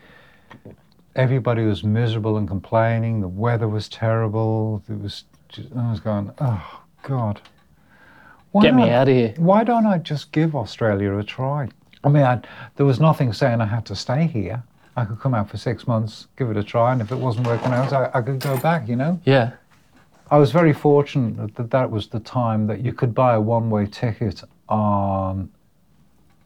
Everybody 1.16 1.64
was 1.66 1.84
miserable 1.84 2.38
and 2.38 2.48
complaining. 2.48 3.22
The 3.22 3.28
weather 3.28 3.68
was 3.68 3.90
terrible. 3.90 4.84
It 4.90 5.00
was. 5.00 5.26
Just, 5.50 5.68
I 5.76 5.92
was 5.92 6.00
going, 6.00 6.32
oh 6.40 6.82
God. 7.04 7.42
Why 8.52 8.64
Get 8.64 8.76
me 8.76 8.84
don't- 8.84 8.92
out 8.92 9.08
of 9.10 9.16
here. 9.16 9.34
Why 9.38 9.64
don't 9.64 9.86
I 9.86 9.98
just 9.98 10.32
give 10.32 10.56
Australia 10.56 11.18
a 11.18 11.24
try? 11.24 11.70
I 12.04 12.10
mean, 12.10 12.24
I, 12.24 12.42
there 12.76 12.86
was 12.86 13.00
nothing 13.00 13.32
saying 13.34 13.62
I 13.62 13.66
had 13.66 13.86
to 13.86 13.96
stay 13.96 14.26
here. 14.28 14.64
I 14.98 15.06
could 15.06 15.20
come 15.20 15.34
out 15.34 15.50
for 15.50 15.58
six 15.58 15.88
months, 15.88 16.28
give 16.38 16.50
it 16.50 16.58
a 16.58 16.64
try, 16.64 16.92
and 16.92 17.02
if 17.02 17.12
it 17.12 17.16
wasn't 17.18 17.48
working 17.48 17.72
out, 17.72 17.94
I, 17.94 18.10
I 18.14 18.22
could 18.22 18.40
go 18.40 18.58
back. 18.60 18.88
You 18.90 18.96
know. 18.98 19.22
Yeah. 19.24 19.52
I 20.30 20.38
was 20.38 20.52
very 20.52 20.74
fortunate 20.74 21.56
that 21.56 21.72
that 21.72 21.92
was 21.92 22.08
the 22.08 22.20
time 22.20 22.68
that 22.68 22.82
you 22.82 22.94
could 22.94 23.14
buy 23.14 23.34
a 23.36 23.42
one-way 23.42 23.86
ticket 23.86 24.42
on 24.70 25.50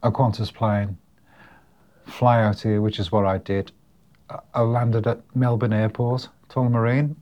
a 0.02 0.10
Qantas 0.10 0.52
plane, 0.52 0.98
fly 2.04 2.42
out 2.42 2.60
here, 2.60 2.80
which 2.80 2.98
is 2.98 3.10
what 3.12 3.24
I 3.26 3.38
did. 3.38 3.72
I- 4.30 4.38
I 4.54 4.60
landed 4.62 5.06
at 5.06 5.20
Melbourne 5.34 5.72
Airport, 5.72 6.28
Tullamarine, 6.48 7.14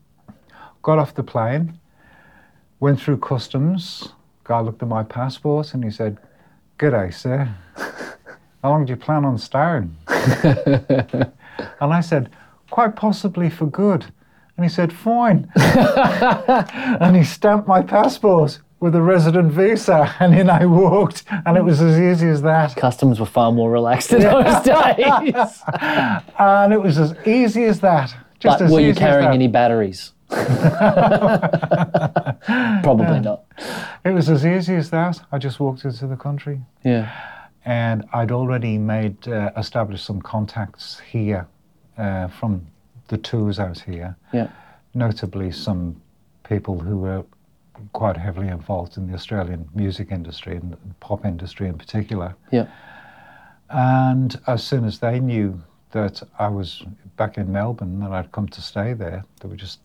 got 0.83 0.99
off 0.99 1.15
the 1.15 1.23
plane, 1.23 1.79
went 2.81 3.01
through 3.01 3.19
customs. 3.19 4.13
Guy 4.45 4.61
looked 4.61 4.83
at 4.83 4.89
my 4.89 5.03
passport 5.03 5.75
and 5.75 5.83
he 5.83 5.91
said, 5.91 6.19
"G'day, 6.79 7.13
sir. 7.13 7.49
How 8.63 8.71
long 8.71 8.85
do 8.85 8.91
you 8.93 8.97
plan 8.97 9.25
on 9.25 9.39
staying?" 9.39 9.97
and 10.09 11.33
I 11.81 12.01
said, 12.01 12.31
"Quite 12.71 12.95
possibly 12.95 13.49
for 13.51 13.67
good." 13.67 14.07
And 14.57 14.65
he 14.65 14.71
said, 14.71 14.93
"Fine." 14.93 15.51
and 15.57 17.17
he 17.17 17.25
stamped 17.25 17.67
my 17.67 17.83
passport 17.83 18.61
with 18.81 18.95
a 18.95 19.01
resident 19.01 19.51
visa, 19.51 20.15
and 20.21 20.35
in 20.35 20.51
I 20.51 20.67
walked, 20.67 21.25
and 21.47 21.57
it 21.57 21.65
was 21.65 21.81
as 21.81 21.99
easy 21.99 22.29
as 22.29 22.43
that. 22.43 22.77
Customs 22.77 23.19
were 23.19 23.25
far 23.25 23.51
more 23.51 23.71
relaxed 23.71 24.13
in 24.13 24.21
those 24.21 24.63
days. 24.63 25.63
And 26.39 26.73
it 26.75 26.83
was 26.83 26.99
as 26.99 27.15
easy 27.27 27.65
as 27.65 27.81
that. 27.81 28.15
Just 28.39 28.59
but 28.59 28.67
as 28.67 28.71
were 28.71 28.81
you 28.81 28.95
carrying 28.95 29.33
any 29.33 29.49
batteries? 29.49 30.13
Probably 32.83 33.21
not. 33.21 33.45
It 34.05 34.11
was 34.13 34.29
as 34.29 34.45
easy 34.45 34.75
as 34.75 34.91
that. 34.91 35.21
I 35.33 35.39
just 35.39 35.59
walked 35.61 35.85
into 35.85 36.07
the 36.07 36.17
country, 36.17 36.61
Yeah. 36.85 37.11
and 37.65 38.05
I'd 38.13 38.31
already 38.31 38.77
made 38.79 39.27
uh, 39.27 39.51
established 39.57 40.05
some 40.05 40.21
contacts 40.21 41.01
here 41.11 41.47
uh, 41.97 42.29
from 42.29 42.67
the 43.09 43.17
tours 43.19 43.59
out 43.59 43.79
here. 43.81 44.17
Yeah. 44.33 44.49
notably 44.97 45.51
some 45.51 46.01
people 46.45 46.79
who 46.79 46.97
were 46.99 47.25
quite 47.93 48.17
heavily 48.17 48.47
involved 48.47 48.97
in 48.97 49.09
the 49.09 49.15
Australian 49.15 49.69
music 49.75 50.13
industry 50.13 50.55
and 50.57 50.77
pop 51.01 51.25
industry 51.25 51.67
in 51.67 51.77
particular. 51.77 52.37
Yeah. 52.53 52.69
And 53.71 54.39
as 54.47 54.63
soon 54.63 54.85
as 54.85 55.01
they 55.01 55.19
knew 55.19 55.61
that 55.91 56.23
I 56.39 56.47
was 56.49 56.85
back 57.17 57.39
in 57.39 57.51
Melbourne 57.51 58.03
and 58.03 58.15
I'd 58.15 58.31
come 58.31 58.47
to 58.49 58.61
stay 58.61 58.93
there, 58.93 59.25
there 59.41 59.51
were 59.51 59.57
just 59.57 59.81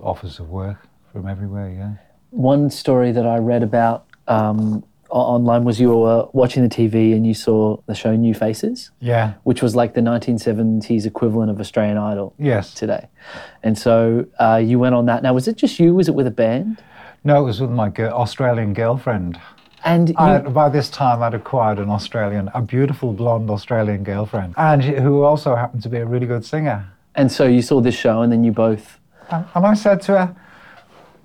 offers 0.00 0.38
of 0.38 0.48
work 0.48 0.86
from 1.12 1.26
everywhere, 1.28 1.68
yeah. 1.70 1.94
One 2.36 2.68
story 2.68 3.12
that 3.12 3.26
I 3.26 3.38
read 3.38 3.62
about 3.62 4.04
um, 4.28 4.84
online 5.08 5.64
was 5.64 5.80
you 5.80 5.96
were 5.96 6.28
watching 6.34 6.62
the 6.62 6.68
TV 6.68 7.14
and 7.16 7.26
you 7.26 7.32
saw 7.32 7.78
the 7.86 7.94
show 7.94 8.14
New 8.14 8.34
Faces, 8.34 8.90
Yeah. 9.00 9.32
which 9.44 9.62
was 9.62 9.74
like 9.74 9.94
the 9.94 10.02
1970s 10.02 11.06
equivalent 11.06 11.50
of 11.50 11.58
Australian 11.60 11.96
Idol 11.96 12.34
Yes. 12.38 12.74
today. 12.74 13.06
And 13.62 13.78
so 13.78 14.26
uh, 14.38 14.60
you 14.62 14.78
went 14.78 14.94
on 14.94 15.06
that. 15.06 15.22
Now, 15.22 15.32
was 15.32 15.48
it 15.48 15.56
just 15.56 15.80
you? 15.80 15.94
Was 15.94 16.08
it 16.08 16.14
with 16.14 16.26
a 16.26 16.30
band? 16.30 16.82
No, 17.24 17.40
it 17.40 17.44
was 17.44 17.58
with 17.62 17.70
my 17.70 17.88
girl, 17.88 18.12
Australian 18.12 18.74
girlfriend. 18.74 19.40
And 19.82 20.10
you, 20.10 20.14
I, 20.18 20.38
by 20.40 20.68
this 20.68 20.90
time, 20.90 21.22
I'd 21.22 21.32
acquired 21.32 21.78
an 21.78 21.88
Australian, 21.88 22.50
a 22.52 22.60
beautiful 22.60 23.14
blonde 23.14 23.48
Australian 23.48 24.02
girlfriend, 24.04 24.52
and 24.58 24.82
who 24.84 25.22
also 25.22 25.54
happened 25.54 25.82
to 25.84 25.88
be 25.88 25.98
a 25.98 26.04
really 26.06 26.26
good 26.26 26.44
singer. 26.44 26.86
and 27.14 27.32
so 27.32 27.46
you 27.46 27.62
saw 27.62 27.80
this 27.80 27.94
show, 27.94 28.20
and 28.20 28.30
then 28.30 28.44
you 28.44 28.52
both. 28.52 28.98
And 29.30 29.64
I 29.64 29.72
said 29.74 30.02
to 30.02 30.18
her, 30.18 30.36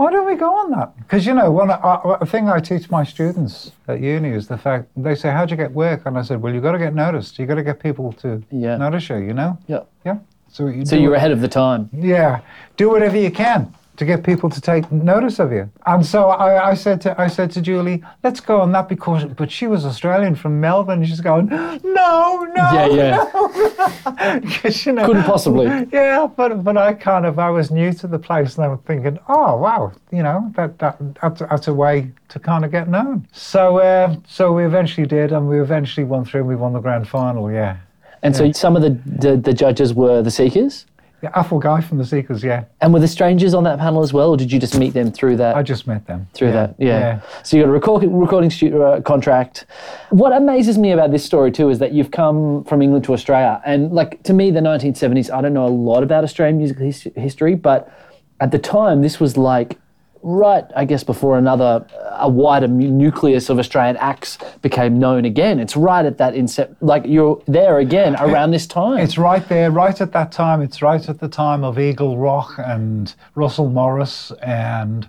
why 0.02 0.12
don't 0.12 0.26
we 0.26 0.36
go 0.36 0.52
on 0.62 0.72
that? 0.72 0.98
Because, 0.98 1.26
you 1.28 1.34
know, 1.34 1.52
one 1.52 1.70
I, 1.70 2.00
a 2.22 2.26
thing 2.26 2.50
I 2.50 2.60
teach 2.60 2.90
my 2.90 3.04
students 3.04 3.72
at 3.88 4.00
uni 4.02 4.30
is 4.30 4.48
the 4.48 4.58
fact 4.58 4.88
they 4.98 5.14
say, 5.16 5.30
how'd 5.32 5.52
you 5.52 5.58
get 5.58 5.72
work? 5.72 6.02
And 6.06 6.18
I 6.18 6.24
said, 6.24 6.42
well, 6.42 6.52
you've 6.54 6.64
got 6.64 6.72
to 6.72 6.80
get 6.80 6.96
noticed. 6.96 7.38
You've 7.38 7.48
got 7.50 7.56
to 7.56 7.64
get 7.64 7.80
people 7.80 8.12
to 8.14 8.42
Yeah. 8.52 8.78
notice 8.78 9.08
you, 9.10 9.18
you 9.18 9.34
know? 9.34 9.58
Yeah. 9.68 9.82
Yeah. 10.06 10.18
So 10.50 10.68
you 10.68 10.86
So 10.86 10.96
you 10.96 11.10
were 11.10 11.16
it- 11.16 11.18
ahead 11.20 11.32
of 11.32 11.42
the 11.42 11.48
time. 11.48 11.90
Yeah. 11.94 12.40
Do 12.78 12.90
whatever 12.90 13.16
you 13.18 13.32
can 13.32 13.74
to 14.02 14.06
get 14.06 14.24
people 14.24 14.50
to 14.50 14.60
take 14.60 14.92
notice 14.92 15.38
of 15.38 15.52
you. 15.52 15.70
And 15.86 16.04
so 16.04 16.30
I, 16.30 16.72
I 16.72 16.74
said 16.74 17.02
to 17.02 17.22
I 17.22 17.28
said 17.28 17.52
to 17.52 17.62
Julie, 17.62 18.04
let's 18.24 18.40
go 18.40 18.60
on 18.60 18.72
that 18.72 18.90
because 18.90 19.26
but 19.26 19.52
she 19.52 19.68
was 19.68 19.86
Australian 19.86 20.34
from 20.34 20.60
Melbourne. 20.60 21.06
She's 21.06 21.22
going, 21.22 21.46
no, 21.46 21.78
no, 21.84 22.68
Yeah, 22.74 22.88
yeah. 22.88 23.30
no. 23.32 24.70
you 24.86 24.92
know, 24.94 25.06
Couldn't 25.06 25.24
possibly. 25.26 25.68
Yeah, 25.94 26.28
but 26.36 26.64
but 26.64 26.78
I 26.78 26.94
kind 26.96 27.28
of 27.28 27.38
I 27.38 27.52
was 27.52 27.70
new 27.70 27.94
to 27.94 28.08
the 28.08 28.18
place 28.18 28.56
and 28.56 28.66
I 28.66 28.70
was 28.70 28.80
thinking, 28.88 29.20
oh 29.30 29.56
wow, 29.58 29.92
you 30.12 30.24
know 30.24 30.52
that 30.56 30.80
that 30.80 30.98
that's, 31.22 31.42
that's 31.42 31.68
a 31.68 31.74
way 31.76 32.12
to 32.30 32.40
kind 32.40 32.66
of 32.66 32.72
get 32.72 32.90
known. 32.90 33.28
So 33.34 33.78
uh, 33.78 34.16
so 34.28 34.52
we 34.52 34.66
eventually 34.66 35.06
did, 35.06 35.32
and 35.32 35.48
we 35.48 35.62
eventually 35.62 36.06
won 36.06 36.26
through. 36.26 36.42
and 36.42 36.50
We 36.50 36.56
won 36.56 36.74
the 36.74 36.80
grand 36.80 37.08
final. 37.08 37.52
Yeah, 37.52 37.78
And 38.24 38.36
so 38.36 38.52
some 38.52 38.76
of 38.76 38.82
the, 38.82 38.98
the 39.06 39.38
the 39.38 39.54
judges 39.54 39.94
were 39.94 40.24
the 40.24 40.32
Seekers, 40.32 40.88
yeah 41.22 41.32
Athol 41.34 41.60
Guy 41.60 41.82
from 41.82 41.98
the 41.98 42.06
Seekers. 42.06 42.44
Yeah, 42.44 42.66
and 42.82 42.94
were 42.94 43.00
the 43.00 43.08
strangers 43.08 43.54
on 43.54 43.64
that 43.66 43.80
panel 43.80 44.02
as 44.02 44.14
well, 44.14 44.30
or 44.30 44.38
did 44.38 44.52
you 44.52 44.60
just 44.60 44.78
meet 44.78 44.94
them 44.94 45.12
through 45.12 45.38
that? 45.38 45.56
I 45.56 45.64
just 45.64 45.88
met 45.88 46.08
them 46.08 46.28
through 46.34 46.50
yeah. 46.50 46.54
that. 46.54 46.76
Yeah. 46.80 47.22
So 47.44 47.58
you 47.58 47.64
got 47.64 47.70
a 47.70 47.72
record, 47.72 48.04
recording 48.06 48.50
studio 48.50 48.94
uh, 48.94 49.02
contract. 49.02 49.66
What 50.10 50.34
amazes 50.34 50.78
me 50.78 50.92
about 50.92 51.12
this 51.12 51.24
story 51.24 51.52
too 51.52 51.70
is 51.70 51.80
that 51.80 51.94
you've 51.94 52.12
come 52.12 52.64
from 52.66 52.82
England 52.82 53.06
to 53.06 53.14
Australia, 53.14 53.62
and 53.66 53.92
like 53.92 54.24
to 54.24 54.34
me, 54.34 54.52
the 54.52 54.60
1970s. 54.60 55.32
I 55.32 55.42
don't 55.42 55.54
know 55.54 55.66
a 55.66 55.70
lot 55.70 56.04
about 56.04 56.24
Australian 56.24 56.58
music 56.58 56.78
his- 56.78 57.08
history, 57.16 57.56
but 57.56 57.92
at 58.40 58.52
the 58.52 58.60
time, 58.60 59.02
this 59.02 59.20
was 59.20 59.38
like 59.38 59.78
right, 60.24 60.66
I 60.76 60.86
guess, 60.86 61.04
before 61.04 61.38
another 61.38 61.86
a 62.14 62.30
wider 62.30 62.68
nucleus 62.68 63.50
of 63.50 63.58
Australian 63.60 63.98
acts 63.98 64.38
became 64.62 65.00
known 65.00 65.26
again. 65.26 65.60
It's 65.60 65.76
right 65.76 66.06
at 66.06 66.18
that 66.20 66.34
incept, 66.34 66.76
like 66.82 67.04
you're 67.06 67.42
there 67.48 67.80
again 67.80 68.16
around 68.20 68.52
this 68.52 68.68
time. 68.68 69.00
It's 69.00 69.18
right 69.18 69.48
there, 69.50 69.72
right 69.72 70.00
at 70.00 70.12
that 70.14 70.32
time. 70.32 70.62
It's 70.62 70.82
right 70.82 71.08
at 71.10 71.20
the 71.20 71.28
time 71.28 71.64
of 71.64 71.80
Eagle 71.80 72.18
Rock 72.18 72.56
and 72.58 73.14
Russell 73.36 73.70
Morris 73.70 74.32
and 74.44 75.08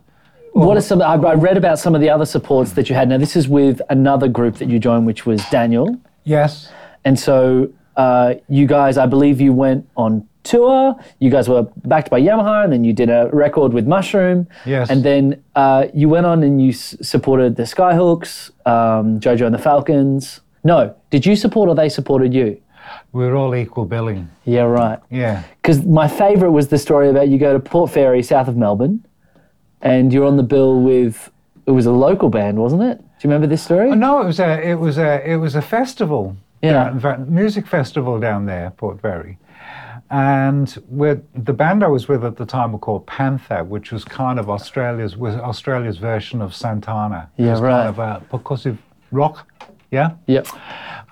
What 0.52 0.76
are 0.76 0.80
some? 0.80 1.02
I, 1.02 1.14
I 1.14 1.34
read 1.34 1.56
about 1.56 1.78
some 1.78 1.94
of 1.94 2.00
the 2.00 2.10
other 2.10 2.26
supports 2.26 2.72
that 2.72 2.88
you 2.88 2.94
had. 2.94 3.08
Now, 3.08 3.18
this 3.18 3.36
is 3.36 3.48
with 3.48 3.80
another 3.90 4.28
group 4.28 4.56
that 4.56 4.68
you 4.68 4.78
joined, 4.78 5.06
which 5.06 5.26
was 5.26 5.44
Daniel. 5.50 5.98
yes, 6.24 6.70
And 7.04 7.18
so 7.18 7.70
uh, 7.96 8.34
you 8.48 8.66
guys, 8.66 8.96
I 8.96 9.06
believe 9.06 9.40
you 9.40 9.52
went 9.52 9.88
on 9.96 10.28
tour. 10.44 10.96
You 11.18 11.30
guys 11.30 11.48
were 11.48 11.62
backed 11.84 12.10
by 12.10 12.20
Yamaha, 12.20 12.64
and 12.64 12.72
then 12.72 12.84
you 12.84 12.92
did 12.92 13.08
a 13.10 13.28
record 13.32 13.72
with 13.72 13.86
Mushroom. 13.86 14.46
Yes. 14.66 14.90
And 14.90 15.02
then 15.04 15.42
uh, 15.54 15.86
you 15.94 16.08
went 16.08 16.26
on 16.26 16.42
and 16.42 16.60
you 16.62 16.70
s- 16.70 16.96
supported 17.02 17.56
the 17.56 17.62
Skyhooks, 17.64 18.50
um, 18.66 19.20
JoJo 19.20 19.46
and 19.46 19.54
the 19.54 19.58
Falcons. 19.58 20.40
No, 20.64 20.94
did 21.10 21.26
you 21.26 21.34
support 21.36 21.68
or 21.68 21.74
they 21.74 21.88
supported 21.88 22.32
you? 22.34 22.60
we 23.12 23.24
were 23.24 23.36
all 23.36 23.54
equal 23.54 23.84
billing. 23.84 24.28
Yeah, 24.44 24.62
right. 24.62 24.98
Yeah. 25.10 25.42
Because 25.60 25.84
my 25.84 26.08
favourite 26.08 26.50
was 26.52 26.68
the 26.68 26.78
story 26.78 27.08
about 27.08 27.28
you 27.28 27.38
go 27.38 27.52
to 27.52 27.60
Port 27.60 27.90
Fairy, 27.90 28.22
south 28.22 28.48
of 28.48 28.56
Melbourne, 28.56 29.04
and 29.80 30.12
you're 30.12 30.26
on 30.26 30.36
the 30.36 30.42
bill 30.42 30.80
with 30.80 31.30
it 31.66 31.70
was 31.70 31.86
a 31.86 31.92
local 31.92 32.28
band, 32.28 32.58
wasn't 32.58 32.82
it? 32.82 32.98
Do 32.98 33.04
you 33.20 33.30
remember 33.30 33.46
this 33.46 33.62
story? 33.62 33.94
No, 33.94 34.20
it 34.20 34.26
was 34.26 34.40
a 34.40 34.60
it 34.68 34.74
was 34.74 34.98
a 34.98 35.22
it 35.30 35.36
was 35.36 35.54
a 35.54 35.62
festival. 35.62 36.36
Yeah. 36.60 36.90
down- 36.98 37.32
music 37.32 37.66
festival 37.66 38.18
down 38.20 38.46
there, 38.46 38.70
Port 38.70 39.00
Fairy. 39.00 39.38
And 40.12 40.68
the 40.90 41.52
band 41.54 41.82
I 41.82 41.86
was 41.88 42.06
with 42.06 42.22
at 42.22 42.36
the 42.36 42.44
time 42.44 42.72
were 42.72 42.78
called 42.78 43.06
Panther, 43.06 43.64
which 43.64 43.92
was 43.92 44.04
kind 44.04 44.38
of 44.38 44.50
Australia's 44.50 45.16
was 45.16 45.34
Australia's 45.36 45.96
version 45.96 46.42
of 46.42 46.54
Santana. 46.54 47.30
It 47.38 47.44
Yeah, 47.44 47.52
was 47.52 47.60
right. 47.62 47.84
kind 47.84 47.88
of 47.88 47.98
a 47.98 48.22
percussive 48.30 48.76
rock. 49.10 49.48
Yeah. 49.90 50.10
Yep. 50.26 50.48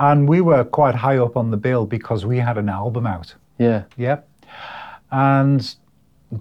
And 0.01 0.29
we 0.29 0.43
were 0.43 0.65
quite 0.65 0.95
high 0.95 1.17
up 1.17 1.35
on 1.39 1.51
the 1.51 1.57
bill 1.57 1.87
because 1.87 2.27
we 2.27 2.39
had 2.39 2.59
an 2.59 2.69
album 2.69 3.07
out. 3.07 3.35
Yeah. 3.59 3.85
Yep. 3.97 4.29
And 5.11 5.75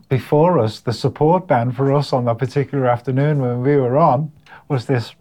before 0.10 0.60
us, 0.60 0.82
the 0.82 0.94
support 0.94 1.48
band 1.48 1.78
for 1.78 1.94
us 1.94 2.12
on 2.12 2.26
that 2.26 2.40
particular 2.40 2.88
afternoon 2.88 3.40
when 3.40 3.62
we 3.62 3.78
were 3.78 3.98
on 3.98 4.34
was 4.68 4.86
this 4.86 5.16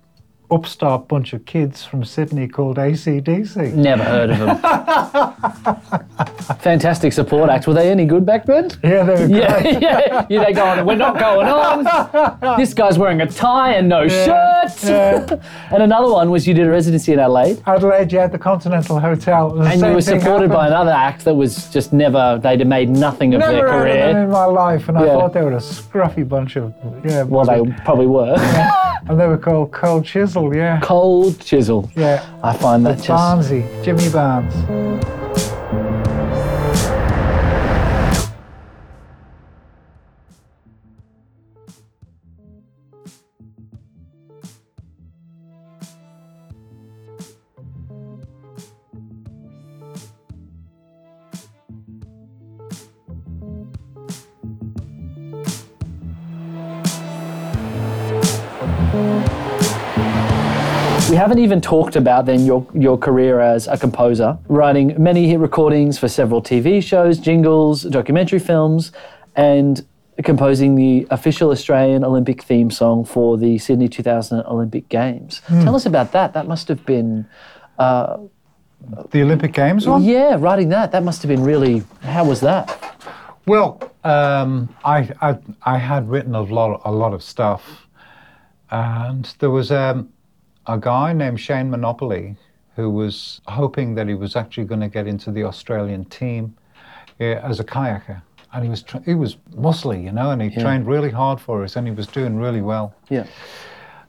upstart 0.50 1.08
bunch 1.08 1.34
of 1.34 1.44
kids 1.44 1.84
from 1.84 2.04
Sydney 2.04 2.48
called 2.48 2.78
ACDC. 2.78 3.74
Never 3.74 4.02
heard 4.02 4.30
of 4.30 4.38
them. 4.38 4.58
Fantastic 6.60 7.12
support 7.12 7.50
act. 7.50 7.66
Were 7.66 7.74
they 7.74 7.90
any 7.90 8.04
good 8.06 8.24
back 8.24 8.46
then? 8.46 8.70
Yeah, 8.82 9.02
they 9.04 9.26
were 9.26 9.26
Yeah, 9.26 9.60
great. 9.62 9.82
yeah. 9.82 10.26
yeah 10.28 10.44
they 10.44 10.52
going, 10.52 10.80
on. 10.80 10.86
we're 10.86 10.94
not 10.96 11.18
going 11.18 11.46
on. 11.48 12.58
This 12.58 12.72
guy's 12.74 12.98
wearing 12.98 13.20
a 13.20 13.26
tie 13.26 13.74
and 13.74 13.88
no 13.88 14.08
shirt. 14.08 14.72
yeah. 14.84 15.26
And 15.70 15.82
another 15.82 16.10
one 16.10 16.30
was 16.30 16.46
you 16.46 16.54
did 16.54 16.66
a 16.66 16.70
residency 16.70 17.12
in 17.12 17.18
Adelaide. 17.18 17.62
Adelaide, 17.66 18.10
yeah, 18.12 18.24
at 18.24 18.32
the 18.32 18.38
Continental 18.38 18.98
Hotel. 18.98 19.50
the 19.50 19.64
And 19.64 19.80
you 19.80 19.92
were 19.92 20.00
supported 20.00 20.50
by 20.50 20.66
another 20.68 20.90
act 20.92 21.24
that 21.26 21.34
was 21.34 21.68
just 21.70 21.92
never, 21.92 22.38
they'd 22.42 22.60
have 22.60 22.68
made 22.68 22.88
nothing 22.88 23.34
of 23.34 23.40
Never 23.40 23.52
their 23.52 23.66
of 23.66 23.82
career. 23.82 24.18
in 24.24 24.30
my 24.30 24.44
life, 24.46 24.88
and 24.88 24.96
I 24.98 25.04
thought 25.06 25.32
they 25.34 25.42
were 25.42 25.52
a 25.52 25.56
scruffy 25.58 26.26
bunch 26.26 26.56
of 26.56 26.72
yeah. 27.04 27.22
Well, 27.24 27.44
they 27.44 27.60
probably 27.84 28.06
were. 28.06 28.36
and 29.08 29.18
they 29.20 29.26
were 29.26 29.38
called 29.38 29.72
Cold 29.72 30.04
Chisel, 30.04 30.54
yeah, 30.54 30.80
Cold 30.82 31.40
chisel. 31.40 31.90
yeah. 31.96 32.24
I 32.42 32.56
find 32.56 32.84
that 32.86 32.96
just. 32.96 33.08
Barnsey, 33.10 33.84
Jimmy 33.84 34.08
Barnes. 34.10 34.54
We 61.08 61.16
haven't 61.16 61.38
even 61.38 61.62
talked 61.62 61.96
about 61.96 62.26
then 62.26 62.44
your, 62.44 62.66
your 62.74 62.98
career 62.98 63.40
as 63.40 63.66
a 63.66 63.78
composer, 63.78 64.36
writing 64.48 64.94
many 65.02 65.26
hit 65.26 65.38
recordings 65.38 65.98
for 65.98 66.06
several 66.06 66.42
TV 66.42 66.82
shows, 66.82 67.18
jingles, 67.18 67.84
documentary 67.84 68.38
films, 68.38 68.92
and 69.34 69.86
composing 70.22 70.74
the 70.74 71.06
official 71.10 71.50
Australian 71.50 72.04
Olympic 72.04 72.42
theme 72.42 72.70
song 72.70 73.06
for 73.06 73.38
the 73.38 73.56
Sydney 73.56 73.88
2000 73.88 74.40
Olympic 74.42 74.90
Games. 74.90 75.40
Tell 75.48 75.74
us 75.74 75.86
about 75.86 76.12
that. 76.12 76.34
That 76.34 76.46
must 76.46 76.68
have 76.68 76.84
been, 76.84 77.26
The 77.78 78.28
Olympic 79.22 79.52
Games 79.54 79.86
one. 79.88 80.02
yeah, 80.04 80.36
writing 80.38 80.68
that. 80.68 80.92
That 80.92 81.04
must 81.04 81.22
have 81.22 81.30
been 81.30 81.42
really. 81.42 81.84
How 82.02 82.24
was 82.26 82.40
that? 82.42 82.68
Well, 83.46 83.80
um, 84.04 84.68
I, 84.84 85.10
I 85.22 85.38
I 85.62 85.78
had 85.78 86.10
written 86.10 86.34
a 86.34 86.42
lot 86.42 86.82
a 86.84 86.92
lot 86.92 87.14
of 87.14 87.22
stuff, 87.22 87.86
and 88.70 89.24
there 89.38 89.50
was 89.50 89.72
um, 89.72 90.10
a 90.68 90.78
guy 90.78 91.12
named 91.12 91.40
Shane 91.40 91.70
Monopoly 91.70 92.36
who 92.76 92.90
was 92.90 93.40
hoping 93.48 93.96
that 93.96 94.06
he 94.06 94.14
was 94.14 94.36
actually 94.36 94.64
going 94.64 94.80
to 94.80 94.88
get 94.88 95.08
into 95.08 95.32
the 95.32 95.42
Australian 95.42 96.04
team 96.04 96.54
uh, 97.20 97.24
as 97.24 97.58
a 97.58 97.64
kayaker, 97.64 98.22
and 98.52 98.62
he 98.62 98.70
was 98.70 98.82
tra- 98.84 99.02
he 99.04 99.14
was 99.14 99.34
muscly, 99.56 100.04
you 100.04 100.12
know, 100.12 100.30
and 100.30 100.40
he 100.40 100.50
trained 100.50 100.86
really 100.86 101.10
hard 101.10 101.40
for 101.40 101.64
us, 101.64 101.74
and 101.74 101.88
he 101.88 101.92
was 101.92 102.06
doing 102.06 102.38
really 102.38 102.60
well. 102.60 102.94
Yeah. 103.08 103.26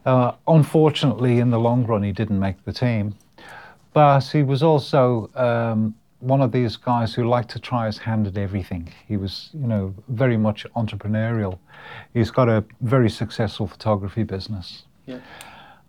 Uh, 0.05 0.33
unfortunately, 0.47 1.39
in 1.39 1.49
the 1.49 1.59
long 1.59 1.85
run, 1.85 2.03
he 2.03 2.11
didn't 2.11 2.39
make 2.39 2.63
the 2.65 2.71
team. 2.71 3.15
But 3.93 4.21
he 4.25 4.43
was 4.43 4.61
also 4.61 5.31
um, 5.33 5.95
one 6.19 6.41
of 6.41 6.51
these 6.51 6.77
guys 6.77 7.15
who 7.15 7.27
liked 7.27 7.49
to 7.51 7.59
try 7.59 7.87
his 7.87 7.97
hand 7.97 8.27
at 8.27 8.37
everything. 8.37 8.93
He 9.07 9.17
was, 9.17 9.49
you 9.53 9.67
know, 9.67 9.95
very 10.09 10.37
much 10.37 10.65
entrepreneurial. 10.75 11.57
He's 12.13 12.29
got 12.29 12.49
a 12.49 12.63
very 12.81 13.09
successful 13.09 13.65
photography 13.65 14.23
business. 14.23 14.83
Yeah. 15.07 15.19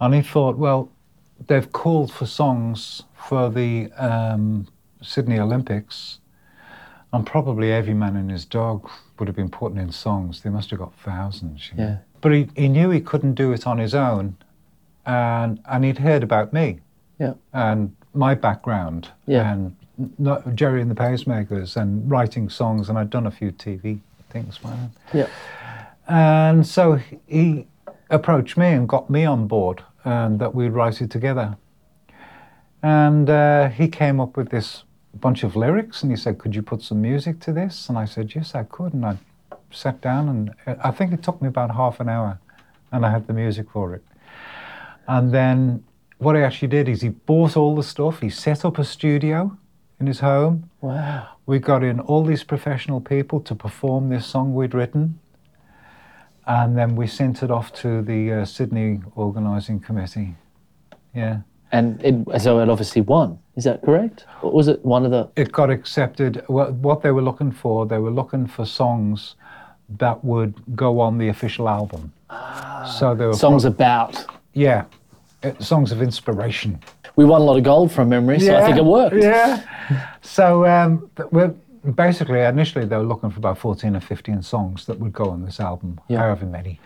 And 0.01 0.15
he 0.15 0.23
thought, 0.23 0.57
well, 0.57 0.91
they've 1.47 1.71
called 1.73 2.13
for 2.13 2.27
songs 2.27 3.03
for 3.15 3.51
the 3.51 3.91
um, 3.99 4.67
Sydney 5.03 5.39
Olympics, 5.39 6.19
and 7.13 7.27
probably 7.27 7.73
every 7.73 7.95
man 7.95 8.17
and 8.17 8.31
his 8.31 8.45
dog 8.45 8.89
would 9.19 9.29
have 9.29 9.37
been 9.37 9.51
putting 9.51 9.79
in 9.79 9.93
songs. 9.93 10.43
They 10.43 10.51
must 10.51 10.71
have 10.71 10.79
got 10.79 10.95
thousands. 10.95 11.71
you 11.71 11.77
know. 11.77 11.85
Yeah. 11.85 11.97
But 12.21 12.33
he, 12.33 12.49
he 12.57 12.69
knew 12.69 12.91
he 12.91 13.01
couldn't 13.01 13.35
do 13.35 13.53
it 13.53 13.67
on 13.67 13.79
his 13.79 13.95
own, 13.95 14.37
and 15.07 15.61
and 15.69 15.85
he'd 15.85 15.99
heard 15.99 16.23
about 16.23 16.53
me 16.53 16.81
Yeah. 17.19 17.35
and 17.53 17.95
my 18.15 18.35
background 18.35 19.09
Yeah. 19.27 19.53
and 19.53 19.77
n- 20.19 20.55
Gerry 20.55 20.81
and 20.83 20.91
the 20.91 20.95
Pacemakers 20.95 21.77
and 21.77 22.11
writing 22.11 22.49
songs, 22.49 22.89
and 22.89 22.99
I'd 22.99 23.11
done 23.11 23.27
a 23.27 23.31
few 23.31 23.51
TV 23.53 24.01
things 24.31 24.59
then. 24.63 24.93
Yeah. 25.13 25.27
And 26.09 26.67
so 26.67 27.01
he 27.27 27.67
approached 28.11 28.57
me 28.57 28.69
and 28.69 28.89
got 28.89 29.09
me 29.11 29.25
on 29.25 29.47
board, 29.47 29.83
and 30.05 30.39
that 30.39 30.55
we'd 30.55 30.71
write 30.71 31.01
it 31.01 31.11
together. 31.11 31.57
And 32.83 33.29
uh, 33.29 33.69
he 33.69 33.89
came 33.89 34.21
up 34.21 34.37
with 34.37 34.51
this 34.51 34.85
bunch 35.15 35.43
of 35.43 35.57
lyrics, 35.57 36.03
and 36.03 36.11
he 36.11 36.17
said, 36.17 36.39
"Could 36.39 36.55
you 36.55 36.63
put 36.63 36.83
some 36.83 37.01
music 37.03 37.41
to 37.41 37.53
this?" 37.53 37.89
And 37.89 37.99
I 37.99 38.05
said, 38.07 38.35
"Yes, 38.35 38.55
I 38.55 38.65
could." 38.65 38.95
And 38.95 39.05
I 39.05 39.19
sat 39.71 40.01
down, 40.01 40.29
and 40.29 40.51
uh, 40.67 40.77
I 40.83 40.91
think 40.91 41.13
it 41.13 41.23
took 41.23 41.41
me 41.43 41.49
about 41.49 41.75
half 41.75 42.01
an 42.01 42.09
hour, 42.09 42.39
and 42.93 43.05
I 43.05 43.11
had 43.11 43.27
the 43.27 43.33
music 43.33 43.71
for 43.71 43.95
it. 43.95 44.05
And 45.07 45.33
then 45.33 45.85
what 46.19 46.37
he 46.37 46.43
actually 46.43 46.69
did 46.69 46.89
is 46.89 47.01
he 47.03 47.09
bought 47.09 47.57
all 47.57 47.75
the 47.75 47.83
stuff. 47.83 48.21
He 48.21 48.31
set 48.31 48.65
up 48.65 48.79
a 48.79 48.85
studio 48.85 49.57
in 49.99 50.07
his 50.07 50.21
home. 50.21 50.71
Wow. 50.81 51.29
We 51.47 51.59
got 51.59 51.83
in 51.83 52.01
all 52.01 52.25
these 52.25 52.45
professional 52.45 53.01
people 53.01 53.41
to 53.41 53.55
perform 53.55 54.09
this 54.09 54.27
song 54.27 54.55
we'd 54.55 54.75
written. 54.75 55.19
And 56.51 56.77
then 56.77 56.97
we 56.97 57.07
sent 57.07 57.45
it 57.45 57.51
off 57.51 57.73
to 57.73 58.03
the 58.03 58.33
uh, 58.33 58.45
Sydney 58.45 59.01
organising 59.15 59.79
committee. 59.79 60.35
Yeah. 61.15 61.43
And 61.71 62.03
it, 62.03 62.43
so 62.43 62.59
it 62.59 62.69
obviously 62.69 63.03
won. 63.03 63.39
Is 63.55 63.63
that 63.65 63.83
correct? 63.83 64.27
Or 64.43 64.51
was 64.51 64.67
it 64.67 64.85
one 64.85 65.05
of 65.05 65.13
the? 65.13 65.31
it 65.37 65.53
got 65.53 65.71
accepted. 65.71 66.43
What, 66.49 66.73
what 66.73 67.03
they 67.03 67.13
were 67.13 67.23
looking 67.23 67.53
for, 67.53 67.87
they 67.87 67.99
were 67.99 68.11
looking 68.11 68.49
for 68.49 68.65
songs 68.67 69.37
that 69.99 70.25
would 70.25 70.55
go 70.75 70.99
on 70.99 71.19
the 71.19 71.29
official 71.29 71.69
album. 71.69 72.13
Ah, 72.31 72.97
so 72.99 73.15
they 73.15 73.27
were 73.27 73.33
songs 73.33 73.65
about. 73.65 74.25
yeah, 74.53 74.87
uh, 75.45 75.53
songs 75.61 75.93
of 75.93 76.03
inspiration. 76.03 76.81
We 77.15 77.25
won 77.25 77.43
a 77.43 77.45
lot 77.45 77.59
of 77.59 77.63
gold 77.63 77.93
from 77.93 78.09
memory, 78.09 78.41
so 78.41 78.57
I 78.57 78.65
think 78.67 78.77
it 78.77 78.85
worked. 78.85 79.17
Yeah. 79.17 80.17
so 80.23 80.67
um, 80.67 81.11
we're 81.31 81.55
basically 81.95 82.41
initially 82.41 82.85
they 82.85 82.97
were 82.97 83.03
looking 83.03 83.31
for 83.31 83.39
about 83.39 83.59
14 83.59 83.97
or 83.97 84.01
15 84.01 84.43
songs 84.43 84.87
that 84.87 84.99
would 84.99 85.13
go 85.13 85.31
on 85.31 85.45
this 85.45 85.61
album, 85.61 86.01
Yeah. 86.09 86.19
however 86.19 86.47
many. 86.47 86.81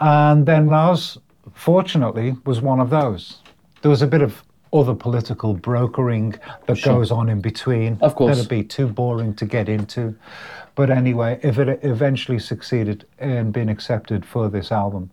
And 0.00 0.46
then 0.46 0.68
ours, 0.72 1.18
fortunately, 1.54 2.36
was 2.44 2.60
one 2.60 2.80
of 2.80 2.90
those. 2.90 3.38
There 3.82 3.90
was 3.90 4.02
a 4.02 4.06
bit 4.06 4.22
of 4.22 4.42
other 4.72 4.94
political 4.94 5.54
brokering 5.54 6.34
that 6.66 6.82
goes 6.82 7.12
on 7.12 7.28
in 7.28 7.40
between. 7.40 7.96
Of 8.00 8.16
course. 8.16 8.36
That'd 8.36 8.50
be 8.50 8.64
too 8.64 8.88
boring 8.88 9.34
to 9.34 9.46
get 9.46 9.68
into. 9.68 10.16
But 10.74 10.90
anyway, 10.90 11.38
if 11.44 11.58
it 11.60 11.78
eventually 11.84 12.40
succeeded 12.40 13.06
in 13.20 13.52
being 13.52 13.68
accepted 13.68 14.26
for 14.26 14.48
this 14.48 14.72
album. 14.72 15.10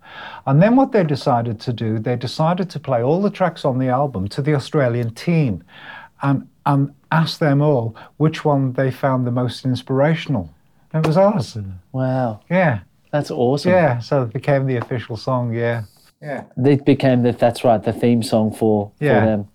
And 0.48 0.60
then 0.60 0.76
what 0.76 0.92
they 0.92 1.04
decided 1.04 1.60
to 1.62 1.74
do, 1.74 2.00
they 2.00 2.16
decided 2.16 2.72
to 2.72 2.80
play 2.80 3.04
all 3.04 3.22
the 3.22 3.30
tracks 3.30 3.64
on 3.64 3.78
the 3.78 3.88
album 3.90 4.28
to 4.30 4.42
the 4.42 4.56
Australian 4.56 5.14
team 5.14 5.64
and, 6.24 6.48
and 6.66 6.92
ask 7.12 7.40
them 7.40 7.62
all 7.62 7.96
which 8.18 8.44
one 8.46 8.74
they 8.74 8.90
found 8.92 9.28
the 9.28 9.32
most 9.32 9.66
inspirational. 9.66 10.50
It 10.94 11.06
was 11.06 11.18
ours. 11.18 11.58
Wow, 11.92 12.40
Yeah. 12.50 12.80
that's 13.12 13.32
awesome. 13.32 13.72
Yeah. 13.72 14.00
So 14.00 14.24
it 14.24 14.34
became 14.34 14.66
the 14.66 14.78
official 14.78 15.18
song. 15.18 15.54
Yeah. 15.54 15.84
Yeah. 16.22 16.44
It 16.58 16.86
became 16.86 17.24
that. 17.24 17.40
That's 17.40 17.64
right, 17.64 17.82
the 17.82 17.94
theme 17.94 18.24
song 18.24 18.52
for 18.52 18.92
Yeah. 19.00 19.20
for 19.20 19.26
them. 19.26 19.48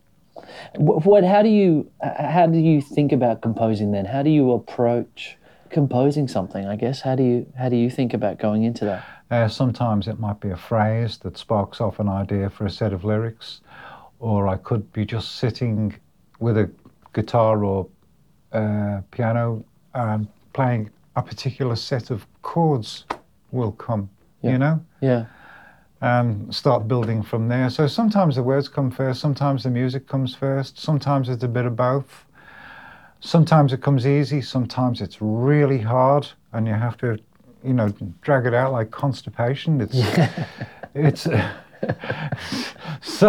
Wh- 0.76 1.06
What? 1.06 1.24
How 1.24 1.42
do 1.42 1.48
you? 1.48 1.88
How 2.02 2.46
do 2.46 2.58
you 2.58 2.80
think 2.80 3.12
about 3.12 3.40
composing 3.42 3.92
then? 3.92 4.04
How 4.06 4.22
do 4.22 4.30
you 4.30 4.52
approach 4.52 5.38
composing 5.70 6.28
something? 6.28 6.66
I 6.66 6.76
guess. 6.76 7.00
How 7.02 7.14
do 7.14 7.22
you? 7.22 7.46
How 7.56 7.68
do 7.68 7.76
you 7.76 7.90
think 7.90 8.14
about 8.14 8.38
going 8.38 8.64
into 8.64 8.84
that? 8.86 9.04
Uh, 9.30 9.48
sometimes 9.48 10.08
it 10.08 10.18
might 10.20 10.40
be 10.40 10.50
a 10.50 10.56
phrase 10.56 11.18
that 11.18 11.36
sparks 11.36 11.80
off 11.80 11.98
an 12.00 12.08
idea 12.08 12.48
for 12.50 12.64
a 12.66 12.70
set 12.70 12.92
of 12.92 13.04
lyrics, 13.04 13.60
or 14.20 14.46
I 14.48 14.56
could 14.56 14.92
be 14.92 15.04
just 15.04 15.36
sitting 15.36 15.94
with 16.40 16.56
a 16.56 16.70
guitar 17.20 17.64
or 17.64 17.88
uh, 18.52 19.00
piano 19.10 19.64
and 19.94 20.28
playing 20.52 20.90
a 21.16 21.22
particular 21.22 21.74
set 21.74 22.10
of 22.10 22.26
chords 22.42 23.06
will 23.52 23.72
come, 23.72 24.08
Yeah. 24.42 24.50
you 24.52 24.58
know, 24.58 24.80
Yeah. 25.00 25.24
and 26.02 26.54
start 26.54 26.86
building 26.86 27.22
from 27.22 27.48
there. 27.48 27.70
So 27.70 27.86
sometimes 27.86 28.36
the 28.36 28.42
words 28.42 28.68
come 28.68 28.90
first, 28.90 29.20
sometimes 29.20 29.62
the 29.62 29.70
music 29.70 30.06
comes 30.06 30.34
first, 30.34 30.78
sometimes 30.78 31.28
it's 31.30 31.42
a 31.42 31.48
bit 31.48 31.64
of 31.64 31.74
both. 31.74 32.26
Sometimes 33.20 33.72
it 33.72 33.80
comes 33.80 34.06
easy, 34.06 34.42
sometimes 34.42 35.00
it's 35.00 35.16
really 35.22 35.78
hard, 35.80 36.28
and 36.52 36.66
you 36.68 36.74
have 36.74 36.98
to, 36.98 37.18
you 37.64 37.72
know, 37.72 37.88
drag 38.20 38.44
it 38.46 38.52
out 38.54 38.72
like 38.72 38.90
constipation. 38.90 39.80
It's, 39.80 39.96
it's, 40.94 41.22
so, 43.00 43.28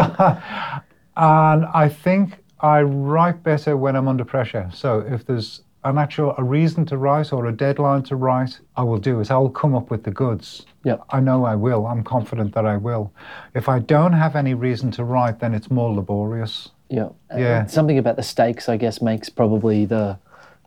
and 1.15 1.65
I 1.83 1.89
think 1.89 2.37
I 2.59 2.81
write 2.81 3.43
better 3.43 3.77
when 3.77 3.95
I'm 3.95 4.07
under 4.07 4.25
pressure. 4.25 4.69
So 4.73 4.99
if 4.99 5.25
there's 5.25 5.61
an 5.83 5.97
actual 5.97 6.33
a 6.37 6.43
reason 6.43 6.85
to 6.87 6.97
write 6.97 7.31
or 7.31 7.45
a 7.45 7.51
deadline 7.51 8.03
to 8.03 8.15
write, 8.15 8.59
I 8.75 8.83
will 8.83 8.97
do 8.97 9.19
it. 9.19 9.31
I'll 9.31 9.49
come 9.49 9.75
up 9.75 9.89
with 9.89 10.03
the 10.03 10.11
goods. 10.11 10.65
Yep. 10.83 11.03
I 11.09 11.19
know 11.19 11.45
I 11.45 11.55
will. 11.55 11.85
I'm 11.85 12.03
confident 12.03 12.53
that 12.55 12.65
I 12.65 12.77
will. 12.77 13.11
If 13.53 13.69
I 13.69 13.79
don't 13.79 14.13
have 14.13 14.35
any 14.35 14.53
reason 14.53 14.91
to 14.91 15.03
write, 15.03 15.39
then 15.39 15.53
it's 15.53 15.69
more 15.69 15.93
laborious. 15.93 16.69
Yeah. 16.89 17.09
Yeah. 17.35 17.63
Uh, 17.63 17.67
Something 17.67 17.97
about 17.97 18.15
the 18.15 18.23
stakes, 18.23 18.69
I 18.69 18.77
guess, 18.77 19.01
makes 19.01 19.29
probably 19.29 19.85
the 19.85 20.17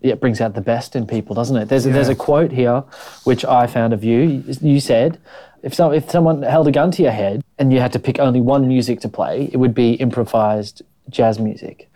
yeah, 0.02 0.12
it 0.14 0.20
brings 0.20 0.40
out 0.40 0.54
the 0.54 0.62
best 0.62 0.96
in 0.96 1.06
people, 1.06 1.34
doesn't 1.34 1.56
it? 1.56 1.68
There's 1.68 1.84
a, 1.84 1.90
there's 1.90 2.08
a 2.08 2.14
quote 2.14 2.50
here 2.50 2.82
which 3.24 3.44
I 3.44 3.66
found 3.66 3.92
of 3.92 4.02
you. 4.02 4.42
You 4.62 4.80
said, 4.80 5.18
if 5.62 5.74
so, 5.74 5.92
if 5.92 6.10
someone 6.10 6.42
held 6.42 6.68
a 6.68 6.72
gun 6.72 6.90
to 6.92 7.02
your 7.02 7.12
head 7.12 7.44
and 7.58 7.70
you 7.70 7.80
had 7.80 7.92
to 7.92 7.98
pick 7.98 8.18
only 8.18 8.40
one 8.40 8.66
music 8.66 9.00
to 9.00 9.08
play, 9.08 9.50
it 9.52 9.58
would 9.58 9.74
be 9.74 9.92
improvised 9.94 10.80
jazz 11.08 11.38
music. 11.38 11.90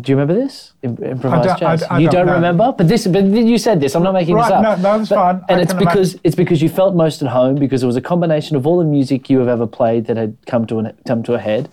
Do 0.00 0.12
you 0.12 0.16
remember 0.16 0.40
this? 0.40 0.72
Im- 0.82 0.96
improvised 1.02 1.48
I 1.62 1.76
jazz. 1.76 1.82
you 2.00 2.08
don't 2.08 2.26
don't, 2.26 2.36
remember, 2.36 2.72
but 2.78 2.86
this, 2.86 3.06
but 3.08 3.24
you 3.24 3.58
said 3.58 3.80
this. 3.80 3.96
I'm 3.96 4.04
not 4.04 4.12
making 4.14 4.36
this 4.36 4.46
up. 4.46 4.62
no, 4.62 4.76
no, 4.76 4.98
that's 4.98 5.08
fine. 5.10 5.42
And 5.48 5.58
I 5.58 5.62
it's 5.62 5.72
can 5.72 5.82
imagine- 5.82 6.02
because 6.02 6.20
it's 6.22 6.36
because 6.36 6.62
you 6.62 6.68
felt 6.68 6.94
most 6.94 7.22
at 7.22 7.28
home 7.28 7.56
because 7.56 7.82
it 7.82 7.86
was 7.86 7.96
a 7.96 8.00
combination 8.00 8.56
of 8.56 8.66
all 8.66 8.78
the 8.78 8.84
music 8.84 9.28
you 9.28 9.38
have 9.40 9.48
ever 9.48 9.66
played 9.66 10.06
that 10.06 10.16
had 10.16 10.36
come 10.46 10.66
to 10.68 10.78
an, 10.78 10.96
come 11.06 11.22
to 11.24 11.34
a 11.34 11.38
head, 11.40 11.68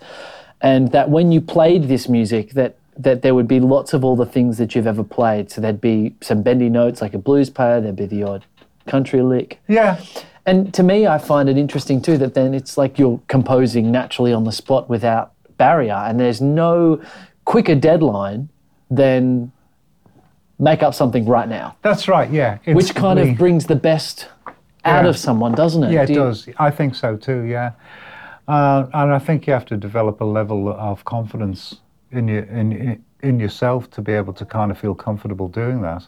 and 0.61 0.91
that 0.93 1.09
when 1.11 1.31
you 1.31 1.39
played 1.41 1.83
this 1.87 2.09
music 2.09 2.51
that 2.53 2.75
that 2.97 3.21
there 3.21 3.35
would 3.35 3.47
be 3.47 3.59
lots 3.59 3.93
of 3.93 4.03
all 4.03 4.15
the 4.15 4.25
things 4.25 4.57
that 4.57 4.73
you've 4.73 4.87
ever 4.87 5.03
played. 5.03 5.51
So 5.51 5.61
there'd 5.61 5.79
be 5.79 6.15
some 6.21 6.41
bendy 6.41 6.67
notes 6.67 6.99
like 6.99 7.13
a 7.13 7.19
blues 7.19 7.47
player. 7.51 7.79
There'd 7.79 7.95
be 7.95 8.07
the 8.07 8.23
odd 8.23 8.43
country 8.87 9.21
lick. 9.21 9.59
Yeah. 9.67 10.01
And 10.47 10.73
to 10.73 10.81
me, 10.81 11.05
I 11.05 11.19
find 11.19 11.47
it 11.47 11.57
interesting 11.57 12.01
too 12.01 12.17
that 12.17 12.33
then 12.33 12.55
it's 12.55 12.75
like 12.75 12.97
you're 12.97 13.21
composing 13.27 13.91
naturally 13.91 14.33
on 14.33 14.45
the 14.45 14.51
spot 14.51 14.89
without 14.89 15.33
barrier, 15.58 15.93
and 16.08 16.20
there's 16.20 16.41
no 16.41 17.01
quicker 17.45 17.76
deadline 17.76 18.49
than 18.89 19.51
make 20.60 20.82
up 20.82 20.93
something 20.93 21.26
right 21.26 21.47
now, 21.47 21.76
That's 21.82 22.08
right. 22.08 22.30
Yeah. 22.32 22.58
which 22.66 22.95
kind 22.95 23.20
of 23.20 23.38
brings 23.38 23.66
the 23.68 23.76
best 23.76 24.28
out 24.86 25.03
Yeah. 25.03 25.10
of 25.10 25.18
someone, 25.18 25.53
doesn't 25.53 25.84
it? 25.84 25.91
Yeah, 25.91 26.03
it 26.03 26.08
Do 26.08 26.14
you- 26.14 26.20
does. 26.20 26.49
I 26.58 26.72
think 26.72 26.95
so 26.95 27.16
too. 27.16 27.41
Yeah, 27.41 27.72
uh, 28.47 28.86
and 28.93 29.14
I 29.14 29.20
think 29.20 29.45
you 29.47 29.53
have 29.53 29.66
to 29.66 29.78
develop 29.78 30.22
a 30.22 30.26
level 30.26 30.70
of 30.70 31.05
confidence 31.05 31.82
in 32.12 32.28
your 32.28 32.43
in 32.43 33.01
in 33.22 33.39
yourself 33.39 33.89
to 33.91 34.01
be 34.01 34.14
able 34.14 34.34
to 34.34 34.45
kind 34.45 34.72
of 34.72 34.78
feel 34.78 34.95
comfortable 34.95 35.47
doing 35.47 35.82
that. 35.82 36.08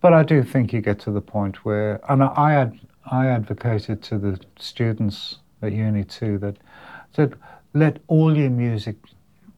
But 0.00 0.12
I 0.12 0.22
do 0.22 0.42
think 0.42 0.72
you 0.72 0.80
get 0.80 0.98
to 1.00 1.10
the 1.10 1.20
point 1.20 1.64
where, 1.64 2.00
and 2.08 2.22
I 2.22 2.26
I 2.36 2.54
ad, 2.54 2.78
I 3.10 3.26
advocated 3.26 4.02
to 4.04 4.18
the 4.18 4.38
students 4.58 5.38
at 5.62 5.72
uni 5.72 6.04
too 6.04 6.38
that 6.38 6.56
said 7.12 7.34
let 7.74 7.98
all 8.08 8.36
your 8.36 8.50
music 8.50 8.96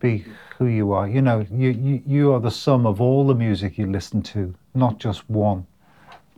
be 0.01 0.25
who 0.59 0.67
you 0.67 0.93
are. 0.93 1.09
You 1.09 1.23
know, 1.23 1.47
you, 1.51 1.71
you 1.71 2.03
you 2.07 2.33
are 2.33 2.41
the 2.41 2.51
sum 2.51 2.87
of 2.87 3.01
all 3.01 3.27
the 3.27 3.35
music 3.35 3.79
you 3.79 3.87
listen 3.87 4.23
to, 4.23 4.55
not 4.75 4.99
just 4.99 5.29
one 5.29 5.67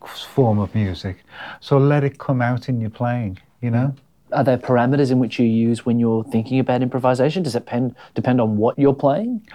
form 0.06 0.58
of 0.58 0.74
music. 0.74 1.24
So 1.60 1.78
let 1.78 2.04
it 2.04 2.18
come 2.18 2.42
out 2.42 2.68
in 2.68 2.80
your 2.80 2.90
playing, 2.90 3.38
you 3.60 3.70
know? 3.70 3.94
Are 4.32 4.44
there 4.44 4.58
parameters 4.58 5.10
in 5.10 5.18
which 5.18 5.38
you 5.38 5.46
use 5.46 5.84
when 5.84 5.98
you're 5.98 6.24
thinking 6.24 6.58
about 6.58 6.82
improvisation? 6.82 7.42
Does 7.42 7.54
it 7.54 7.60
depend 7.60 7.94
depend 8.14 8.40
on 8.40 8.56
what 8.56 8.78
you're 8.78 8.94
playing? 8.94 9.46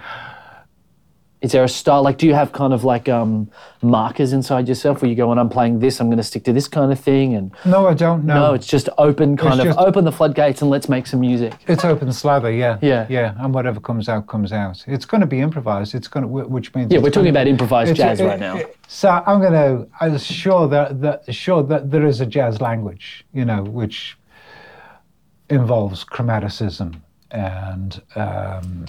Is 1.40 1.52
there 1.52 1.62
a 1.62 1.68
style? 1.68 2.02
Like, 2.02 2.18
do 2.18 2.26
you 2.26 2.34
have 2.34 2.50
kind 2.52 2.72
of 2.72 2.82
like 2.82 3.08
um, 3.08 3.48
markers 3.80 4.32
inside 4.32 4.66
yourself 4.66 5.02
where 5.02 5.08
you 5.08 5.14
go, 5.14 5.28
when 5.28 5.38
I'm 5.38 5.48
playing 5.48 5.78
this, 5.78 6.00
I'm 6.00 6.08
going 6.08 6.16
to 6.18 6.24
stick 6.24 6.42
to 6.44 6.52
this 6.52 6.66
kind 6.66 6.90
of 6.90 6.98
thing? 6.98 7.34
And 7.34 7.52
No, 7.64 7.86
I 7.86 7.94
don't 7.94 8.24
know. 8.24 8.48
no, 8.48 8.54
it's 8.54 8.66
just 8.66 8.88
open, 8.98 9.36
kind 9.36 9.60
It's 9.60 9.70
of 9.70 9.78
open 9.78 10.04
the 10.04 10.10
floodgates 10.10 10.62
and 10.62 10.70
let's 10.70 10.88
make 10.88 11.06
some 11.06 11.20
music. 11.20 11.54
It's 11.68 11.84
open 11.84 12.12
slather, 12.12 12.50
yeah. 12.50 12.78
Yeah. 12.82 13.06
Yeah, 13.08 13.34
and 13.38 13.54
whatever 13.54 13.78
comes 13.78 14.08
out, 14.08 14.26
comes 14.26 14.52
out. 14.52 14.82
It's 14.88 15.04
going 15.04 15.20
to 15.20 15.28
be 15.28 15.38
improvised. 15.40 15.94
It's 15.94 16.08
going 16.08 16.24
to, 16.24 16.28
which 16.28 16.74
means. 16.74 16.92
Yeah, 16.92 16.98
we're 16.98 17.10
talking 17.10 17.30
about 17.30 17.46
improvised 17.46 17.94
jazz 17.94 18.20
right 18.20 18.40
now. 18.40 18.60
So 18.88 19.08
I'm 19.08 19.40
going 19.40 19.52
to, 19.52 19.86
I'm 20.00 20.18
sure 20.18 20.66
that, 20.68 21.00
that, 21.02 21.32
sure 21.32 21.62
that 21.62 21.90
there 21.92 22.04
is 22.04 22.20
a 22.20 22.26
jazz 22.26 22.60
language, 22.60 23.24
you 23.32 23.44
know, 23.44 23.62
which 23.62 24.18
involves 25.50 26.04
chromaticism 26.04 27.00
and 27.30 28.02
um, 28.16 28.86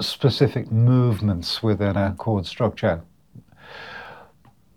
specific 0.00 0.70
movements 0.70 1.62
within 1.62 1.96
a 1.96 2.14
chord 2.18 2.46
structure. 2.46 3.02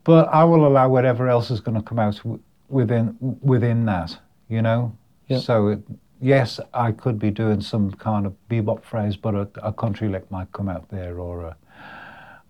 But 0.03 0.27
I 0.29 0.43
will 0.43 0.65
allow 0.65 0.89
whatever 0.89 1.27
else 1.27 1.51
is 1.51 1.59
going 1.59 1.75
to 1.75 1.83
come 1.83 1.99
out 1.99 2.17
w- 2.17 2.39
within 2.69 3.17
within 3.41 3.85
that, 3.85 4.17
you 4.47 4.61
know. 4.61 4.97
Yeah. 5.27 5.39
So 5.39 5.67
it, 5.67 5.79
yes, 6.21 6.59
I 6.73 6.91
could 6.91 7.19
be 7.19 7.31
doing 7.31 7.61
some 7.61 7.91
kind 7.91 8.25
of 8.25 8.33
bebop 8.49 8.83
phrase, 8.83 9.15
but 9.15 9.35
a, 9.35 9.47
a 9.61 9.73
country 9.73 10.07
lick 10.07 10.29
might 10.31 10.51
come 10.51 10.69
out 10.69 10.89
there, 10.89 11.19
or 11.19 11.41
a 11.43 11.55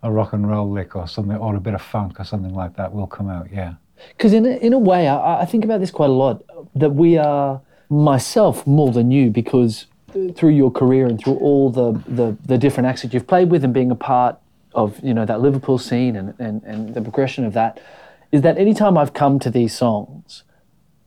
a 0.02 0.10
rock 0.10 0.32
and 0.32 0.48
roll 0.48 0.70
lick, 0.70 0.96
or 0.96 1.06
something, 1.06 1.36
or 1.36 1.56
a 1.56 1.60
bit 1.60 1.74
of 1.74 1.82
funk, 1.82 2.18
or 2.18 2.24
something 2.24 2.54
like 2.54 2.76
that 2.76 2.92
will 2.92 3.06
come 3.06 3.28
out. 3.28 3.48
Yeah. 3.52 3.74
Because 4.16 4.32
in 4.32 4.46
a, 4.46 4.56
in 4.56 4.72
a 4.72 4.78
way, 4.78 5.08
I, 5.08 5.42
I 5.42 5.44
think 5.44 5.64
about 5.64 5.80
this 5.80 5.90
quite 5.90 6.08
a 6.10 6.14
lot. 6.14 6.42
That 6.74 6.90
we 6.90 7.18
are 7.18 7.60
myself 7.90 8.66
more 8.66 8.92
than 8.92 9.10
you 9.10 9.30
because 9.30 9.86
through 10.34 10.50
your 10.50 10.70
career 10.70 11.06
and 11.06 11.18
through 11.20 11.36
all 11.36 11.70
the, 11.70 11.92
the, 12.06 12.36
the 12.44 12.58
different 12.58 12.86
acts 12.86 13.02
that 13.02 13.14
you've 13.14 13.26
played 13.26 13.50
with 13.50 13.64
and 13.64 13.74
being 13.74 13.90
a 13.90 13.96
part 13.96 14.38
of 14.72 15.02
you 15.02 15.12
know 15.12 15.24
that 15.24 15.40
Liverpool 15.40 15.78
scene 15.78 16.16
and, 16.16 16.34
and, 16.38 16.62
and 16.62 16.94
the 16.94 17.00
progression 17.00 17.44
of 17.44 17.52
that 17.54 17.80
is 18.32 18.42
that 18.42 18.58
anytime 18.58 18.96
I've 18.96 19.12
come 19.12 19.38
to 19.40 19.50
these 19.50 19.76
songs, 19.76 20.44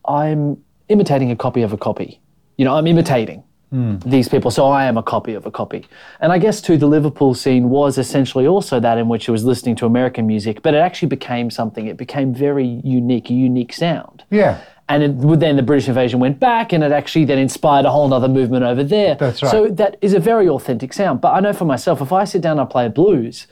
I'm 0.06 0.62
imitating 0.88 1.30
a 1.30 1.36
copy 1.36 1.62
of 1.62 1.72
a 1.72 1.78
copy. 1.78 2.20
You 2.58 2.64
know, 2.64 2.76
I'm 2.76 2.86
imitating 2.86 3.42
hmm. 3.70 3.96
these 4.04 4.28
people, 4.28 4.50
so 4.50 4.66
I 4.66 4.84
am 4.84 4.98
a 4.98 5.02
copy 5.02 5.32
of 5.32 5.46
a 5.46 5.50
copy. 5.50 5.86
And 6.20 6.32
I 6.32 6.38
guess 6.38 6.60
too, 6.60 6.76
the 6.76 6.86
Liverpool 6.86 7.34
scene 7.34 7.70
was 7.70 7.96
essentially 7.96 8.46
also 8.46 8.78
that 8.80 8.98
in 8.98 9.08
which 9.08 9.28
it 9.28 9.32
was 9.32 9.44
listening 9.44 9.74
to 9.76 9.86
American 9.86 10.26
music, 10.26 10.60
but 10.60 10.74
it 10.74 10.78
actually 10.78 11.08
became 11.08 11.50
something. 11.50 11.86
It 11.86 11.96
became 11.96 12.34
very 12.34 12.80
unique, 12.84 13.30
a 13.30 13.34
unique 13.34 13.72
sound. 13.72 14.24
Yeah. 14.30 14.60
And 14.88 15.02
it, 15.02 15.10
would- 15.12 15.40
then 15.40 15.56
the 15.56 15.62
British 15.62 15.88
invasion 15.88 16.20
went 16.20 16.38
back, 16.40 16.72
and 16.72 16.84
it 16.84 16.92
actually 16.92 17.24
then 17.24 17.38
inspired 17.38 17.86
a 17.86 17.90
whole 17.90 18.12
other 18.12 18.28
movement 18.28 18.64
over 18.64 18.84
there. 18.84 19.14
That's 19.14 19.42
right. 19.42 19.50
So 19.50 19.68
that 19.68 19.96
is 20.02 20.12
a 20.14 20.20
very 20.20 20.48
authentic 20.48 20.92
sound. 20.92 21.20
But 21.22 21.32
I 21.32 21.40
know 21.40 21.52
for 21.54 21.64
myself, 21.64 22.00
if 22.02 22.12
I 22.12 22.24
sit 22.24 22.42
down 22.42 22.58
and 22.58 22.68
play 22.68 22.88
blues, 22.88 23.46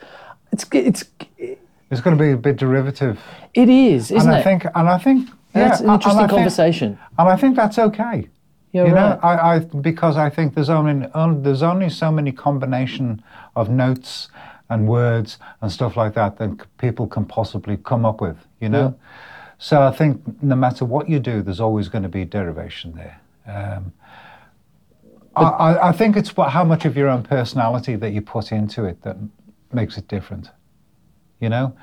it's 0.51 0.65
it's 0.71 1.03
It's 1.89 2.01
going 2.01 2.15
to 2.17 2.23
be 2.23 2.31
a 2.31 2.37
bit 2.37 2.57
derivative, 2.57 3.19
it 3.53 3.69
is, 3.69 4.11
isn't 4.11 4.29
and 4.29 4.35
I 4.35 4.39
it? 4.39 4.43
think, 4.43 4.65
and 4.75 4.89
I 4.89 4.97
think, 4.97 5.27
yeah, 5.55 5.67
That's 5.69 5.79
an 5.81 5.85
and 5.89 5.93
interesting 5.95 6.19
think- 6.19 6.31
conversation. 6.31 6.97
and 7.19 7.29
I 7.29 7.35
think 7.35 7.55
that's 7.55 7.77
okay. 7.79 8.29
Yeah, 8.71 8.85
you 8.87 8.93
right. 8.95 9.09
know, 9.13 9.19
I, 9.21 9.55
I 9.55 9.59
because 9.59 10.17
I 10.17 10.29
think 10.31 10.55
there's 10.55 10.69
only 10.69 11.07
on, 11.13 11.43
there's 11.43 11.61
only 11.61 11.89
so 11.89 12.11
many 12.11 12.31
combination 12.31 13.23
of 13.55 13.69
notes 13.69 14.29
and 14.69 14.87
words 14.87 15.37
and 15.61 15.71
stuff 15.71 15.95
like 15.95 16.13
that 16.15 16.37
that 16.37 16.65
people 16.79 17.05
can 17.05 17.25
possibly 17.25 17.77
come 17.77 18.03
up 18.05 18.19
with. 18.21 18.37
You 18.59 18.69
know, 18.69 18.95
so 19.57 19.81
I 19.81 19.91
think 19.91 20.41
no 20.43 20.55
matter 20.55 20.85
what 20.85 21.09
you 21.09 21.19
do, 21.19 21.41
there's 21.41 21.59
always 21.59 21.89
going 21.89 22.03
to 22.03 22.09
be 22.09 22.25
derivation 22.25 22.93
there. 22.93 23.21
Um, 23.45 23.93
I, 25.35 25.89
I, 25.89 25.91
think 25.91 26.15
it's 26.15 26.37
what, 26.37 26.51
how 26.51 26.63
much 26.63 26.85
of 26.85 26.95
your 26.95 27.07
own 27.09 27.23
personality 27.23 27.95
that 27.95 28.11
you 28.11 28.21
put 28.21 28.51
into 28.51 28.85
it 28.85 29.01
that 29.01 29.17
makes 29.71 29.97
it 29.97 30.07
different. 30.07 30.49
You 31.39 31.49
know, 31.49 31.75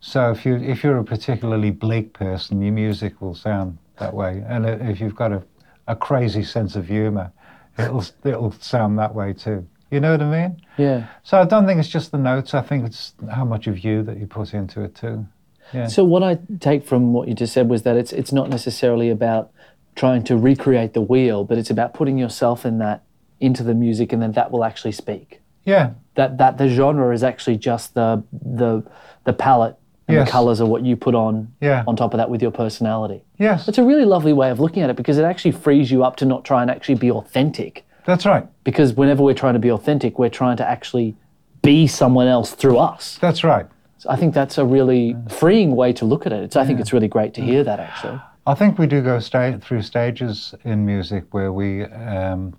so 0.00 0.30
if 0.30 0.44
you 0.44 0.56
if 0.56 0.82
you're 0.82 0.98
a 0.98 1.04
particularly 1.04 1.70
bleak 1.70 2.12
person, 2.14 2.60
your 2.60 2.72
music 2.72 3.20
will 3.20 3.34
sound 3.34 3.78
that 3.98 4.12
way, 4.12 4.42
and 4.48 4.66
if 4.66 5.00
you've 5.00 5.14
got 5.14 5.32
a, 5.32 5.42
a 5.86 5.94
crazy 5.94 6.42
sense 6.42 6.74
of 6.74 6.88
humour, 6.88 7.30
it'll 7.78 8.04
it'll 8.24 8.52
sound 8.52 8.98
that 8.98 9.14
way 9.14 9.32
too. 9.32 9.66
You 9.90 10.00
know 10.00 10.12
what 10.12 10.22
I 10.22 10.42
mean? 10.48 10.60
yeah. 10.76 11.06
So 11.22 11.38
I 11.38 11.44
don't 11.44 11.66
think 11.66 11.78
it's 11.78 11.88
just 11.88 12.10
the 12.10 12.18
notes. 12.18 12.54
I 12.54 12.62
think 12.62 12.84
it's 12.86 13.14
how 13.30 13.44
much 13.44 13.68
of 13.68 13.84
you 13.84 14.02
that 14.02 14.18
you 14.18 14.26
put 14.26 14.52
into 14.52 14.82
it 14.82 14.94
too. 14.96 15.26
Yeah. 15.72 15.86
So 15.86 16.04
what 16.04 16.22
I 16.22 16.38
take 16.60 16.84
from 16.84 17.12
what 17.12 17.28
you 17.28 17.34
just 17.34 17.52
said 17.52 17.68
was 17.68 17.82
that 17.82 17.96
it's 17.96 18.12
it's 18.12 18.32
not 18.32 18.48
necessarily 18.50 19.10
about 19.10 19.50
trying 19.96 20.22
to 20.24 20.36
recreate 20.36 20.92
the 20.92 21.00
wheel, 21.00 21.44
but 21.44 21.56
it's 21.58 21.70
about 21.70 21.94
putting 21.94 22.18
yourself 22.18 22.66
in 22.66 22.78
that 22.78 23.02
into 23.40 23.62
the 23.62 23.74
music, 23.74 24.12
and 24.12 24.20
then 24.22 24.32
that 24.32 24.50
will 24.50 24.64
actually 24.64 24.92
speak. 24.92 25.40
yeah. 25.64 25.90
That 26.16 26.38
that 26.38 26.58
the 26.58 26.68
genre 26.68 27.12
is 27.14 27.22
actually 27.24 27.56
just 27.56 27.94
the 27.94 28.22
the 28.32 28.82
the 29.24 29.32
palette 29.32 29.76
and 30.06 30.16
Yes. 30.16 30.28
the 30.28 30.32
colours 30.32 30.60
are 30.60 30.66
what 30.66 30.82
you 30.84 30.96
put 30.96 31.14
on 31.14 31.48
Yeah. 31.60 31.82
on 31.88 31.96
top 31.96 32.12
of 32.14 32.18
that 32.18 32.28
with 32.30 32.42
your 32.42 32.50
personality. 32.52 33.24
Yes. 33.38 33.66
It's 33.68 33.78
a 33.78 33.82
really 33.84 34.04
lovely 34.04 34.32
way 34.32 34.50
of 34.50 34.60
looking 34.60 34.82
at 34.84 34.90
it 34.90 34.96
because 34.96 35.16
it 35.18 35.24
actually 35.24 35.52
frees 35.52 35.90
you 35.90 36.04
up 36.04 36.16
to 36.16 36.24
not 36.26 36.44
try 36.44 36.60
and 36.62 36.70
actually 36.70 36.96
be 36.96 37.10
authentic. 37.10 37.84
That's 38.04 38.26
right. 38.26 38.46
Because 38.64 38.92
whenever 38.92 39.22
we're 39.22 39.34
trying 39.34 39.54
to 39.54 39.58
be 39.68 39.70
authentic, 39.72 40.18
we're 40.18 40.28
trying 40.42 40.56
to 40.58 40.68
actually 40.68 41.16
be 41.62 41.86
someone 41.86 42.26
else 42.28 42.52
through 42.52 42.76
us. 42.78 43.18
That's 43.20 43.42
right. 43.42 43.66
So 44.04 44.10
I 44.10 44.16
think 44.16 44.34
that's 44.34 44.58
a 44.58 44.66
really 44.66 45.16
freeing 45.30 45.74
way 45.76 45.94
to 45.94 46.04
look 46.04 46.26
at 46.26 46.32
it. 46.34 46.42
It's, 46.42 46.56
I 46.56 46.66
think 46.66 46.78
it's 46.78 46.92
really 46.92 47.08
great 47.08 47.32
to 47.34 47.40
hear 47.40 47.64
that 47.64 47.80
actually. 47.80 48.20
I 48.46 48.52
think 48.54 48.78
we 48.78 48.86
do 48.86 49.00
go 49.00 49.18
sta- 49.18 49.56
through 49.62 49.80
stages 49.80 50.54
in 50.62 50.84
music 50.84 51.24
where 51.30 51.50
we 51.54 51.84
um, 51.84 52.54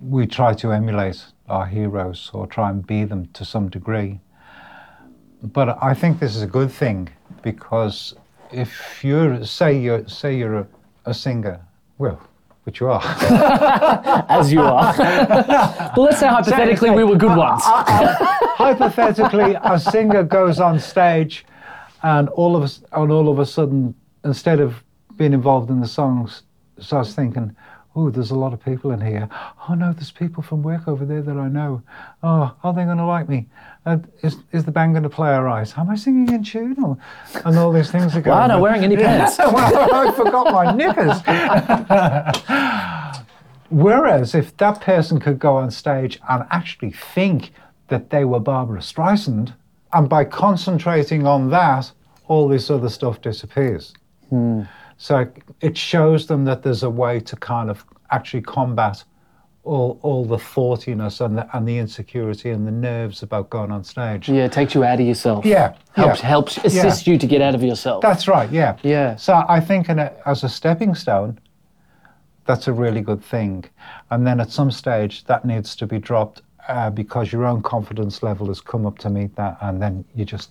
we 0.00 0.26
try 0.26 0.52
to 0.52 0.72
emulate 0.72 1.24
our 1.48 1.64
heroes 1.64 2.30
or 2.34 2.46
try 2.46 2.68
and 2.68 2.86
be 2.86 3.04
them 3.04 3.28
to 3.32 3.42
some 3.42 3.70
degree. 3.70 4.20
But 5.42 5.82
I 5.82 5.94
think 5.94 6.20
this 6.20 6.36
is 6.36 6.42
a 6.42 6.46
good 6.58 6.70
thing 6.70 7.08
because 7.40 8.14
if 8.52 9.02
you're 9.02 9.46
say 9.46 9.78
you're 9.78 10.06
say 10.06 10.36
you're 10.36 10.58
a, 10.58 10.66
a 11.06 11.14
singer, 11.14 11.58
well, 11.96 12.20
which 12.66 12.80
you 12.80 12.88
are. 12.88 13.00
As 14.28 14.52
you 14.52 14.60
are. 14.60 14.92
well, 14.98 16.06
let's 16.06 16.18
say 16.18 16.26
hypothetically 16.26 16.90
we 16.90 17.04
were 17.04 17.14
good 17.16 17.36
ones. 17.36 17.62
hypothetically, 17.64 19.56
a 19.62 19.78
singer 19.78 20.24
goes 20.24 20.58
on 20.58 20.80
stage, 20.80 21.46
and 22.02 22.28
all 22.30 22.56
of 22.56 22.64
us, 22.64 22.82
and 22.92 23.12
all 23.12 23.28
of 23.28 23.38
a 23.38 23.46
sudden, 23.46 23.94
instead 24.24 24.58
of 24.58 24.82
being 25.16 25.32
involved 25.32 25.70
in 25.70 25.80
the 25.80 25.86
songs, 25.86 26.42
starts 26.80 27.14
thinking, 27.14 27.54
"Oh, 27.94 28.10
there's 28.10 28.32
a 28.32 28.38
lot 28.38 28.52
of 28.52 28.62
people 28.62 28.90
in 28.90 29.00
here. 29.00 29.28
Oh 29.68 29.74
no, 29.74 29.92
there's 29.92 30.10
people 30.10 30.42
from 30.42 30.64
work 30.64 30.88
over 30.88 31.04
there 31.04 31.22
that 31.22 31.36
I 31.36 31.46
know. 31.46 31.82
Oh, 32.24 32.52
are 32.64 32.74
they 32.74 32.84
going 32.84 32.98
to 32.98 33.06
like 33.06 33.28
me? 33.28 33.46
Uh, 33.86 33.98
is 34.22 34.36
is 34.50 34.64
the 34.64 34.72
band 34.72 34.94
going 34.94 35.04
to 35.04 35.08
play 35.08 35.32
all 35.32 35.44
right? 35.44 35.78
Am 35.78 35.88
I 35.88 35.94
singing 35.94 36.34
in 36.34 36.42
tune? 36.42 36.76
Or, 36.82 36.98
and 37.44 37.56
all 37.56 37.72
these 37.72 37.88
things 37.88 38.16
are 38.16 38.20
going. 38.20 38.36
Wow, 38.36 38.42
I'm 38.42 38.48
not 38.48 38.60
wearing 38.60 38.82
any 38.82 38.96
pants. 38.96 39.38
well, 39.38 39.94
I 39.94 40.10
forgot 40.12 40.52
my 40.52 40.72
knickers. 40.72 41.22
Whereas 43.70 44.34
if 44.34 44.56
that 44.56 44.80
person 44.80 45.20
could 45.20 45.38
go 45.38 45.56
on 45.56 45.70
stage 45.70 46.18
and 46.28 46.44
actually 46.50 46.90
think 46.90 47.52
that 47.88 48.10
they 48.10 48.24
were 48.24 48.40
Barbra 48.40 48.80
Streisand, 48.80 49.54
and 49.92 50.08
by 50.08 50.24
concentrating 50.24 51.24
on 51.24 51.50
that, 51.50 51.92
all 52.26 52.48
this 52.48 52.70
other 52.70 52.88
stuff 52.88 53.20
disappears. 53.20 53.94
So 54.98 55.30
it 55.60 55.78
shows 55.78 56.26
them 56.26 56.44
that 56.46 56.62
there's 56.64 56.82
a 56.82 56.90
way 56.90 57.20
to 57.20 57.36
kind 57.36 57.70
of 57.70 57.84
actually 58.10 58.42
combat 58.42 59.04
all, 59.66 59.98
all 60.02 60.24
the 60.24 60.38
thoughtiness 60.38 61.20
and 61.20 61.36
the, 61.38 61.56
and 61.56 61.66
the 61.66 61.76
insecurity 61.76 62.50
and 62.50 62.66
the 62.66 62.70
nerves 62.70 63.22
about 63.22 63.50
going 63.50 63.72
on 63.72 63.82
stage. 63.84 64.28
Yeah, 64.28 64.44
it 64.44 64.52
takes 64.52 64.74
you 64.74 64.84
out 64.84 65.00
of 65.00 65.06
yourself. 65.06 65.44
Yeah, 65.44 65.74
Helps 65.94 66.20
yeah. 66.20 66.26
helps 66.26 66.58
assist 66.58 67.06
you 67.06 67.18
to 67.18 67.26
get 67.26 67.42
out 67.42 67.54
of 67.54 67.62
yourself. 67.62 68.00
That's 68.02 68.28
right, 68.28 68.50
yeah. 68.50 68.76
Yeah. 68.82 69.16
So 69.16 69.44
I 69.48 69.60
think 69.60 69.88
in 69.88 69.98
a, 69.98 70.12
as 70.24 70.44
a 70.44 70.48
stepping 70.48 70.94
stone, 70.94 71.38
that's 72.46 72.68
a 72.68 72.72
really 72.72 73.00
good 73.00 73.22
thing. 73.24 73.64
And 74.10 74.24
then 74.26 74.40
at 74.40 74.50
some 74.50 74.70
stage, 74.70 75.24
that 75.24 75.44
needs 75.44 75.74
to 75.76 75.86
be 75.86 75.98
dropped 75.98 76.42
uh, 76.68 76.90
because 76.90 77.32
your 77.32 77.44
own 77.44 77.60
confidence 77.62 78.22
level 78.22 78.46
has 78.46 78.60
come 78.60 78.86
up 78.86 78.98
to 78.98 79.10
meet 79.10 79.34
that. 79.36 79.58
And 79.60 79.82
then 79.82 80.04
you 80.14 80.24
just, 80.24 80.50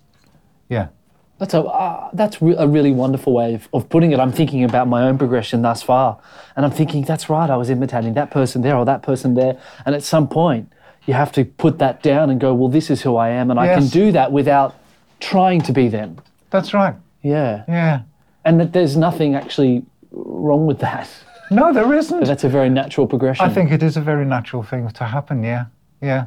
yeah. 0.70 0.90
That's 1.38 1.54
a 1.54 1.62
uh, 1.62 2.10
that's 2.14 2.42
re- 2.42 2.56
a 2.58 2.68
really 2.68 2.92
wonderful 2.92 3.34
way 3.34 3.54
of, 3.56 3.68
of 3.74 3.90
putting 3.90 4.12
it. 4.12 4.20
I'm 4.20 4.32
thinking 4.32 4.64
about 4.64 4.88
my 4.88 5.04
own 5.04 5.18
progression 5.18 5.62
thus 5.62 5.84
far, 5.84 6.18
and 6.56 6.66
I'm 6.66 6.72
thinking 6.72 7.04
that's 7.04 7.30
right. 7.30 7.50
I 7.50 7.58
was 7.58 7.70
imitating 7.70 8.14
that 8.14 8.32
person 8.32 8.62
there 8.62 8.78
or 8.78 8.86
that 8.86 9.02
person 9.04 9.34
there, 9.34 9.60
and 9.86 9.94
at 9.96 10.04
some 10.04 10.28
point 10.30 10.72
you 11.06 11.14
have 11.14 11.32
to 11.34 11.44
put 11.46 11.78
that 11.80 12.02
down 12.02 12.30
and 12.30 12.40
go, 12.40 12.54
well, 12.54 12.70
this 12.70 12.90
is 12.90 13.02
who 13.02 13.16
I 13.18 13.30
am, 13.30 13.52
and 13.52 13.60
I 13.60 13.68
can 13.68 13.88
do 13.88 14.12
that 14.14 14.32
without 14.32 14.76
trying 15.20 15.62
to 15.64 15.74
be 15.74 15.88
them. 15.90 16.18
That's 16.52 16.74
right. 16.74 16.96
Yeah, 17.22 17.64
Yeah. 17.68 18.02
and 18.46 18.60
that 18.60 18.72
there's 18.74 18.96
nothing 18.96 19.36
actually 19.36 19.84
wrong 20.12 20.66
with 20.66 20.80
that. 20.80 21.10
No, 21.52 21.72
there 21.74 21.94
isn't. 21.94 22.24
That's 22.24 22.44
a 22.44 22.50
very 22.50 22.70
natural 22.70 23.08
progression. 23.08 23.46
I 23.46 23.50
think 23.54 23.72
it 23.72 23.84
is 23.84 23.98
a 23.98 24.02
very 24.02 24.26
natural 24.26 24.64
thing 24.64 24.90
to 24.90 25.04
happen, 25.04 25.44
yeah. 25.44 25.66
Yeah. 26.02 26.26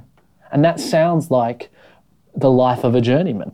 and 0.52 0.62
that 0.64 0.78
sounds 0.80 1.30
like 1.30 1.70
the 2.36 2.50
life 2.50 2.84
of 2.84 2.94
a 2.94 3.00
journeyman. 3.00 3.52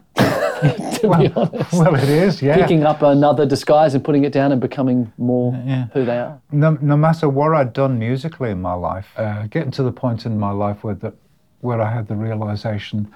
to 1.00 1.16
be 1.18 1.32
honest. 1.34 1.72
Well, 1.72 1.94
it 1.94 2.08
is, 2.08 2.40
yeah. 2.42 2.56
picking 2.56 2.84
up 2.84 3.02
another 3.02 3.46
disguise 3.46 3.94
and 3.94 4.04
putting 4.04 4.24
it 4.24 4.32
down 4.32 4.52
and 4.52 4.60
becoming 4.60 5.12
more 5.18 5.52
Yeah. 5.66 5.86
who 5.92 6.04
they 6.04 6.18
are. 6.18 6.40
no, 6.52 6.78
no 6.80 6.96
matter 6.96 7.28
what 7.28 7.54
I'd 7.54 7.72
done 7.72 7.98
musically 7.98 8.50
in 8.50 8.60
my 8.62 8.74
life, 8.74 9.08
uh, 9.16 9.46
getting 9.48 9.70
to 9.72 9.82
the 9.82 9.92
point 9.92 10.26
in 10.26 10.38
my 10.38 10.50
life 10.50 10.84
where 10.84 10.94
the, 10.94 11.12
where 11.60 11.80
I 11.80 11.90
had 11.92 12.08
the 12.08 12.16
realization 12.16 13.12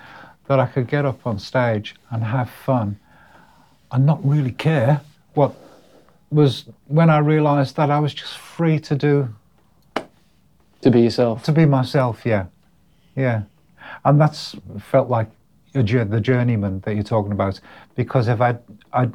that 0.47 0.59
I 0.59 0.67
could 0.67 0.87
get 0.89 1.05
up 1.05 1.27
on 1.27 1.39
stage 1.39 1.95
and 2.11 2.25
have 2.25 2.49
fun 2.51 2.99
and 3.93 4.05
not 4.07 4.21
really 4.27 4.53
care 4.53 5.01
what 5.35 5.55
was 6.31 6.65
when 6.87 7.09
I 7.11 7.19
realized 7.19 7.77
that 7.77 7.91
I 7.91 8.01
was 8.01 8.13
just 8.15 8.37
free 8.37 8.79
to 8.81 8.95
do 8.97 9.29
To 10.83 10.91
be 10.91 11.01
yourself. 11.03 11.43
to 11.45 11.53
be 11.53 11.65
myself. 11.67 12.25
Yeah, 12.25 12.47
yeah, 13.17 13.43
and 14.05 14.21
that's 14.21 14.55
felt 14.79 15.09
like 15.09 15.29
the 15.73 16.21
journeyman 16.21 16.81
that 16.81 16.95
you're 16.95 17.05
talking 17.05 17.33
about. 17.33 17.61
Because 17.95 18.29
if 18.29 18.41
I, 18.41 18.59
I, 18.93 19.09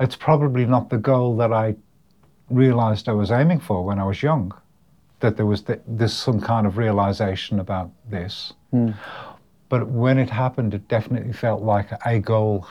it's 0.00 0.16
probably 0.16 0.66
not 0.66 0.90
the 0.90 0.98
goal 0.98 1.36
that 1.36 1.52
I 1.52 1.76
realized 2.50 3.08
I 3.08 3.12
was 3.12 3.30
aiming 3.30 3.60
for 3.60 3.84
when 3.84 3.98
I 3.98 4.04
was 4.04 4.22
young. 4.22 4.52
That 5.20 5.36
there 5.36 5.46
was 5.46 5.62
th- 5.62 5.80
there's 5.86 6.12
some 6.12 6.40
kind 6.40 6.66
of 6.66 6.76
realization 6.76 7.58
about 7.58 7.90
this. 8.10 8.52
Hmm. 8.70 8.90
But 9.68 9.88
when 9.88 10.18
it 10.18 10.30
happened, 10.30 10.74
it 10.74 10.86
definitely 10.88 11.32
felt 11.32 11.62
like 11.62 11.88
a 12.04 12.18
goal 12.18 12.68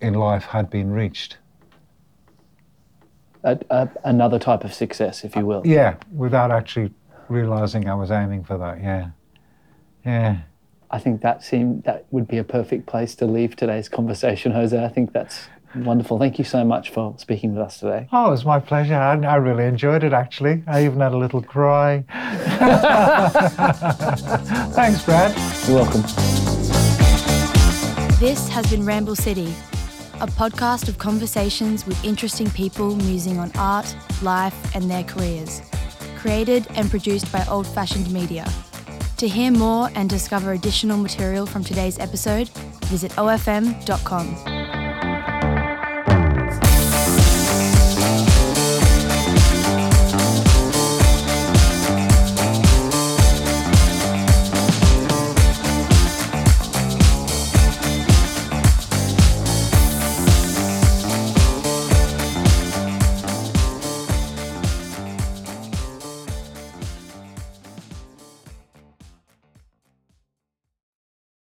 in 0.00 0.14
life 0.14 0.44
had 0.44 0.70
been 0.70 0.90
reached. 0.90 1.38
A, 3.44 3.58
a, 3.70 3.88
another 4.04 4.38
type 4.38 4.62
of 4.62 4.74
success, 4.74 5.24
if 5.24 5.34
you 5.34 5.46
will. 5.46 5.62
Yeah, 5.64 5.96
without 6.12 6.50
actually 6.50 6.92
realizing 7.28 7.88
I 7.88 7.94
was 7.94 8.10
aiming 8.10 8.44
for 8.44 8.58
that. 8.58 8.80
Yeah, 8.82 9.10
yeah. 10.04 10.38
I 10.90 10.98
think 10.98 11.20
that 11.20 11.42
seemed 11.44 11.84
that 11.84 12.06
would 12.10 12.26
be 12.26 12.38
a 12.38 12.44
perfect 12.44 12.86
place 12.86 13.14
to 13.16 13.26
leave 13.26 13.56
today's 13.56 13.88
conversation, 13.88 14.52
Jose. 14.52 14.82
I 14.82 14.88
think 14.88 15.12
that's 15.12 15.48
wonderful. 15.74 16.18
Thank 16.18 16.38
you 16.38 16.44
so 16.44 16.64
much 16.64 16.90
for 16.90 17.14
speaking 17.18 17.54
with 17.54 17.62
us 17.62 17.80
today. 17.80 18.08
Oh, 18.10 18.28
it 18.28 18.30
was 18.30 18.44
my 18.44 18.58
pleasure. 18.58 18.94
I, 18.94 19.18
I 19.20 19.36
really 19.36 19.64
enjoyed 19.64 20.02
it, 20.02 20.14
actually. 20.14 20.62
I 20.66 20.84
even 20.84 21.00
had 21.00 21.12
a 21.12 21.18
little 21.18 21.42
cry. 21.42 22.04
Thanks, 24.72 25.04
Brad. 25.04 25.36
You're 25.68 25.76
welcome. 25.80 26.02
This 28.18 28.48
has 28.48 28.68
been 28.70 28.84
Ramble 28.84 29.14
City, 29.16 29.54
a 30.20 30.26
podcast 30.26 30.88
of 30.88 30.96
conversations 30.98 31.86
with 31.86 32.02
interesting 32.04 32.50
people 32.50 32.96
musing 32.96 33.38
on 33.38 33.52
art, 33.56 33.94
life, 34.22 34.74
and 34.74 34.90
their 34.90 35.04
careers. 35.04 35.60
Created 36.16 36.66
and 36.74 36.90
produced 36.90 37.30
by 37.30 37.44
Old 37.46 37.66
Fashioned 37.66 38.10
Media. 38.10 38.50
To 39.18 39.26
hear 39.26 39.50
more 39.50 39.90
and 39.96 40.08
discover 40.08 40.52
additional 40.52 40.96
material 40.96 41.44
from 41.44 41.64
today's 41.64 41.98
episode, 41.98 42.48
visit 42.86 43.10
ofm.com. 43.12 44.57